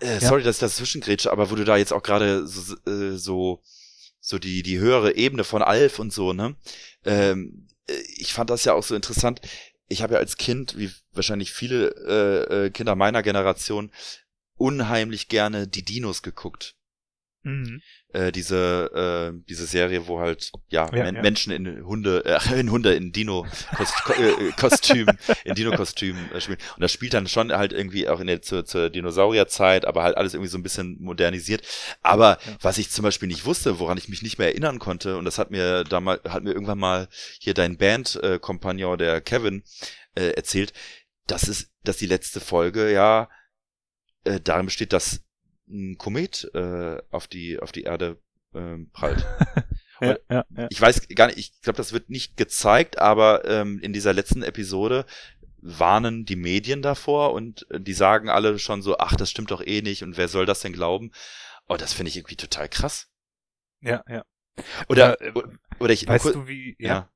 Äh, 0.00 0.20
sorry, 0.20 0.40
ja. 0.40 0.46
dass 0.46 0.56
ich 0.56 0.60
das 0.60 0.76
zwischengrätsche, 0.76 1.32
aber 1.32 1.50
wo 1.50 1.56
du 1.56 1.64
da 1.64 1.76
jetzt 1.76 1.92
auch 1.92 2.02
gerade 2.02 2.46
so, 2.46 2.76
äh, 2.88 3.16
so, 3.16 3.60
so 4.20 4.38
die, 4.38 4.62
die 4.62 4.78
höhere 4.78 5.16
Ebene 5.16 5.42
von 5.42 5.62
Alf 5.62 5.98
und 5.98 6.12
so, 6.12 6.32
ne? 6.32 6.54
Ähm, 7.04 7.66
äh, 7.88 7.94
ich 8.16 8.32
fand 8.32 8.50
das 8.50 8.64
ja 8.64 8.74
auch 8.74 8.84
so 8.84 8.94
interessant 8.94 9.40
ich 9.92 10.02
habe 10.02 10.14
ja 10.14 10.20
als 10.20 10.36
Kind, 10.36 10.76
wie 10.78 10.90
wahrscheinlich 11.12 11.52
viele 11.52 11.88
äh, 12.06 12.66
äh, 12.66 12.70
Kinder 12.70 12.96
meiner 12.96 13.22
Generation, 13.22 13.90
unheimlich 14.56 15.28
gerne 15.28 15.68
die 15.68 15.84
Dinos 15.84 16.22
geguckt. 16.22 16.76
Mhm. 17.44 17.82
Äh, 18.12 18.30
diese 18.30 19.32
äh, 19.34 19.42
diese 19.48 19.66
Serie, 19.66 20.06
wo 20.06 20.20
halt 20.20 20.52
ja, 20.68 20.86
ja, 20.94 21.04
Men 21.04 21.16
ja. 21.16 21.22
Menschen 21.22 21.52
in 21.52 21.84
Hunde 21.84 22.24
äh, 22.24 22.38
in 22.60 22.70
Hunde 22.70 22.94
in 22.94 23.10
Dino 23.10 23.46
äh, 23.78 24.52
Kostüm 24.52 25.08
in 25.44 25.54
Dino 25.54 25.72
Kostüm 25.72 26.16
äh, 26.32 26.40
spielen 26.40 26.58
und 26.76 26.82
das 26.82 26.92
spielt 26.92 27.14
dann 27.14 27.26
schon 27.26 27.52
halt 27.52 27.72
irgendwie 27.72 28.08
auch 28.08 28.20
in 28.20 28.28
der 28.28 28.42
zur, 28.42 28.64
zur 28.64 28.90
Dinosaurierzeit, 28.90 29.86
aber 29.86 30.04
halt 30.04 30.16
alles 30.16 30.34
irgendwie 30.34 30.50
so 30.50 30.58
ein 30.58 30.62
bisschen 30.62 30.98
modernisiert. 31.00 31.62
Aber 32.02 32.38
ja. 32.46 32.56
was 32.60 32.78
ich 32.78 32.90
zum 32.90 33.02
Beispiel 33.02 33.28
nicht 33.28 33.44
wusste, 33.44 33.80
woran 33.80 33.98
ich 33.98 34.08
mich 34.08 34.22
nicht 34.22 34.38
mehr 34.38 34.48
erinnern 34.48 34.78
konnte 34.78 35.16
und 35.16 35.24
das 35.24 35.38
hat 35.38 35.50
mir 35.50 35.82
damals 35.82 36.22
hat 36.28 36.44
mir 36.44 36.52
irgendwann 36.52 36.78
mal 36.78 37.08
hier 37.40 37.54
dein 37.54 37.76
Band 37.76 38.20
äh, 38.22 38.38
Kompagnon 38.38 38.98
der 38.98 39.20
Kevin 39.20 39.64
äh, 40.14 40.30
erzählt, 40.30 40.72
dass 41.26 41.48
es 41.48 41.72
dass 41.82 41.96
die 41.96 42.06
letzte 42.06 42.38
Folge 42.38 42.92
ja 42.92 43.28
äh, 44.22 44.38
darin 44.38 44.66
besteht, 44.66 44.92
dass 44.92 45.22
ein 45.72 45.98
Komet 45.98 46.50
äh, 46.54 46.98
auf 47.10 47.26
die 47.26 47.58
auf 47.58 47.72
die 47.72 47.82
Erde 47.82 48.18
äh, 48.54 48.78
prallt. 48.92 49.26
ja, 50.00 50.16
ja, 50.30 50.44
ja. 50.56 50.66
Ich 50.70 50.80
weiß 50.80 51.08
gar 51.08 51.26
nicht, 51.26 51.38
ich 51.38 51.60
glaube, 51.62 51.76
das 51.76 51.92
wird 51.92 52.10
nicht 52.10 52.36
gezeigt, 52.36 52.98
aber 52.98 53.44
ähm, 53.46 53.78
in 53.80 53.92
dieser 53.92 54.12
letzten 54.12 54.42
Episode 54.42 55.06
warnen 55.62 56.24
die 56.24 56.36
Medien 56.36 56.82
davor 56.82 57.32
und 57.32 57.66
äh, 57.70 57.80
die 57.80 57.94
sagen 57.94 58.28
alle 58.28 58.58
schon 58.58 58.82
so, 58.82 58.98
ach, 58.98 59.16
das 59.16 59.30
stimmt 59.30 59.50
doch 59.50 59.64
eh 59.64 59.80
nicht 59.80 60.02
und 60.02 60.16
wer 60.16 60.28
soll 60.28 60.46
das 60.46 60.60
denn 60.60 60.72
glauben? 60.72 61.12
Oh, 61.68 61.76
das 61.76 61.92
finde 61.92 62.10
ich 62.10 62.16
irgendwie 62.16 62.36
total 62.36 62.68
krass. 62.68 63.08
Ja, 63.80 64.02
ja. 64.08 64.24
Oder, 64.88 65.20
äh, 65.20 65.32
oder 65.78 65.92
ich, 65.92 66.06
weißt 66.06 66.34
du 66.34 66.48
wie, 66.48 66.76
ja. 66.78 66.88
ja. 66.88 67.08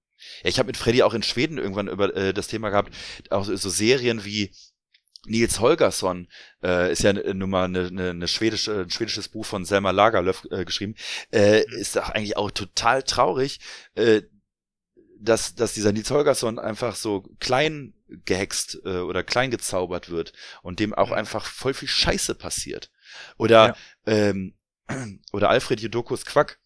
Ich 0.43 0.59
habe 0.59 0.69
mit 0.69 0.77
Freddy 0.77 1.03
auch 1.03 1.13
in 1.13 1.23
Schweden 1.23 1.59
irgendwann 1.59 1.89
über 1.89 2.15
äh, 2.17 2.33
das 2.33 2.49
Thema 2.49 2.71
gehabt, 2.71 2.95
auch 3.31 3.45
so, 3.45 3.55
so 3.55 3.69
Serien 3.69 4.25
wie 4.25 4.55
Nils 5.27 5.61
Holgersson 5.61 6.29
äh, 6.63 6.93
ist 6.93 7.03
ja 7.03 7.13
nun 7.13 7.51
mal 7.51 7.65
eine, 7.65 7.87
eine, 7.87 8.11
eine 8.11 8.29
schwedische, 8.29 8.83
ein 8.83 8.91
schwedisches 8.91 9.29
Buch 9.29 9.45
von 9.45 9.65
Selma 9.65 9.91
Lagerlöf 9.91 10.47
äh, 10.51 10.65
geschrieben, 10.65 10.95
äh, 11.33 11.61
mhm. 11.61 11.79
ist 11.79 11.97
doch 11.97 12.11
eigentlich 12.11 12.37
auch 12.37 12.51
total 12.51 13.03
traurig, 13.03 13.61
äh, 13.95 14.23
dass, 15.19 15.55
dass 15.55 15.75
dieser 15.75 15.93
Nils 15.93 16.11
Holgersson 16.11 16.59
einfach 16.59 16.95
so 16.95 17.25
klein 17.41 17.95
gehext 18.09 18.79
äh, 18.85 18.99
oder 18.99 19.25
klein 19.25 19.51
gezaubert 19.51 20.11
wird 20.11 20.33
und 20.63 20.79
dem 20.81 20.95
auch 20.95 21.09
mhm. 21.09 21.15
einfach 21.15 21.47
voll 21.47 21.75
viel 21.75 21.89
Scheiße 21.89 22.35
passiert. 22.35 22.91
Oder, 23.37 23.77
ja. 24.07 24.13
ähm, 24.13 24.55
oder 25.33 25.51
Alfred 25.51 25.81
Jodokus 25.81 26.25
Quack, 26.25 26.59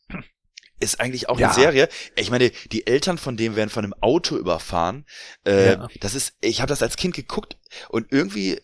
ist 0.81 0.99
eigentlich 0.99 1.29
auch 1.29 1.39
ja. 1.39 1.49
eine 1.49 1.55
Serie. 1.55 1.89
Ich 2.17 2.31
meine, 2.31 2.51
die 2.73 2.87
Eltern 2.87 3.19
von 3.19 3.37
dem 3.37 3.55
werden 3.55 3.71
von 3.71 3.85
einem 3.85 3.95
Auto 4.01 4.37
überfahren. 4.37 5.05
Äh, 5.47 5.75
ja. 5.75 5.89
Das 6.01 6.15
ist, 6.15 6.35
ich 6.41 6.61
habe 6.61 6.69
das 6.69 6.83
als 6.83 6.97
Kind 6.97 7.15
geguckt 7.15 7.59
und 7.89 8.11
irgendwie, 8.11 8.61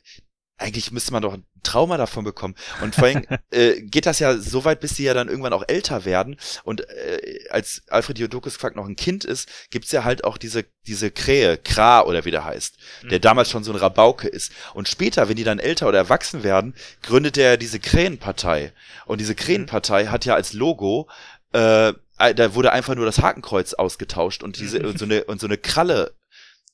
eigentlich 0.56 0.90
müsste 0.90 1.12
man 1.12 1.22
doch 1.22 1.34
ein 1.34 1.44
Trauma 1.66 1.96
davon 1.96 2.24
bekommen. 2.24 2.54
Und 2.80 2.94
vor 2.94 3.04
allem 3.04 3.26
äh, 3.50 3.82
geht 3.82 4.06
das 4.06 4.18
ja 4.18 4.38
so 4.38 4.64
weit, 4.64 4.80
bis 4.80 4.96
sie 4.96 5.04
ja 5.04 5.14
dann 5.14 5.28
irgendwann 5.28 5.52
auch 5.52 5.64
älter 5.66 6.04
werden. 6.04 6.36
Und 6.64 6.88
äh, 6.88 7.40
als 7.50 7.82
Alfred 7.88 8.18
Jodokus 8.18 8.58
Quack 8.58 8.76
noch 8.76 8.86
ein 8.86 8.96
Kind 8.96 9.24
ist, 9.24 9.48
gibt's 9.70 9.92
ja 9.92 10.04
halt 10.04 10.24
auch 10.24 10.38
diese, 10.38 10.64
diese 10.86 11.10
Krähe, 11.10 11.58
Kra 11.58 12.02
oder 12.02 12.24
wie 12.24 12.30
der 12.30 12.44
heißt, 12.44 12.78
mhm. 13.02 13.08
der 13.08 13.18
damals 13.18 13.50
schon 13.50 13.64
so 13.64 13.72
ein 13.72 13.78
Rabauke 13.78 14.28
ist. 14.28 14.52
Und 14.74 14.88
später, 14.88 15.28
wenn 15.28 15.36
die 15.36 15.44
dann 15.44 15.58
älter 15.58 15.88
oder 15.88 15.98
erwachsen 15.98 16.44
werden, 16.44 16.74
gründet 17.02 17.36
er 17.36 17.56
diese 17.56 17.80
Krähenpartei. 17.80 18.72
Und 19.04 19.20
diese 19.20 19.34
Krähenpartei 19.34 20.04
mhm. 20.04 20.10
hat 20.12 20.24
ja 20.24 20.34
als 20.34 20.52
Logo 20.52 21.08
äh, 21.52 21.92
da 22.18 22.54
wurde 22.54 22.72
einfach 22.72 22.94
nur 22.94 23.06
das 23.06 23.20
Hakenkreuz 23.20 23.74
ausgetauscht 23.74 24.42
und 24.42 24.58
diese 24.58 24.86
und 24.86 24.98
so 24.98 25.04
eine 25.04 25.24
und 25.24 25.40
so 25.40 25.46
eine 25.46 25.58
Kralle 25.58 26.14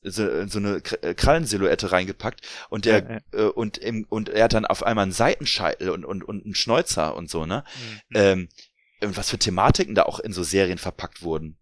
so, 0.04 0.46
so 0.48 0.58
eine 0.58 0.82
äh, 1.02 1.14
Krallensilhouette 1.14 1.92
reingepackt 1.92 2.46
und 2.70 2.84
der 2.84 3.02
ja, 3.02 3.10
ja. 3.10 3.46
Äh, 3.46 3.50
und 3.50 3.78
im, 3.78 4.04
und 4.08 4.28
er 4.28 4.44
hat 4.44 4.52
dann 4.52 4.66
auf 4.66 4.82
einmal 4.82 5.04
einen 5.04 5.12
Seitenscheitel 5.12 5.90
und 5.90 6.04
und 6.04 6.24
und 6.24 6.44
einen 6.44 6.54
Schnäuzer 6.54 7.14
und 7.14 7.30
so 7.30 7.46
ne 7.46 7.64
mhm. 8.10 8.16
ähm, 8.16 8.48
was 9.00 9.30
für 9.30 9.38
Thematiken 9.38 9.94
da 9.94 10.02
auch 10.04 10.20
in 10.20 10.32
so 10.32 10.42
Serien 10.42 10.78
verpackt 10.78 11.22
wurden 11.22 11.56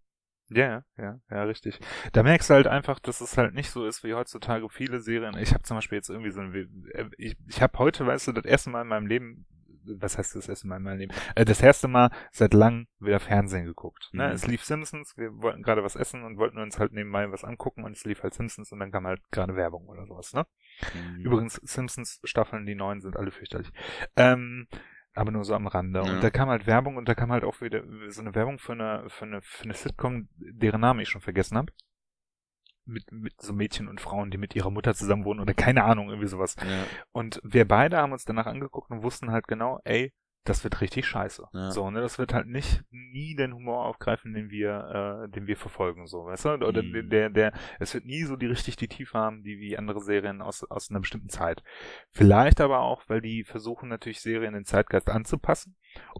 ja, 0.52 0.82
ja, 0.98 1.20
ja, 1.30 1.44
richtig. 1.44 1.78
Da 2.12 2.24
merkst 2.24 2.50
du 2.50 2.54
halt 2.54 2.66
einfach, 2.66 2.98
dass 2.98 3.20
es 3.20 3.36
halt 3.36 3.54
nicht 3.54 3.70
so 3.70 3.86
ist 3.86 4.02
wie 4.02 4.14
heutzutage 4.14 4.68
viele 4.68 5.00
Serien. 5.00 5.38
Ich 5.38 5.54
habe 5.54 5.62
zum 5.62 5.76
Beispiel 5.76 5.98
jetzt 5.98 6.10
irgendwie 6.10 6.32
so 6.32 6.40
ein, 6.40 7.12
ich, 7.18 7.36
ich 7.46 7.62
habe 7.62 7.78
heute, 7.78 8.04
weißt 8.04 8.26
du, 8.26 8.32
das 8.32 8.44
erste 8.44 8.70
Mal 8.70 8.82
in 8.82 8.88
meinem 8.88 9.06
Leben 9.06 9.46
was 9.98 10.18
heißt 10.18 10.36
das 10.36 10.48
erste 10.48 10.66
Mal 10.66 10.76
in 10.76 10.82
meinem 10.82 10.98
Leben? 10.98 11.14
Äh, 11.34 11.44
das 11.44 11.62
erste 11.62 11.88
Mal 11.88 12.10
seit 12.30 12.54
langem 12.54 12.86
wieder 12.98 13.20
Fernsehen 13.20 13.64
geguckt. 13.64 14.10
Ne? 14.12 14.26
Mhm. 14.26 14.32
Es 14.32 14.46
lief 14.46 14.64
Simpsons, 14.64 15.16
wir 15.16 15.30
wollten 15.42 15.62
gerade 15.62 15.82
was 15.82 15.96
essen 15.96 16.22
und 16.24 16.38
wollten 16.38 16.58
uns 16.58 16.78
halt 16.78 16.92
nebenbei 16.92 17.30
was 17.30 17.44
angucken 17.44 17.84
und 17.84 17.92
es 17.92 18.04
lief 18.04 18.22
halt 18.22 18.34
Simpsons 18.34 18.72
und 18.72 18.80
dann 18.80 18.90
kam 18.90 19.06
halt 19.06 19.20
gerade 19.30 19.56
Werbung 19.56 19.86
oder 19.86 20.06
sowas, 20.06 20.32
ne? 20.32 20.46
Mhm. 20.94 21.24
Übrigens, 21.24 21.54
Simpsons 21.56 22.20
Staffeln, 22.24 22.66
die 22.66 22.74
neuen 22.74 23.00
sind 23.00 23.16
alle 23.16 23.30
fürchterlich. 23.30 23.70
Ähm, 24.16 24.66
aber 25.14 25.32
nur 25.32 25.44
so 25.44 25.54
am 25.54 25.66
Rande. 25.66 26.02
Ja. 26.04 26.12
Und 26.12 26.22
da 26.22 26.30
kam 26.30 26.48
halt 26.48 26.66
Werbung 26.66 26.96
und 26.96 27.08
da 27.08 27.14
kam 27.14 27.32
halt 27.32 27.44
auch 27.44 27.60
wieder 27.60 27.82
so 28.08 28.20
eine 28.20 28.34
Werbung 28.34 28.58
für 28.58 28.72
eine, 28.72 29.04
für 29.08 29.24
eine, 29.24 29.42
für 29.42 29.64
eine 29.64 29.74
Sitcom, 29.74 30.28
deren 30.36 30.80
Namen 30.80 31.00
ich 31.00 31.08
schon 31.08 31.20
vergessen 31.20 31.56
habe 31.56 31.72
mit, 32.90 33.10
mit 33.12 33.40
so 33.40 33.52
Mädchen 33.52 33.88
und 33.88 34.00
Frauen, 34.00 34.30
die 34.30 34.38
mit 34.38 34.54
ihrer 34.54 34.70
Mutter 34.70 34.94
zusammen 34.94 35.24
wohnen 35.24 35.40
oder 35.40 35.54
keine 35.54 35.84
Ahnung, 35.84 36.08
irgendwie 36.08 36.28
sowas. 36.28 36.56
Ja. 36.60 36.84
Und 37.12 37.40
wir 37.42 37.66
beide 37.66 37.98
haben 37.98 38.12
uns 38.12 38.24
danach 38.24 38.46
angeguckt 38.46 38.90
und 38.90 39.02
wussten 39.02 39.30
halt 39.30 39.48
genau, 39.48 39.80
ey, 39.84 40.12
das 40.44 40.64
wird 40.64 40.80
richtig 40.80 41.06
scheiße. 41.06 41.46
Ja. 41.52 41.70
So, 41.70 41.90
ne, 41.90 42.00
das 42.00 42.18
wird 42.18 42.32
halt 42.32 42.46
nicht 42.46 42.82
nie 42.90 43.34
den 43.34 43.54
Humor 43.54 43.84
aufgreifen, 43.84 44.32
den 44.32 44.50
wir, 44.50 45.26
äh, 45.26 45.30
den 45.30 45.46
wir 45.46 45.56
verfolgen, 45.56 46.06
so, 46.06 46.24
weißt 46.24 46.46
du? 46.46 46.48
Oder 46.66 46.82
mhm. 46.82 47.10
der, 47.10 47.28
der, 47.30 47.52
es 47.78 47.92
wird 47.92 48.06
nie 48.06 48.22
so 48.24 48.36
die 48.36 48.46
richtig 48.46 48.76
die 48.76 48.88
Tiefe 48.88 49.18
haben, 49.18 49.42
die 49.42 49.58
wie 49.58 49.76
andere 49.76 50.00
Serien 50.00 50.40
aus, 50.40 50.64
aus 50.64 50.90
einer 50.90 51.00
bestimmten 51.00 51.28
Zeit. 51.28 51.62
Vielleicht 52.10 52.60
aber 52.60 52.80
auch, 52.80 53.02
weil 53.08 53.20
die 53.20 53.44
versuchen 53.44 53.88
natürlich 53.88 54.20
Serien 54.22 54.54
den 54.54 54.64
Zeitgeist 54.64 55.10
anzupassen 55.10 55.76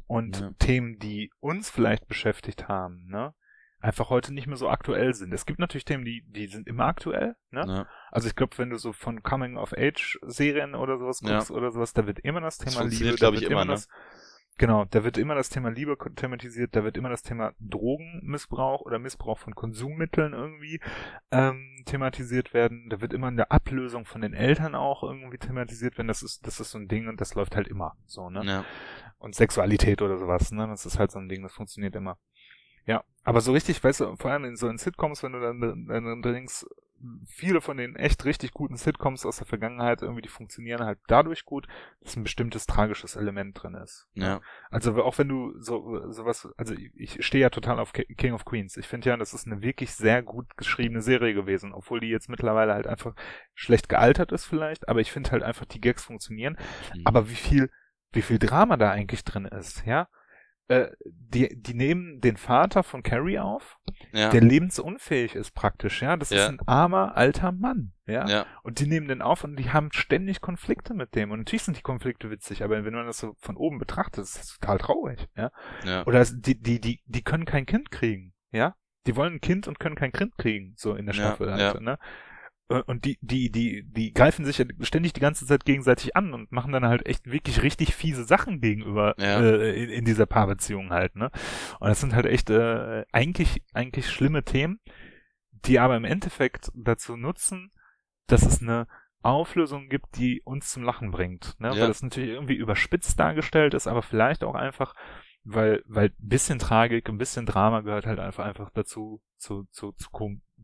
und 0.07 0.41
ja. 0.41 0.51
Themen, 0.59 0.99
die 0.99 1.33
uns 1.41 1.71
vielleicht 1.71 2.07
beschäftigt 2.07 2.69
haben, 2.69 3.07
ne, 3.09 3.35
einfach 3.81 4.11
heute 4.11 4.33
nicht 4.35 4.47
mehr 4.47 4.57
so 4.57 4.69
aktuell 4.69 5.15
sind. 5.15 5.33
Es 5.33 5.47
gibt 5.47 5.59
natürlich 5.59 5.85
Themen, 5.85 6.05
die, 6.05 6.23
die 6.27 6.47
sind 6.47 6.69
immer 6.69 6.85
aktuell, 6.85 7.37
ne? 7.51 7.65
Ja. 7.67 7.87
Also 8.11 8.29
ich 8.29 8.37
glaube, 8.37 8.57
wenn 8.59 8.71
du 8.71 8.79
so 8.79 8.93
von 8.93 9.23
Coming 9.23 9.57
of 9.57 9.73
Age 9.77 10.19
Serien 10.23 10.75
oder 10.75 10.99
sowas 10.99 11.21
guckst 11.21 11.51
ja. 11.51 11.57
oder 11.57 11.71
sowas, 11.71 11.93
da 11.93 12.07
wird 12.07 12.21
immer 12.21 12.41
das 12.41 12.59
Thema 12.59 12.85
das 12.85 12.99
Liebe, 12.99 13.17
da 13.17 13.33
wird 13.33 13.43
ich, 13.43 13.51
immer, 13.51 13.65
ne? 13.65 13.73
das, 13.73 13.89
genau, 14.59 14.85
da 14.85 15.03
wird 15.03 15.17
immer 15.17 15.35
das 15.35 15.49
Thema 15.49 15.71
Liebe 15.71 15.97
thematisiert, 16.15 16.77
da 16.77 16.85
wird 16.85 16.99
immer 16.99 17.09
das 17.09 17.23
Thema 17.23 17.55
Drogenmissbrauch 17.59 18.83
oder 18.83 18.99
Missbrauch 18.99 19.39
von 19.39 19.55
Konsummitteln 19.55 20.35
irgendwie 20.35 20.81
ähm, 21.31 21.83
thematisiert 21.87 22.53
werden, 22.53 22.89
da 22.91 23.01
wird 23.01 23.15
immer 23.15 23.29
in 23.29 23.37
der 23.37 23.51
Ablösung 23.51 24.05
von 24.05 24.21
den 24.21 24.35
Eltern 24.35 24.75
auch 24.75 25.03
irgendwie 25.03 25.39
thematisiert 25.39 25.97
werden, 25.97 26.09
das 26.09 26.23
ist, 26.23 26.47
das 26.47 26.61
ist 26.61 26.73
so 26.73 26.79
ein 26.79 26.89
Ding 26.89 27.09
und 27.09 27.21
das 27.21 27.35
läuft 27.35 27.57
halt 27.57 27.69
immer 27.69 27.97
so, 28.05 28.29
ne? 28.29 28.45
Ja. 28.45 28.65
Und 29.19 29.35
Sexualität 29.35 30.03
oder 30.03 30.19
sowas, 30.19 30.51
ne? 30.51 30.67
Das 30.67 30.85
ist 30.85 30.99
halt 30.99 31.11
so 31.11 31.19
ein 31.19 31.29
Ding, 31.29 31.43
das 31.43 31.53
funktioniert 31.53 31.95
immer. 31.95 32.19
Ja, 32.91 33.05
aber 33.23 33.41
so 33.41 33.53
richtig, 33.53 33.83
weißt 33.85 34.01
du, 34.01 34.17
vor 34.17 34.33
allem 34.33 34.45
in 34.45 34.57
so 34.57 34.69
in 34.69 34.79
Sitcoms, 34.79 35.23
wenn 35.23 35.33
du 35.33 35.41
dann, 35.41 35.61
dann, 35.61 35.87
dann 35.87 36.23
denkst, 36.23 36.65
viele 37.25 37.61
von 37.61 37.77
den 37.77 37.95
echt 37.95 38.25
richtig 38.25 38.53
guten 38.53 38.77
Sitcoms 38.77 39.25
aus 39.25 39.37
der 39.37 39.47
Vergangenheit 39.47 40.03
irgendwie, 40.03 40.23
die 40.23 40.29
funktionieren 40.29 40.85
halt 40.85 40.99
dadurch 41.07 41.45
gut, 41.45 41.69
dass 42.01 42.17
ein 42.17 42.25
bestimmtes 42.25 42.67
tragisches 42.67 43.15
Element 43.15 43.63
drin 43.63 43.75
ist. 43.75 44.09
Ja. 44.15 44.41
Also 44.71 45.01
auch 45.05 45.17
wenn 45.19 45.29
du 45.29 45.55
so 45.61 46.11
sowas, 46.11 46.49
also 46.57 46.75
ich 46.75 47.25
stehe 47.25 47.43
ja 47.43 47.51
total 47.51 47.79
auf 47.79 47.93
King 47.93 48.33
of 48.33 48.45
Queens. 48.45 48.77
Ich 48.77 48.89
finde 48.89 49.11
ja, 49.11 49.17
das 49.17 49.35
ist 49.35 49.47
eine 49.47 49.63
wirklich 49.63 49.93
sehr 49.93 50.23
gut 50.23 50.57
geschriebene 50.57 51.01
Serie 51.01 51.33
gewesen, 51.33 51.73
obwohl 51.73 52.01
die 52.01 52.09
jetzt 52.09 52.29
mittlerweile 52.29 52.75
halt 52.75 52.89
einfach 52.89 53.15
schlecht 53.55 53.89
gealtert 53.89 54.33
ist 54.33 54.47
vielleicht, 54.47 54.89
aber 54.89 55.01
ich 55.01 55.13
finde 55.13 55.31
halt 55.31 55.45
einfach 55.45 55.67
die 55.67 55.81
Gags 55.81 56.05
funktionieren. 56.05 56.59
Mhm. 56.95 57.03
Aber 57.05 57.31
wie 57.31 57.37
viel, 57.37 57.71
wie 58.11 58.23
viel 58.23 58.41
Drama 58.41 58.77
da 58.77 58.91
eigentlich 58.91 59.25
drin 59.25 59.45
ist, 59.45 59.87
ja? 59.87 60.09
Äh, 60.71 60.93
die, 61.05 61.61
die 61.61 61.75
nehmen 61.75 62.21
den 62.21 62.37
Vater 62.37 62.85
von 62.85 63.03
Carrie 63.03 63.41
auf, 63.41 63.79
ja. 64.13 64.31
der 64.31 64.41
lebensunfähig 64.41 65.35
ist 65.35 65.51
praktisch, 65.51 66.01
ja. 66.01 66.17
Das 66.17 66.31
ja. 66.31 66.45
ist 66.45 66.49
ein 66.49 66.61
armer, 66.65 67.17
alter 67.17 67.51
Mann, 67.51 67.93
ja? 68.07 68.25
ja. 68.29 68.47
Und 68.63 68.79
die 68.79 68.87
nehmen 68.87 69.09
den 69.09 69.21
auf 69.21 69.43
und 69.43 69.57
die 69.57 69.71
haben 69.71 69.89
ständig 69.91 70.41
Konflikte 70.41 70.95
mit 70.95 71.17
dem. 71.17 71.33
Und 71.33 71.41
natürlich 71.41 71.65
sind 71.65 71.77
die 71.77 71.83
Konflikte 71.83 72.31
witzig, 72.31 72.63
aber 72.63 72.85
wenn 72.85 72.95
man 72.95 73.07
das 73.07 73.19
so 73.19 73.35
von 73.41 73.57
oben 73.57 73.79
betrachtet, 73.79 74.23
ist 74.23 74.39
das 74.39 74.59
total 74.59 74.79
traurig, 74.79 75.29
ja. 75.37 75.51
ja. 75.85 76.07
Oder 76.07 76.25
die, 76.25 76.61
die, 76.61 76.81
die, 76.81 77.01
die 77.05 77.23
können 77.23 77.47
kein 77.47 77.67
Kind 77.67 77.91
kriegen, 77.91 78.33
ja. 78.53 78.77
Die 79.09 79.17
wollen 79.17 79.35
ein 79.35 79.41
Kind 79.41 79.67
und 79.67 79.81
können 79.81 79.97
kein 79.97 80.13
Kind 80.13 80.39
kriegen, 80.39 80.75
so 80.77 80.95
in 80.95 81.07
der 81.07 81.15
Staffel 81.15 81.49
ja, 81.49 81.57
halt, 81.57 81.81
ne? 81.81 81.99
Äh, 82.71 82.83
und 82.87 83.05
die, 83.05 83.19
die, 83.21 83.51
die, 83.51 83.85
die 83.85 84.13
greifen 84.13 84.45
sich 84.45 84.59
ja 84.59 84.65
ständig 84.81 85.13
die 85.13 85.21
ganze 85.21 85.47
Zeit 85.47 85.65
gegenseitig 85.65 86.17
an 86.17 86.33
und 86.33 86.53
machen 86.53 86.73
dann 86.73 86.87
halt 86.87 87.07
echt 87.07 87.31
wirklich 87.31 87.63
richtig 87.63 87.95
fiese 87.95 88.25
Sachen 88.25 88.61
gegenüber 88.61 89.15
ja. 89.19 89.41
äh, 89.41 89.83
in, 89.83 89.91
in, 89.91 90.05
dieser 90.05 90.27
Paarbeziehung 90.27 90.91
halt, 90.91 91.17
ne? 91.17 91.31
Und 91.81 91.89
das 91.89 92.01
sind 92.01 92.15
halt 92.15 92.27
echt 92.27 92.51
äh, 92.51 93.05
eigentlich, 93.13 93.63
eigentlich 93.75 94.09
schlimme 94.09 94.45
Themen, 94.45 94.81
die 95.65 95.79
aber 95.79 95.97
im 95.97 96.05
Endeffekt 96.05 96.71
dazu 96.75 97.17
nutzen, 97.17 97.73
dass 98.27 98.47
es 98.47 98.63
eine 98.63 98.87
Auflösung 99.23 99.89
gibt, 99.89 100.17
die 100.17 100.41
uns 100.43 100.71
zum 100.71 100.83
Lachen 100.83 101.11
bringt. 101.11 101.55
Ne? 101.59 101.69
Ja. 101.69 101.83
Weil 101.83 101.89
das 101.89 102.03
natürlich 102.03 102.31
irgendwie 102.31 102.55
überspitzt 102.55 103.19
dargestellt 103.21 103.75
ist, 103.75 103.87
aber 103.87 104.03
vielleicht 104.03 104.45
auch 104.45 104.55
einfach, 104.55 104.95
weil, 105.45 105.83
weil 105.87 106.07
ein 106.09 106.29
bisschen 106.29 106.59
Tragik, 106.59 107.09
ein 107.09 107.19
bisschen 107.19 107.45
Drama 107.45 107.81
gehört 107.81 108.07
halt 108.07 108.19
einfach, 108.19 108.47
einfach 108.47 108.71
dazu, 108.71 109.21
zu, 109.37 109.65
zu, 109.71 109.93
zu, 109.93 110.09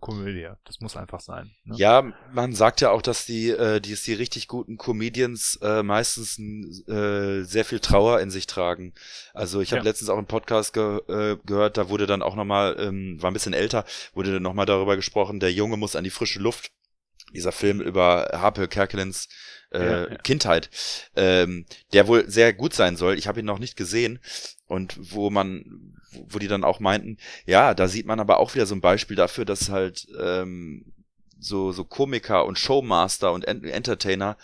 Komödie. 0.01 0.49
Das 0.65 0.81
muss 0.81 0.97
einfach 0.97 1.21
sein. 1.21 1.51
Ne? 1.65 1.77
Ja, 1.77 2.13
man 2.33 2.53
sagt 2.53 2.81
ja 2.81 2.91
auch, 2.91 3.03
dass 3.03 3.27
die, 3.27 3.51
äh, 3.51 3.81
die, 3.81 3.95
die 3.95 4.13
richtig 4.15 4.49
guten 4.49 4.77
Comedians 4.77 5.59
äh, 5.63 5.83
meistens 5.83 6.39
äh, 6.89 7.43
sehr 7.43 7.65
viel 7.65 7.81
Trauer 7.81 8.21
in 8.21 8.31
sich 8.31 8.47
tragen. 8.47 8.93
Also 9.35 9.61
ich 9.61 9.73
habe 9.73 9.81
ja. 9.81 9.85
letztens 9.85 10.11
auch 10.11 10.19
einen 10.19 10.27
Podcast 10.27 10.73
ge 10.73 11.01
äh, 11.09 11.37
gehört, 11.45 11.77
da 11.77 11.89
wurde 11.89 12.07
dann 12.07 12.23
auch 12.23 12.37
nochmal, 12.37 12.77
ähm, 12.79 13.21
war 13.21 13.31
ein 13.31 13.35
bisschen 13.35 13.55
älter, 13.55 13.85
wurde 14.15 14.33
dann 14.33 14.43
nochmal 14.43 14.67
darüber 14.67 14.97
gesprochen, 14.97 15.41
der 15.41 15.53
Junge 15.53 15.77
muss 15.77 15.97
an 15.97 16.05
die 16.05 16.11
frische 16.11 16.41
Luft. 16.41 16.71
Dieser 17.35 17.53
Film 17.53 17.81
über 17.81 18.31
Harpe 18.33 18.69
Kerkelins 18.69 19.29
äh, 19.73 19.85
ja, 19.85 20.09
ja. 20.09 20.17
Kindheit, 20.19 20.71
ähm, 21.17 21.67
der 21.93 22.07
wohl 22.09 22.29
sehr 22.29 22.53
gut 22.53 22.73
sein 22.73 22.97
soll. 22.97 23.19
Ich 23.19 23.27
habe 23.27 23.41
ihn 23.41 23.47
noch 23.47 23.59
nicht 23.59 23.77
gesehen 23.77 24.21
und 24.67 24.97
wo 25.13 25.31
man, 25.31 25.95
wo 26.29 26.39
die 26.39 26.49
dann 26.49 26.65
auch 26.65 26.81
meinten, 26.81 27.19
ja, 27.47 27.75
da 27.75 27.89
sieht 27.89 28.07
man 28.07 28.21
aber 28.21 28.39
auch 28.39 28.55
wieder 28.55 28.67
so 28.67 28.75
ein 28.75 28.81
Beispiel 28.81 29.17
dafür, 29.17 29.45
dass 29.45 29.69
halt 29.69 30.07
ähm, 30.21 30.93
so 31.39 31.73
so 31.73 31.85
Komiker 31.85 32.47
und 32.47 32.59
Showmaster 32.59 33.33
und 33.33 33.45
Entertainer 33.45 34.37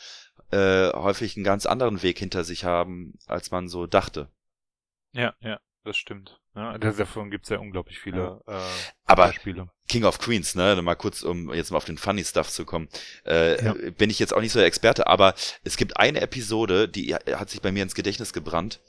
äh, 0.50 0.92
häufig 0.92 1.36
einen 1.36 1.44
ganz 1.44 1.66
anderen 1.66 2.02
Weg 2.02 2.18
hinter 2.18 2.44
sich 2.44 2.64
haben, 2.64 3.14
als 3.26 3.50
man 3.50 3.68
so 3.68 3.86
dachte. 3.86 4.28
Ja, 5.12 5.34
ja, 5.40 5.60
das 5.84 5.96
stimmt. 5.96 6.40
Ja, 6.54 6.76
davon 6.76 7.30
gibt's 7.30 7.48
ja 7.48 7.58
unglaublich 7.58 7.98
viele 7.98 8.42
ja. 8.46 8.58
äh, 8.58 8.70
Aber 9.12 9.26
Beispiele. 9.26 9.70
King 9.88 10.04
of 10.04 10.18
Queens, 10.18 10.54
ne, 10.54 10.80
mal 10.80 10.94
kurz, 10.94 11.22
um 11.22 11.52
jetzt 11.52 11.70
mal 11.70 11.76
auf 11.76 11.84
den 11.84 11.98
Funny 11.98 12.24
Stuff 12.24 12.48
zu 12.48 12.64
kommen, 12.64 12.88
äh, 13.26 13.62
ja. 13.62 13.74
bin 13.98 14.10
ich 14.10 14.18
jetzt 14.18 14.32
auch 14.32 14.40
nicht 14.40 14.52
so 14.52 14.58
der 14.58 14.66
Experte, 14.66 15.06
aber 15.06 15.34
es 15.64 15.76
gibt 15.76 15.98
eine 15.98 16.20
Episode, 16.20 16.88
die 16.88 17.14
hat 17.14 17.50
sich 17.50 17.60
bei 17.60 17.72
mir 17.72 17.82
ins 17.82 17.94
Gedächtnis 17.94 18.32
gebrannt. 18.32 18.80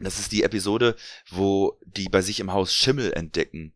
Das 0.00 0.18
ist 0.18 0.32
die 0.32 0.42
Episode, 0.42 0.96
wo 1.30 1.78
die 1.86 2.08
bei 2.08 2.20
sich 2.20 2.40
im 2.40 2.52
Haus 2.52 2.74
Schimmel 2.74 3.12
entdecken. 3.12 3.74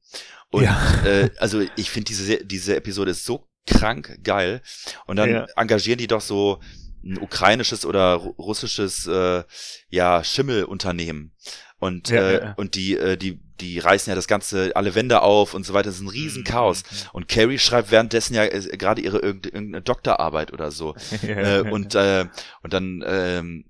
Und 0.51 0.65
ja. 0.65 1.05
äh, 1.05 1.31
also 1.39 1.63
ich 1.77 1.91
finde 1.91 2.07
diese 2.07 2.45
diese 2.45 2.75
Episode 2.75 3.13
ist 3.13 3.25
so 3.25 3.47
krank 3.67 4.19
geil. 4.25 4.63
Und 5.07 5.17
dann 5.17 5.31
ja. 5.31 5.47
engagieren 5.57 5.99
die 5.99 6.09
doch 6.09 6.21
so 6.21 6.61
ein 7.05 7.19
ukrainisches 7.19 7.87
oder 7.87 8.15
russisches 8.15 9.07
äh, 9.07 9.45
ja 9.91 10.25
Schimmelunternehmen 10.25 11.33
und 11.79 12.09
ja, 12.09 12.23
äh, 12.23 12.45
ja. 12.45 12.55
und 12.57 12.75
die 12.75 12.97
äh, 12.97 13.17
die 13.17 13.39
die 13.61 13.79
reißen 13.79 14.11
ja 14.11 14.15
das 14.15 14.29
ganze 14.29 14.75
alle 14.77 14.95
Wände 14.95 15.23
auf 15.23 15.55
und 15.55 15.65
so 15.65 15.75
weiter. 15.75 15.89
Das 15.89 15.97
ist 15.97 16.03
ein 16.03 16.09
riesen 16.09 16.45
mhm. 16.47 16.49
Mhm. 16.93 17.09
Und 17.13 17.29
Carrie 17.29 17.59
schreibt 17.59 17.91
währenddessen 17.91 18.35
ja 18.35 18.45
äh, 18.45 18.77
gerade 18.77 19.01
ihre 19.01 19.19
irgendeine 19.19 19.83
Doktorarbeit 19.83 20.53
oder 20.53 20.71
so. 20.71 20.95
äh, 21.23 21.61
und 21.61 21.95
äh, 21.95 22.27
und 22.63 22.73
dann 22.73 23.05
ähm, 23.07 23.65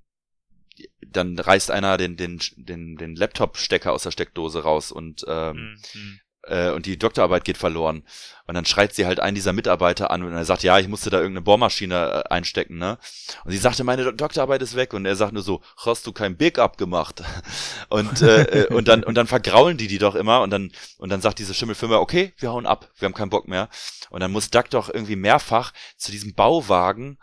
dann 1.07 1.39
reißt 1.39 1.71
einer 1.71 1.97
den 1.97 2.17
den 2.17 2.41
den 2.57 2.97
den 2.97 3.17
Laptop-Stecker 3.17 3.93
aus 3.93 4.03
der 4.03 4.11
Steckdose 4.11 4.63
raus 4.63 4.93
und 4.93 5.25
ähm, 5.29 5.77
mhm 5.95 6.21
äh, 6.49 6.71
und 6.71 6.87
die 6.87 6.99
Doktorarbeit 6.99 7.45
geht 7.45 7.59
verloren. 7.59 8.03
Und 8.47 8.55
dann 8.55 8.65
schreit 8.65 8.95
sie 8.95 9.05
halt 9.05 9.21
einen 9.21 9.35
dieser 9.35 9.53
Mitarbeiter 9.53 10.11
an 10.11 10.23
und 10.23 10.33
er 10.33 10.45
sagt, 10.45 10.63
ja, 10.63 10.79
ich 10.79 10.89
musste 10.89 11.11
da 11.11 11.19
irgendeine 11.19 11.43
Bohrmaschine 11.43 12.25
äh, 12.25 12.29
einstecken, 12.33 12.79
ne? 12.79 12.99
Und 13.45 13.53
sie 13.53 13.59
sagte, 13.59 13.85
meine 13.85 14.13
Doktorarbeit 14.13 14.63
ist 14.63 14.75
weg 14.75 14.95
und 14.95 15.05
er 15.05 15.17
sagt 15.17 15.35
nur 15.35 15.43
so, 15.43 15.61
hast 15.77 16.07
du 16.07 16.13
kein 16.13 16.37
Backup 16.37 16.79
gemacht? 16.79 17.23
Und 17.91 18.23
äh, 18.23 18.65
äh, 18.65 18.75
und 18.75 18.89
dann 18.89 19.03
und 19.03 19.15
dann 19.15 19.27
vergraulen 19.27 19.77
die 19.77 19.87
die 19.87 19.99
doch 19.99 20.15
immer 20.15 20.43
und 20.43 20.51
dann 20.51 20.73
und 20.99 21.09
dann 21.09 21.21
sagt 21.21 21.39
diese 21.39 21.55
Schimmelfirma, 21.55 21.97
okay, 21.97 22.35
wir 22.39 22.51
hauen 22.51 22.67
ab, 22.67 22.91
wir 22.99 23.07
haben 23.07 23.15
keinen 23.15 23.31
Bock 23.31 23.49
mehr. 23.49 23.69
Und 24.11 24.21
dann 24.21 24.31
muss 24.31 24.51
Duck 24.51 24.69
doch 24.71 24.93
irgendwie 24.93 25.17
mehrfach 25.17 25.73
zu 25.97 26.11
diesem 26.11 26.35
Bauwagen 26.35 27.19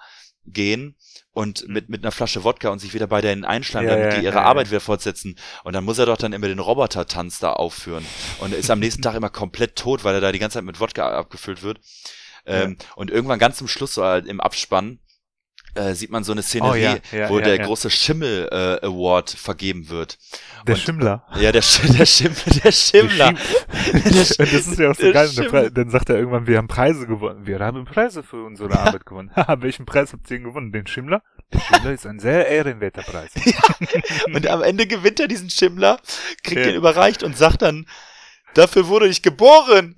gehen 0.45 0.95
und 1.35 1.67
mhm. 1.67 1.73
mit, 1.73 1.89
mit 1.89 2.03
einer 2.03 2.11
Flasche 2.11 2.43
Wodka 2.43 2.69
und 2.69 2.79
sich 2.79 2.93
wieder 2.93 3.07
bei 3.07 3.21
denen 3.21 3.43
einschlagen, 3.43 3.87
ja, 3.87 3.95
damit 3.95 4.13
ja, 4.13 4.19
die 4.19 4.25
ihre 4.25 4.37
ja, 4.37 4.43
Arbeit 4.43 4.69
wieder 4.71 4.79
fortsetzen. 4.79 5.35
Und 5.63 5.73
dann 5.73 5.83
muss 5.83 5.99
er 5.99 6.05
doch 6.05 6.17
dann 6.17 6.33
immer 6.33 6.47
den 6.47 6.59
Roboter-Tanz 6.59 7.39
da 7.39 7.51
aufführen. 7.51 8.05
Und 8.39 8.53
er 8.53 8.57
ist 8.57 8.71
am 8.71 8.79
nächsten 8.79 9.01
Tag 9.03 9.15
immer 9.15 9.29
komplett 9.29 9.75
tot, 9.75 10.03
weil 10.03 10.15
er 10.15 10.21
da 10.21 10.31
die 10.31 10.39
ganze 10.39 10.55
Zeit 10.55 10.63
mit 10.63 10.79
Wodka 10.79 11.11
abgefüllt 11.11 11.61
wird. 11.61 11.81
Ähm, 12.45 12.77
und 12.95 13.11
irgendwann 13.11 13.37
ganz 13.37 13.57
zum 13.57 13.67
Schluss, 13.67 13.95
so 13.95 14.03
halt 14.03 14.27
im 14.27 14.39
Abspann, 14.39 14.99
äh, 15.75 15.93
sieht 15.93 16.09
man 16.09 16.23
so 16.23 16.31
eine 16.31 16.41
Szenerie, 16.41 16.69
oh, 16.69 16.75
ja, 17.11 17.19
ja, 17.19 17.29
wo 17.29 17.39
ja, 17.39 17.45
der 17.45 17.59
große 17.59 17.89
Schimmel 17.89 18.47
äh, 18.51 18.85
Award 18.85 19.29
vergeben 19.29 19.89
wird. 19.89 20.17
Der 20.65 20.75
und, 20.75 20.81
Schimmler. 20.81 21.23
Ja, 21.39 21.51
der, 21.51 21.61
Sch 21.61 21.81
der, 21.97 22.05
Schimmel, 22.05 22.61
der 22.63 22.71
Schimmler. 22.71 23.33
Der 23.33 24.01
der 24.01 24.25
Sch 24.25 24.37
das 24.37 24.67
ist 24.67 24.79
ja 24.79 24.91
auch 24.91 24.95
so 24.95 25.11
geil. 25.11 25.71
Dann 25.71 25.89
sagt 25.89 26.09
er 26.09 26.17
irgendwann, 26.17 26.47
wir 26.47 26.57
haben 26.57 26.67
Preise 26.67 27.07
gewonnen. 27.07 27.45
Wir 27.45 27.59
haben 27.59 27.85
Preise 27.85 28.23
für 28.23 28.43
unsere 28.43 28.77
Arbeit 28.77 29.05
gewonnen. 29.05 29.31
Welchen 29.57 29.85
Preis 29.85 30.13
habt 30.13 30.29
ihr 30.31 30.39
gewonnen? 30.39 30.71
Den 30.71 30.87
Schimmler? 30.87 31.21
Der 31.53 31.59
Schimmler 31.59 31.91
ist 31.91 32.05
ein 32.05 32.19
sehr 32.19 32.47
ehrenwerter 32.47 33.03
Preis. 33.03 33.31
und 34.33 34.47
am 34.47 34.63
Ende 34.63 34.87
gewinnt 34.87 35.19
er 35.19 35.27
diesen 35.27 35.49
Schimmler, 35.49 35.99
kriegt 36.43 36.65
den 36.65 36.75
überreicht 36.75 37.23
und 37.23 37.37
sagt 37.37 37.61
dann, 37.61 37.85
dafür 38.53 38.87
wurde 38.87 39.07
ich 39.07 39.21
geboren. 39.21 39.95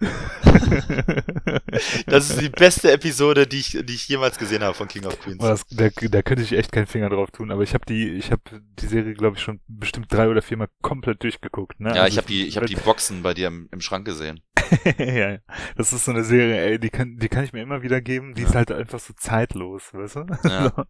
das 2.06 2.30
ist 2.30 2.40
die 2.40 2.48
beste 2.48 2.90
Episode, 2.90 3.46
die 3.46 3.58
ich, 3.58 3.78
die 3.82 3.94
ich 3.94 4.08
jemals 4.08 4.38
gesehen 4.38 4.62
habe 4.62 4.74
von 4.74 4.88
King 4.88 5.04
of 5.04 5.20
Queens. 5.20 5.38
Das, 5.38 5.66
da, 5.68 5.88
da 5.88 6.22
könnte 6.22 6.42
ich 6.42 6.52
echt 6.52 6.72
keinen 6.72 6.86
Finger 6.86 7.10
drauf 7.10 7.30
tun, 7.30 7.50
aber 7.50 7.62
ich 7.62 7.74
habe 7.74 7.84
die, 7.84 8.08
ich 8.10 8.32
habe 8.32 8.62
die 8.78 8.86
Serie, 8.86 9.12
glaube 9.12 9.36
ich, 9.36 9.42
schon 9.42 9.60
bestimmt 9.68 10.10
drei 10.10 10.28
oder 10.28 10.40
viermal 10.40 10.68
komplett 10.80 11.22
durchgeguckt. 11.22 11.80
Ne? 11.80 11.94
Ja, 11.94 12.02
also 12.02 12.12
ich 12.12 12.16
habe 12.16 12.28
die, 12.28 12.46
ich 12.46 12.56
habe 12.56 12.66
die 12.66 12.76
Boxen 12.76 13.22
bei 13.22 13.34
dir 13.34 13.48
im, 13.48 13.68
im 13.72 13.82
Schrank 13.82 14.06
gesehen. 14.06 14.40
ja, 14.98 15.38
das 15.76 15.92
ist 15.92 16.06
so 16.06 16.12
eine 16.12 16.24
Serie, 16.24 16.60
ey, 16.60 16.78
die 16.78 16.90
kann, 16.90 17.18
die 17.18 17.28
kann 17.28 17.44
ich 17.44 17.52
mir 17.52 17.62
immer 17.62 17.82
wieder 17.82 18.00
geben. 18.00 18.34
Die 18.34 18.42
ja. 18.42 18.48
ist 18.48 18.54
halt 18.54 18.72
einfach 18.72 19.00
so 19.00 19.12
zeitlos, 19.14 19.92
weißt 19.92 20.16
du? 20.16 20.26
Ja. 20.44 20.68
so. 20.74 20.84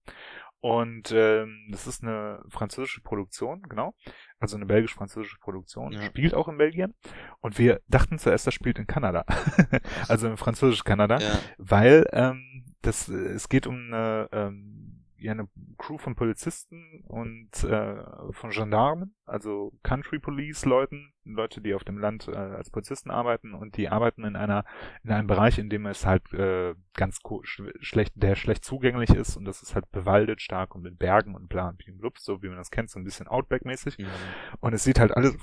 Und 0.61 1.13
ähm, 1.13 1.69
das 1.71 1.87
ist 1.87 2.03
eine 2.03 2.43
französische 2.49 3.01
Produktion, 3.01 3.63
genau. 3.69 3.95
Also 4.41 4.57
eine 4.57 4.67
belgisch-französische 4.67 5.39
Produktion. 5.39 5.93
Ja. 5.93 6.03
Spielt 6.03 6.35
auch 6.35 6.49
in 6.49 6.57
Belgien. 6.57 6.95
Und 7.41 7.59
wir 7.59 7.81
dachten 7.89 8.19
zuerst, 8.19 8.47
das 8.47 8.55
spielt 8.55 8.79
in 8.79 8.87
Kanada. 8.87 9.25
also 10.09 10.27
in 10.29 10.37
französisch-Kanada. 10.37 11.19
Ja. 11.19 11.39
Weil 11.59 12.07
ähm, 12.13 12.65
das, 12.83 13.09
es 13.09 13.49
geht 13.49 13.67
um 13.67 13.77
eine 13.77 14.29
ähm, 14.33 14.86
ja 15.19 15.33
eine 15.33 15.49
Crew 15.79 15.99
von 15.99 16.15
Polizisten 16.15 17.05
und 17.07 17.65
äh, 17.65 18.05
von 18.33 18.51
Gendarmen, 18.51 19.15
also 19.25 19.73
Country 19.83 20.19
Police 20.19 20.65
Leuten, 20.65 21.13
Leute, 21.25 21.61
die 21.61 21.75
auf 21.75 21.85
dem 21.85 21.99
Land 21.99 22.29
äh, 22.29 22.37
als 22.37 22.71
Polizisten 22.71 23.11
arbeiten 23.11 23.55
und 23.55 23.77
die 23.77 23.89
arbeiten 23.89 24.25
in 24.25 24.37
einer 24.37 24.65
in 25.03 25.11
einem 25.11 25.27
Bereich, 25.27 25.59
in 25.59 25.71
dem 25.71 25.87
es 25.87 26.07
halt 26.07 26.33
äh, 26.33 26.75
ganz 26.95 27.21
sch 27.43 27.63
schlecht, 27.81 28.13
der 28.15 28.37
schlecht 28.37 28.65
zugänglich 28.65 29.11
ist 29.11 29.37
und 29.37 29.45
das 29.45 29.63
ist 29.63 29.75
halt 29.75 29.91
bewaldet 29.91 30.41
stark 30.41 30.75
und 30.75 30.83
mit 30.83 30.99
Bergen 30.99 31.35
und 31.35 31.49
bla 31.49 31.69
und 31.69 31.79
blub, 31.99 32.19
so 32.19 32.43
wie 32.43 32.49
man 32.49 32.59
das 32.59 32.71
kennt, 32.71 32.91
so 32.91 32.99
ein 32.99 33.05
bisschen 33.05 33.29
Outback-mäßig. 33.29 33.99
Mhm. 33.99 34.07
Und 34.61 34.73
es 34.73 34.85
sieht 34.85 35.01
halt 35.01 35.17
alles 35.17 35.37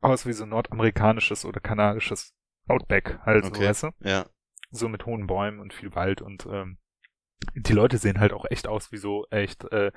aus 0.00 0.26
wie 0.26 0.32
so 0.32 0.46
nordamerikanisches 0.46 1.44
oder 1.44 1.60
kanadisches 1.60 2.34
Outback, 2.66 3.18
halt 3.24 3.44
okay. 3.44 3.54
so, 3.54 3.68
weißt 3.68 3.82
du? 3.84 3.88
Ja. 4.00 4.26
So 4.70 4.88
mit 4.88 5.06
hohen 5.06 5.26
Bäumen 5.26 5.60
und 5.60 5.72
viel 5.72 5.94
Wald 5.94 6.20
und 6.20 6.46
ähm, 6.46 6.78
die 7.54 7.72
Leute 7.72 7.98
sehen 7.98 8.20
halt 8.20 8.32
auch 8.32 8.44
echt 8.50 8.66
aus 8.68 8.92
wie 8.92 8.96
so 8.96 9.26
echt 9.30 9.64
äh, 9.72 9.92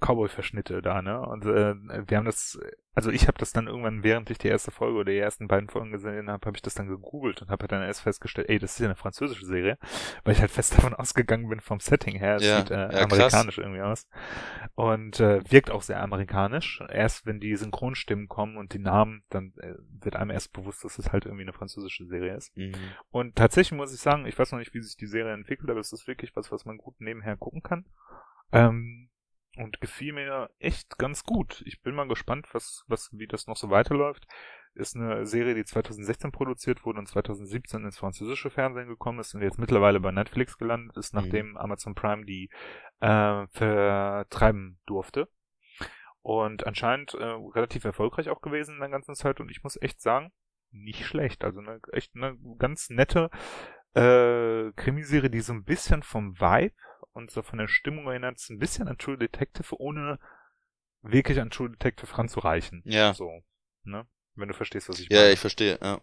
Cowboy-Verschnitte 0.00 0.82
da, 0.82 1.02
ne? 1.02 1.20
Und 1.20 1.44
äh, 1.44 1.74
wir 2.08 2.16
haben 2.16 2.24
das 2.24 2.58
also 2.96 3.10
ich 3.10 3.28
habe 3.28 3.36
das 3.36 3.52
dann 3.52 3.66
irgendwann, 3.66 4.02
während 4.02 4.30
ich 4.30 4.38
die 4.38 4.48
erste 4.48 4.70
Folge 4.70 4.96
oder 4.96 5.12
die 5.12 5.18
ersten 5.18 5.48
beiden 5.48 5.68
Folgen 5.68 5.92
gesehen 5.92 6.30
habe, 6.30 6.46
habe 6.46 6.56
ich 6.56 6.62
das 6.62 6.72
dann 6.72 6.88
gegoogelt 6.88 7.42
und 7.42 7.50
habe 7.50 7.64
halt 7.64 7.72
dann 7.72 7.82
erst 7.82 8.00
festgestellt, 8.00 8.48
ey, 8.48 8.58
das 8.58 8.72
ist 8.72 8.78
ja 8.78 8.86
eine 8.86 8.96
französische 8.96 9.44
Serie, 9.44 9.76
weil 10.24 10.32
ich 10.32 10.40
halt 10.40 10.50
fest 10.50 10.72
davon 10.72 10.94
ausgegangen 10.94 11.46
bin 11.50 11.60
vom 11.60 11.78
Setting 11.78 12.16
her. 12.16 12.36
Es 12.36 12.44
ja, 12.44 12.58
sieht 12.60 12.70
äh, 12.70 12.74
ja, 12.74 13.04
amerikanisch 13.04 13.58
irgendwie 13.58 13.82
aus. 13.82 14.08
Und 14.76 15.20
äh, 15.20 15.42
wirkt 15.50 15.70
auch 15.70 15.82
sehr 15.82 16.02
amerikanisch. 16.02 16.82
Erst 16.88 17.26
wenn 17.26 17.38
die 17.38 17.54
Synchronstimmen 17.54 18.28
kommen 18.28 18.56
und 18.56 18.72
die 18.72 18.78
Namen, 18.78 19.24
dann 19.28 19.52
äh, 19.58 19.74
wird 20.00 20.16
einem 20.16 20.30
erst 20.30 20.54
bewusst, 20.54 20.82
dass 20.82 20.98
es 20.98 21.12
halt 21.12 21.26
irgendwie 21.26 21.44
eine 21.44 21.52
französische 21.52 22.06
Serie 22.06 22.34
ist. 22.34 22.56
Mhm. 22.56 22.72
Und 23.10 23.36
tatsächlich 23.36 23.76
muss 23.76 23.92
ich 23.92 24.00
sagen, 24.00 24.24
ich 24.24 24.38
weiß 24.38 24.52
noch 24.52 24.58
nicht, 24.58 24.72
wie 24.72 24.80
sich 24.80 24.96
die 24.96 25.06
Serie 25.06 25.34
entwickelt, 25.34 25.68
aber 25.68 25.80
es 25.80 25.92
ist 25.92 26.08
wirklich 26.08 26.34
was, 26.34 26.50
was 26.50 26.64
man 26.64 26.78
gut 26.78 26.98
nebenher 26.98 27.36
gucken 27.36 27.62
kann. 27.62 27.84
Ähm, 28.52 29.10
und 29.56 29.80
gefiel 29.80 30.12
mir 30.12 30.50
echt 30.58 30.98
ganz 30.98 31.24
gut. 31.24 31.62
Ich 31.66 31.82
bin 31.82 31.94
mal 31.94 32.08
gespannt, 32.08 32.46
was, 32.52 32.84
was, 32.86 33.10
wie 33.12 33.26
das 33.26 33.46
noch 33.46 33.56
so 33.56 33.70
weiterläuft. 33.70 34.26
Ist 34.74 34.94
eine 34.94 35.24
Serie, 35.24 35.54
die 35.54 35.64
2016 35.64 36.32
produziert 36.32 36.84
wurde 36.84 36.98
und 36.98 37.06
2017 37.06 37.84
ins 37.84 37.98
französische 37.98 38.50
Fernsehen 38.50 38.88
gekommen 38.88 39.20
ist 39.20 39.34
und 39.34 39.42
jetzt 39.42 39.58
mittlerweile 39.58 40.00
bei 40.00 40.12
Netflix 40.12 40.58
gelandet 40.58 40.96
ist, 40.98 41.14
mhm. 41.14 41.20
nachdem 41.20 41.50
mhm. 41.50 41.56
Amazon 41.56 41.94
Prime 41.94 42.26
die 42.26 42.50
äh, 43.00 43.46
vertreiben 43.48 44.78
durfte. 44.84 45.28
Und 46.20 46.66
anscheinend 46.66 47.14
äh, 47.14 47.24
relativ 47.24 47.84
erfolgreich 47.84 48.28
auch 48.28 48.42
gewesen 48.42 48.74
in 48.74 48.80
der 48.80 48.90
ganzen 48.90 49.14
Zeit 49.14 49.40
und 49.40 49.50
ich 49.50 49.62
muss 49.62 49.80
echt 49.80 50.02
sagen, 50.02 50.32
nicht 50.70 51.06
schlecht. 51.06 51.44
Also 51.44 51.60
eine, 51.60 51.80
echt 51.92 52.14
eine 52.14 52.36
ganz 52.58 52.90
nette 52.90 53.30
äh, 53.94 54.72
Krimiserie, 54.72 55.30
die 55.30 55.40
so 55.40 55.52
ein 55.52 55.64
bisschen 55.64 56.02
vom 56.02 56.38
Vibe 56.38 56.74
und 57.16 57.30
so 57.30 57.42
von 57.42 57.58
der 57.58 57.66
Stimmung 57.66 58.06
erinnert 58.06 58.38
es 58.38 58.50
ein 58.50 58.58
bisschen 58.58 58.88
an 58.88 58.98
True 58.98 59.16
Detective, 59.16 59.80
ohne 59.80 60.18
wirklich 61.02 61.40
an 61.40 61.50
True 61.50 61.70
Detective 61.70 62.16
ranzureichen. 62.16 62.82
Ja. 62.84 63.14
So, 63.14 63.42
ne? 63.84 64.06
Wenn 64.34 64.48
du 64.48 64.54
verstehst, 64.54 64.88
was 64.90 65.00
ich 65.00 65.08
meine. 65.08 65.22
Ja, 65.22 65.32
ich 65.32 65.38
verstehe, 65.38 65.78
ja. 65.80 66.00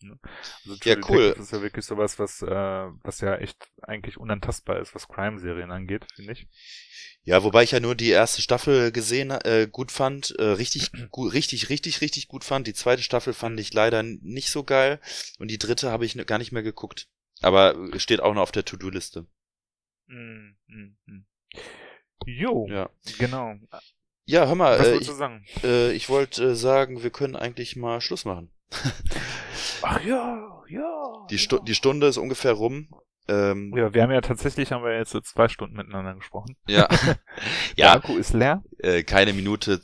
Ne? 0.00 0.18
Also 0.64 0.76
True 0.76 0.94
ja, 0.94 0.96
cool. 1.08 1.18
Detective 1.18 1.42
ist 1.42 1.52
ja 1.52 1.62
wirklich 1.62 1.84
sowas, 1.84 2.18
was, 2.18 2.40
äh, 2.40 2.48
was 3.02 3.20
ja 3.20 3.36
echt 3.36 3.68
eigentlich 3.82 4.16
unantastbar 4.16 4.80
ist, 4.80 4.94
was 4.94 5.08
Crime-Serien 5.08 5.70
angeht, 5.70 6.06
finde 6.14 6.32
ich. 6.32 6.48
Ja, 7.22 7.44
wobei 7.44 7.64
ich 7.64 7.72
ja 7.72 7.80
nur 7.80 7.94
die 7.94 8.08
erste 8.08 8.40
Staffel 8.40 8.92
gesehen, 8.92 9.30
äh, 9.30 9.68
gut 9.70 9.92
fand, 9.92 10.34
äh, 10.38 10.42
richtig, 10.42 10.90
gut, 11.10 11.34
richtig, 11.34 11.68
richtig, 11.68 12.00
richtig 12.00 12.28
gut 12.28 12.44
fand. 12.44 12.66
Die 12.66 12.72
zweite 12.72 13.02
Staffel 13.02 13.34
fand 13.34 13.60
ich 13.60 13.74
leider 13.74 14.02
nicht 14.02 14.48
so 14.48 14.64
geil 14.64 15.00
und 15.38 15.50
die 15.50 15.58
dritte 15.58 15.90
habe 15.90 16.06
ich 16.06 16.16
gar 16.26 16.38
nicht 16.38 16.52
mehr 16.52 16.62
geguckt. 16.62 17.08
Aber 17.42 17.74
steht 17.98 18.20
auch 18.20 18.32
noch 18.32 18.42
auf 18.42 18.52
der 18.52 18.64
To-Do-Liste. 18.64 19.26
Mm, 20.10 20.56
mm, 20.66 20.96
mm. 21.06 21.24
Jo, 22.26 22.66
ja. 22.68 22.90
genau. 23.18 23.54
Ja, 24.24 24.46
hör 24.46 24.56
mal, 24.56 24.78
Was 24.78 24.88
äh, 24.88 24.96
ich? 24.96 25.64
Äh, 25.64 25.92
ich 25.92 26.08
wollte 26.08 26.50
äh, 26.50 26.54
sagen, 26.56 27.02
wir 27.02 27.10
können 27.10 27.36
eigentlich 27.36 27.76
mal 27.76 28.00
Schluss 28.00 28.24
machen. 28.24 28.50
Ach 29.82 30.04
ja, 30.04 30.62
ja. 30.68 31.26
Die, 31.30 31.38
Stu 31.38 31.56
ja. 31.56 31.62
die 31.62 31.74
Stunde 31.74 32.08
ist 32.08 32.16
ungefähr 32.16 32.52
rum. 32.52 32.88
Ähm, 33.28 33.72
ja, 33.76 33.94
wir 33.94 34.02
haben 34.02 34.10
ja 34.10 34.20
tatsächlich, 34.20 34.72
haben 34.72 34.84
wir 34.84 34.96
jetzt 34.96 35.12
zwei 35.12 35.48
Stunden 35.48 35.76
miteinander 35.76 36.14
gesprochen. 36.14 36.56
Ja. 36.66 36.88
ja. 37.76 37.92
Akku 37.92 38.16
ist 38.16 38.32
leer. 38.32 38.64
Äh, 38.78 39.04
keine 39.04 39.32
Minute 39.32 39.74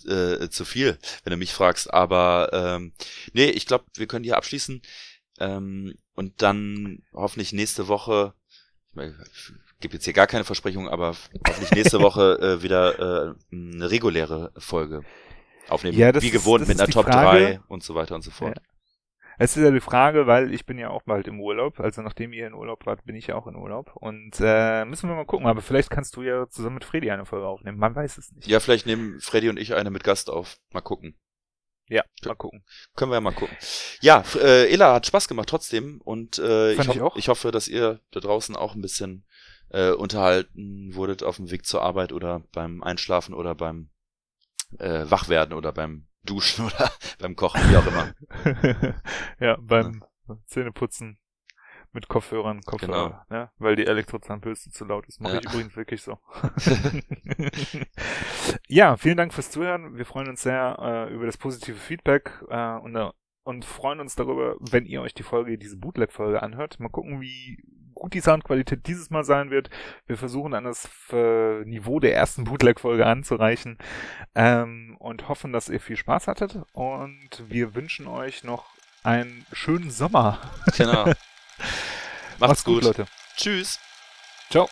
äh, 0.43 0.51
zu 0.51 0.65
viel, 0.65 0.99
wenn 1.23 1.31
du 1.31 1.37
mich 1.37 1.53
fragst. 1.53 1.95
Aber 1.95 2.51
ähm, 2.53 2.95
nee, 3.33 3.51
ich 3.51 3.67
glaube, 3.67 3.85
wir 3.95 4.09
können 4.09 4.25
hier 4.25 4.37
abschließen. 4.37 4.83
Ähm, 5.39 5.95
und 6.15 6.43
dann 6.43 7.05
hoffentlich 7.13 7.53
nächste 7.53 7.87
Woche, 7.87 8.35
ich 8.97 9.66
gebe 9.87 9.95
jetzt 9.95 10.05
hier 10.05 10.15
gar 10.15 10.27
keine 10.27 10.45
Versprechung, 10.45 10.89
aber 10.89 11.15
hoffentlich 11.47 11.71
nächste 11.71 12.01
Woche 12.03 12.39
äh, 12.41 12.63
wieder 12.63 12.99
äh, 12.99 13.35
eine 13.53 13.91
reguläre 13.91 14.53
Folge 14.59 15.03
aufnehmen. 15.69 15.97
Ja, 15.97 16.21
wie 16.21 16.31
gewohnt 16.31 16.63
ist, 16.63 16.69
mit 16.69 16.81
einer 16.81 16.91
Top 16.91 17.07
Frage. 17.07 17.39
3 17.39 17.61
und 17.69 17.85
so 17.85 17.95
weiter 17.95 18.17
und 18.17 18.23
so 18.23 18.33
fort. 18.33 18.57
Ja. 18.57 18.63
Es 19.39 19.57
ist 19.57 19.63
ja 19.63 19.71
die 19.71 19.81
Frage, 19.81 20.27
weil 20.27 20.53
ich 20.53 20.65
bin 20.65 20.79
ja 20.79 20.89
auch 20.89 21.03
bald 21.03 21.29
im 21.29 21.41
Urlaub, 21.41 21.79
also 21.79 22.01
nachdem 22.03 22.33
ihr 22.33 22.47
in 22.47 22.55
Urlaub 22.55 22.87
wart, 22.87 23.05
bin 23.05 23.15
ich 23.15 23.29
ja 23.29 23.37
auch 23.37 23.47
in 23.47 23.55
Urlaub 23.55 23.95
und 23.95 24.33
äh, 24.41 24.85
müssen 24.87 25.11
wir 25.11 25.15
mal 25.15 25.27
gucken, 25.27 25.47
aber 25.47 25.61
vielleicht 25.61 25.91
kannst 25.91 26.17
du 26.17 26.23
ja 26.23 26.49
zusammen 26.49 26.77
mit 26.77 26.85
Freddy 26.85 27.11
eine 27.11 27.27
Folge 27.27 27.47
aufnehmen, 27.47 27.79
man 27.79 27.95
weiß 27.95 28.17
es 28.17 28.33
nicht. 28.33 28.49
Ja, 28.49 28.61
vielleicht 28.61 28.87
nehmen 28.87 29.21
Freddy 29.21 29.51
und 29.51 29.59
ich 29.59 29.75
eine 29.75 29.91
mit 29.91 30.05
Gast 30.05 30.31
auf, 30.31 30.57
mal 30.73 30.81
gucken. 30.81 31.19
Ja, 31.89 32.03
mal 32.25 32.35
gucken. 32.35 32.65
Können 32.97 33.11
wir 33.11 33.17
ja 33.17 33.21
mal 33.21 33.35
gucken. 33.35 33.57
Ja, 34.01 34.25
äh, 34.37 34.73
Ella 34.73 34.95
hat 34.95 35.07
Spaß 35.07 35.29
gemacht 35.29 35.49
trotzdem 35.49 36.01
und 36.01 36.39
äh, 36.39 36.73
ich, 36.73 36.89
ho 36.89 37.13
ich, 37.15 37.19
ich, 37.19 37.29
hoffe, 37.29 37.53
dass 37.53 37.69
ihr 37.69 38.01
da 38.11 38.21
draußen 38.21 38.57
auch 38.57 38.75
ein 38.75 38.81
bisschen 38.81 39.25
äh, 39.71 39.93
unterhalten 39.93 40.95
wurdet 40.95 41.23
auf 41.23 41.37
dem 41.37 41.51
Weg 41.51 41.67
zur 41.67 41.83
Arbeit 41.83 42.13
oder 42.13 42.43
beim 42.53 42.83
Einschlafen 42.83 43.35
oder 43.35 43.55
beim 43.55 43.91
äh, 44.79 45.11
Wachwerden 45.11 45.55
oder 45.55 45.73
beim 45.73 46.07
Duschen 46.23 46.65
oder 46.67 46.91
beim 47.19 47.37
Kochen, 47.37 47.61
wie 47.71 47.77
auch 47.77 47.87
immer. 47.87 48.15
ja, 49.41 49.57
beim 49.61 50.05
ja. 50.29 50.37
Zähneputzen 50.47 51.19
mit 51.93 52.09
Kopfhörern, 52.09 52.61
Kopfhörer, 52.61 53.25
genau. 53.29 53.41
ne? 53.41 53.51
weil 53.57 53.75
die 53.75 53.87
Elektrozahnbürste 53.87 54.71
zu 54.71 54.85
laut 54.85 55.07
ist. 55.07 55.21
Mache 55.21 55.35
ja. 55.35 55.41
ich 55.41 55.47
übrigens 55.47 55.77
wirklich 55.77 56.03
so. 56.03 56.19
ja, 58.69 58.99
vielen 58.99 59.17
Dank 59.17 59.33
fürs 59.33 59.51
Zuhören. 59.51 59.97
Wir 59.97 60.05
freuen 60.05 60.29
uns 60.29 60.43
sehr 60.43 60.77
äh, 60.79 61.15
über 61.15 61.25
das 61.25 61.39
positive 61.39 61.79
Feedback 61.79 62.45
äh, 62.51 62.77
und, 62.77 62.97
äh, 62.97 63.09
und 63.45 63.65
freuen 63.65 64.01
uns 64.01 64.15
darüber, 64.15 64.57
wenn 64.61 64.85
ihr 64.85 65.01
euch 65.01 65.15
die 65.15 65.23
Folge, 65.23 65.57
diese 65.57 65.79
Bootleg-Folge 65.79 66.43
anhört. 66.43 66.79
Mal 66.81 66.91
gucken, 66.91 67.23
wie 67.23 67.65
gut 67.97 68.15
die 68.15 68.21
Soundqualität 68.21 68.87
dieses 68.87 69.11
Mal 69.11 69.25
sein 69.25 69.51
wird. 69.51 69.71
Wir 70.07 70.17
versuchen 70.17 70.55
an 70.55 70.65
das 70.65 70.89
äh, 71.13 71.65
Niveau 71.65 71.99
der 71.99 72.15
ersten 72.15 72.45
Bootleg-Folge 72.45 73.07
anzureichen 73.07 73.79
ähm, 74.35 74.97
und 74.99 75.29
hoffen, 75.29 75.53
dass 75.53 75.69
ihr 75.69 75.81
viel 75.81 75.97
Spaß 75.97 76.29
hattet. 76.29 76.59
Und 76.73 77.31
wir 77.49 77.75
wünschen 77.75 78.07
euch 78.07 78.45
noch 78.45 78.67
einen 79.03 79.47
schönen 79.53 79.91
Sommer. 79.91 80.39
Genau. 80.77 81.05
Macht's, 81.05 82.39
Macht's 82.39 82.65
gut, 82.65 82.75
gut, 82.77 82.85
Leute. 82.85 83.07
Tschüss. 83.37 83.81
Ciao. 84.51 84.69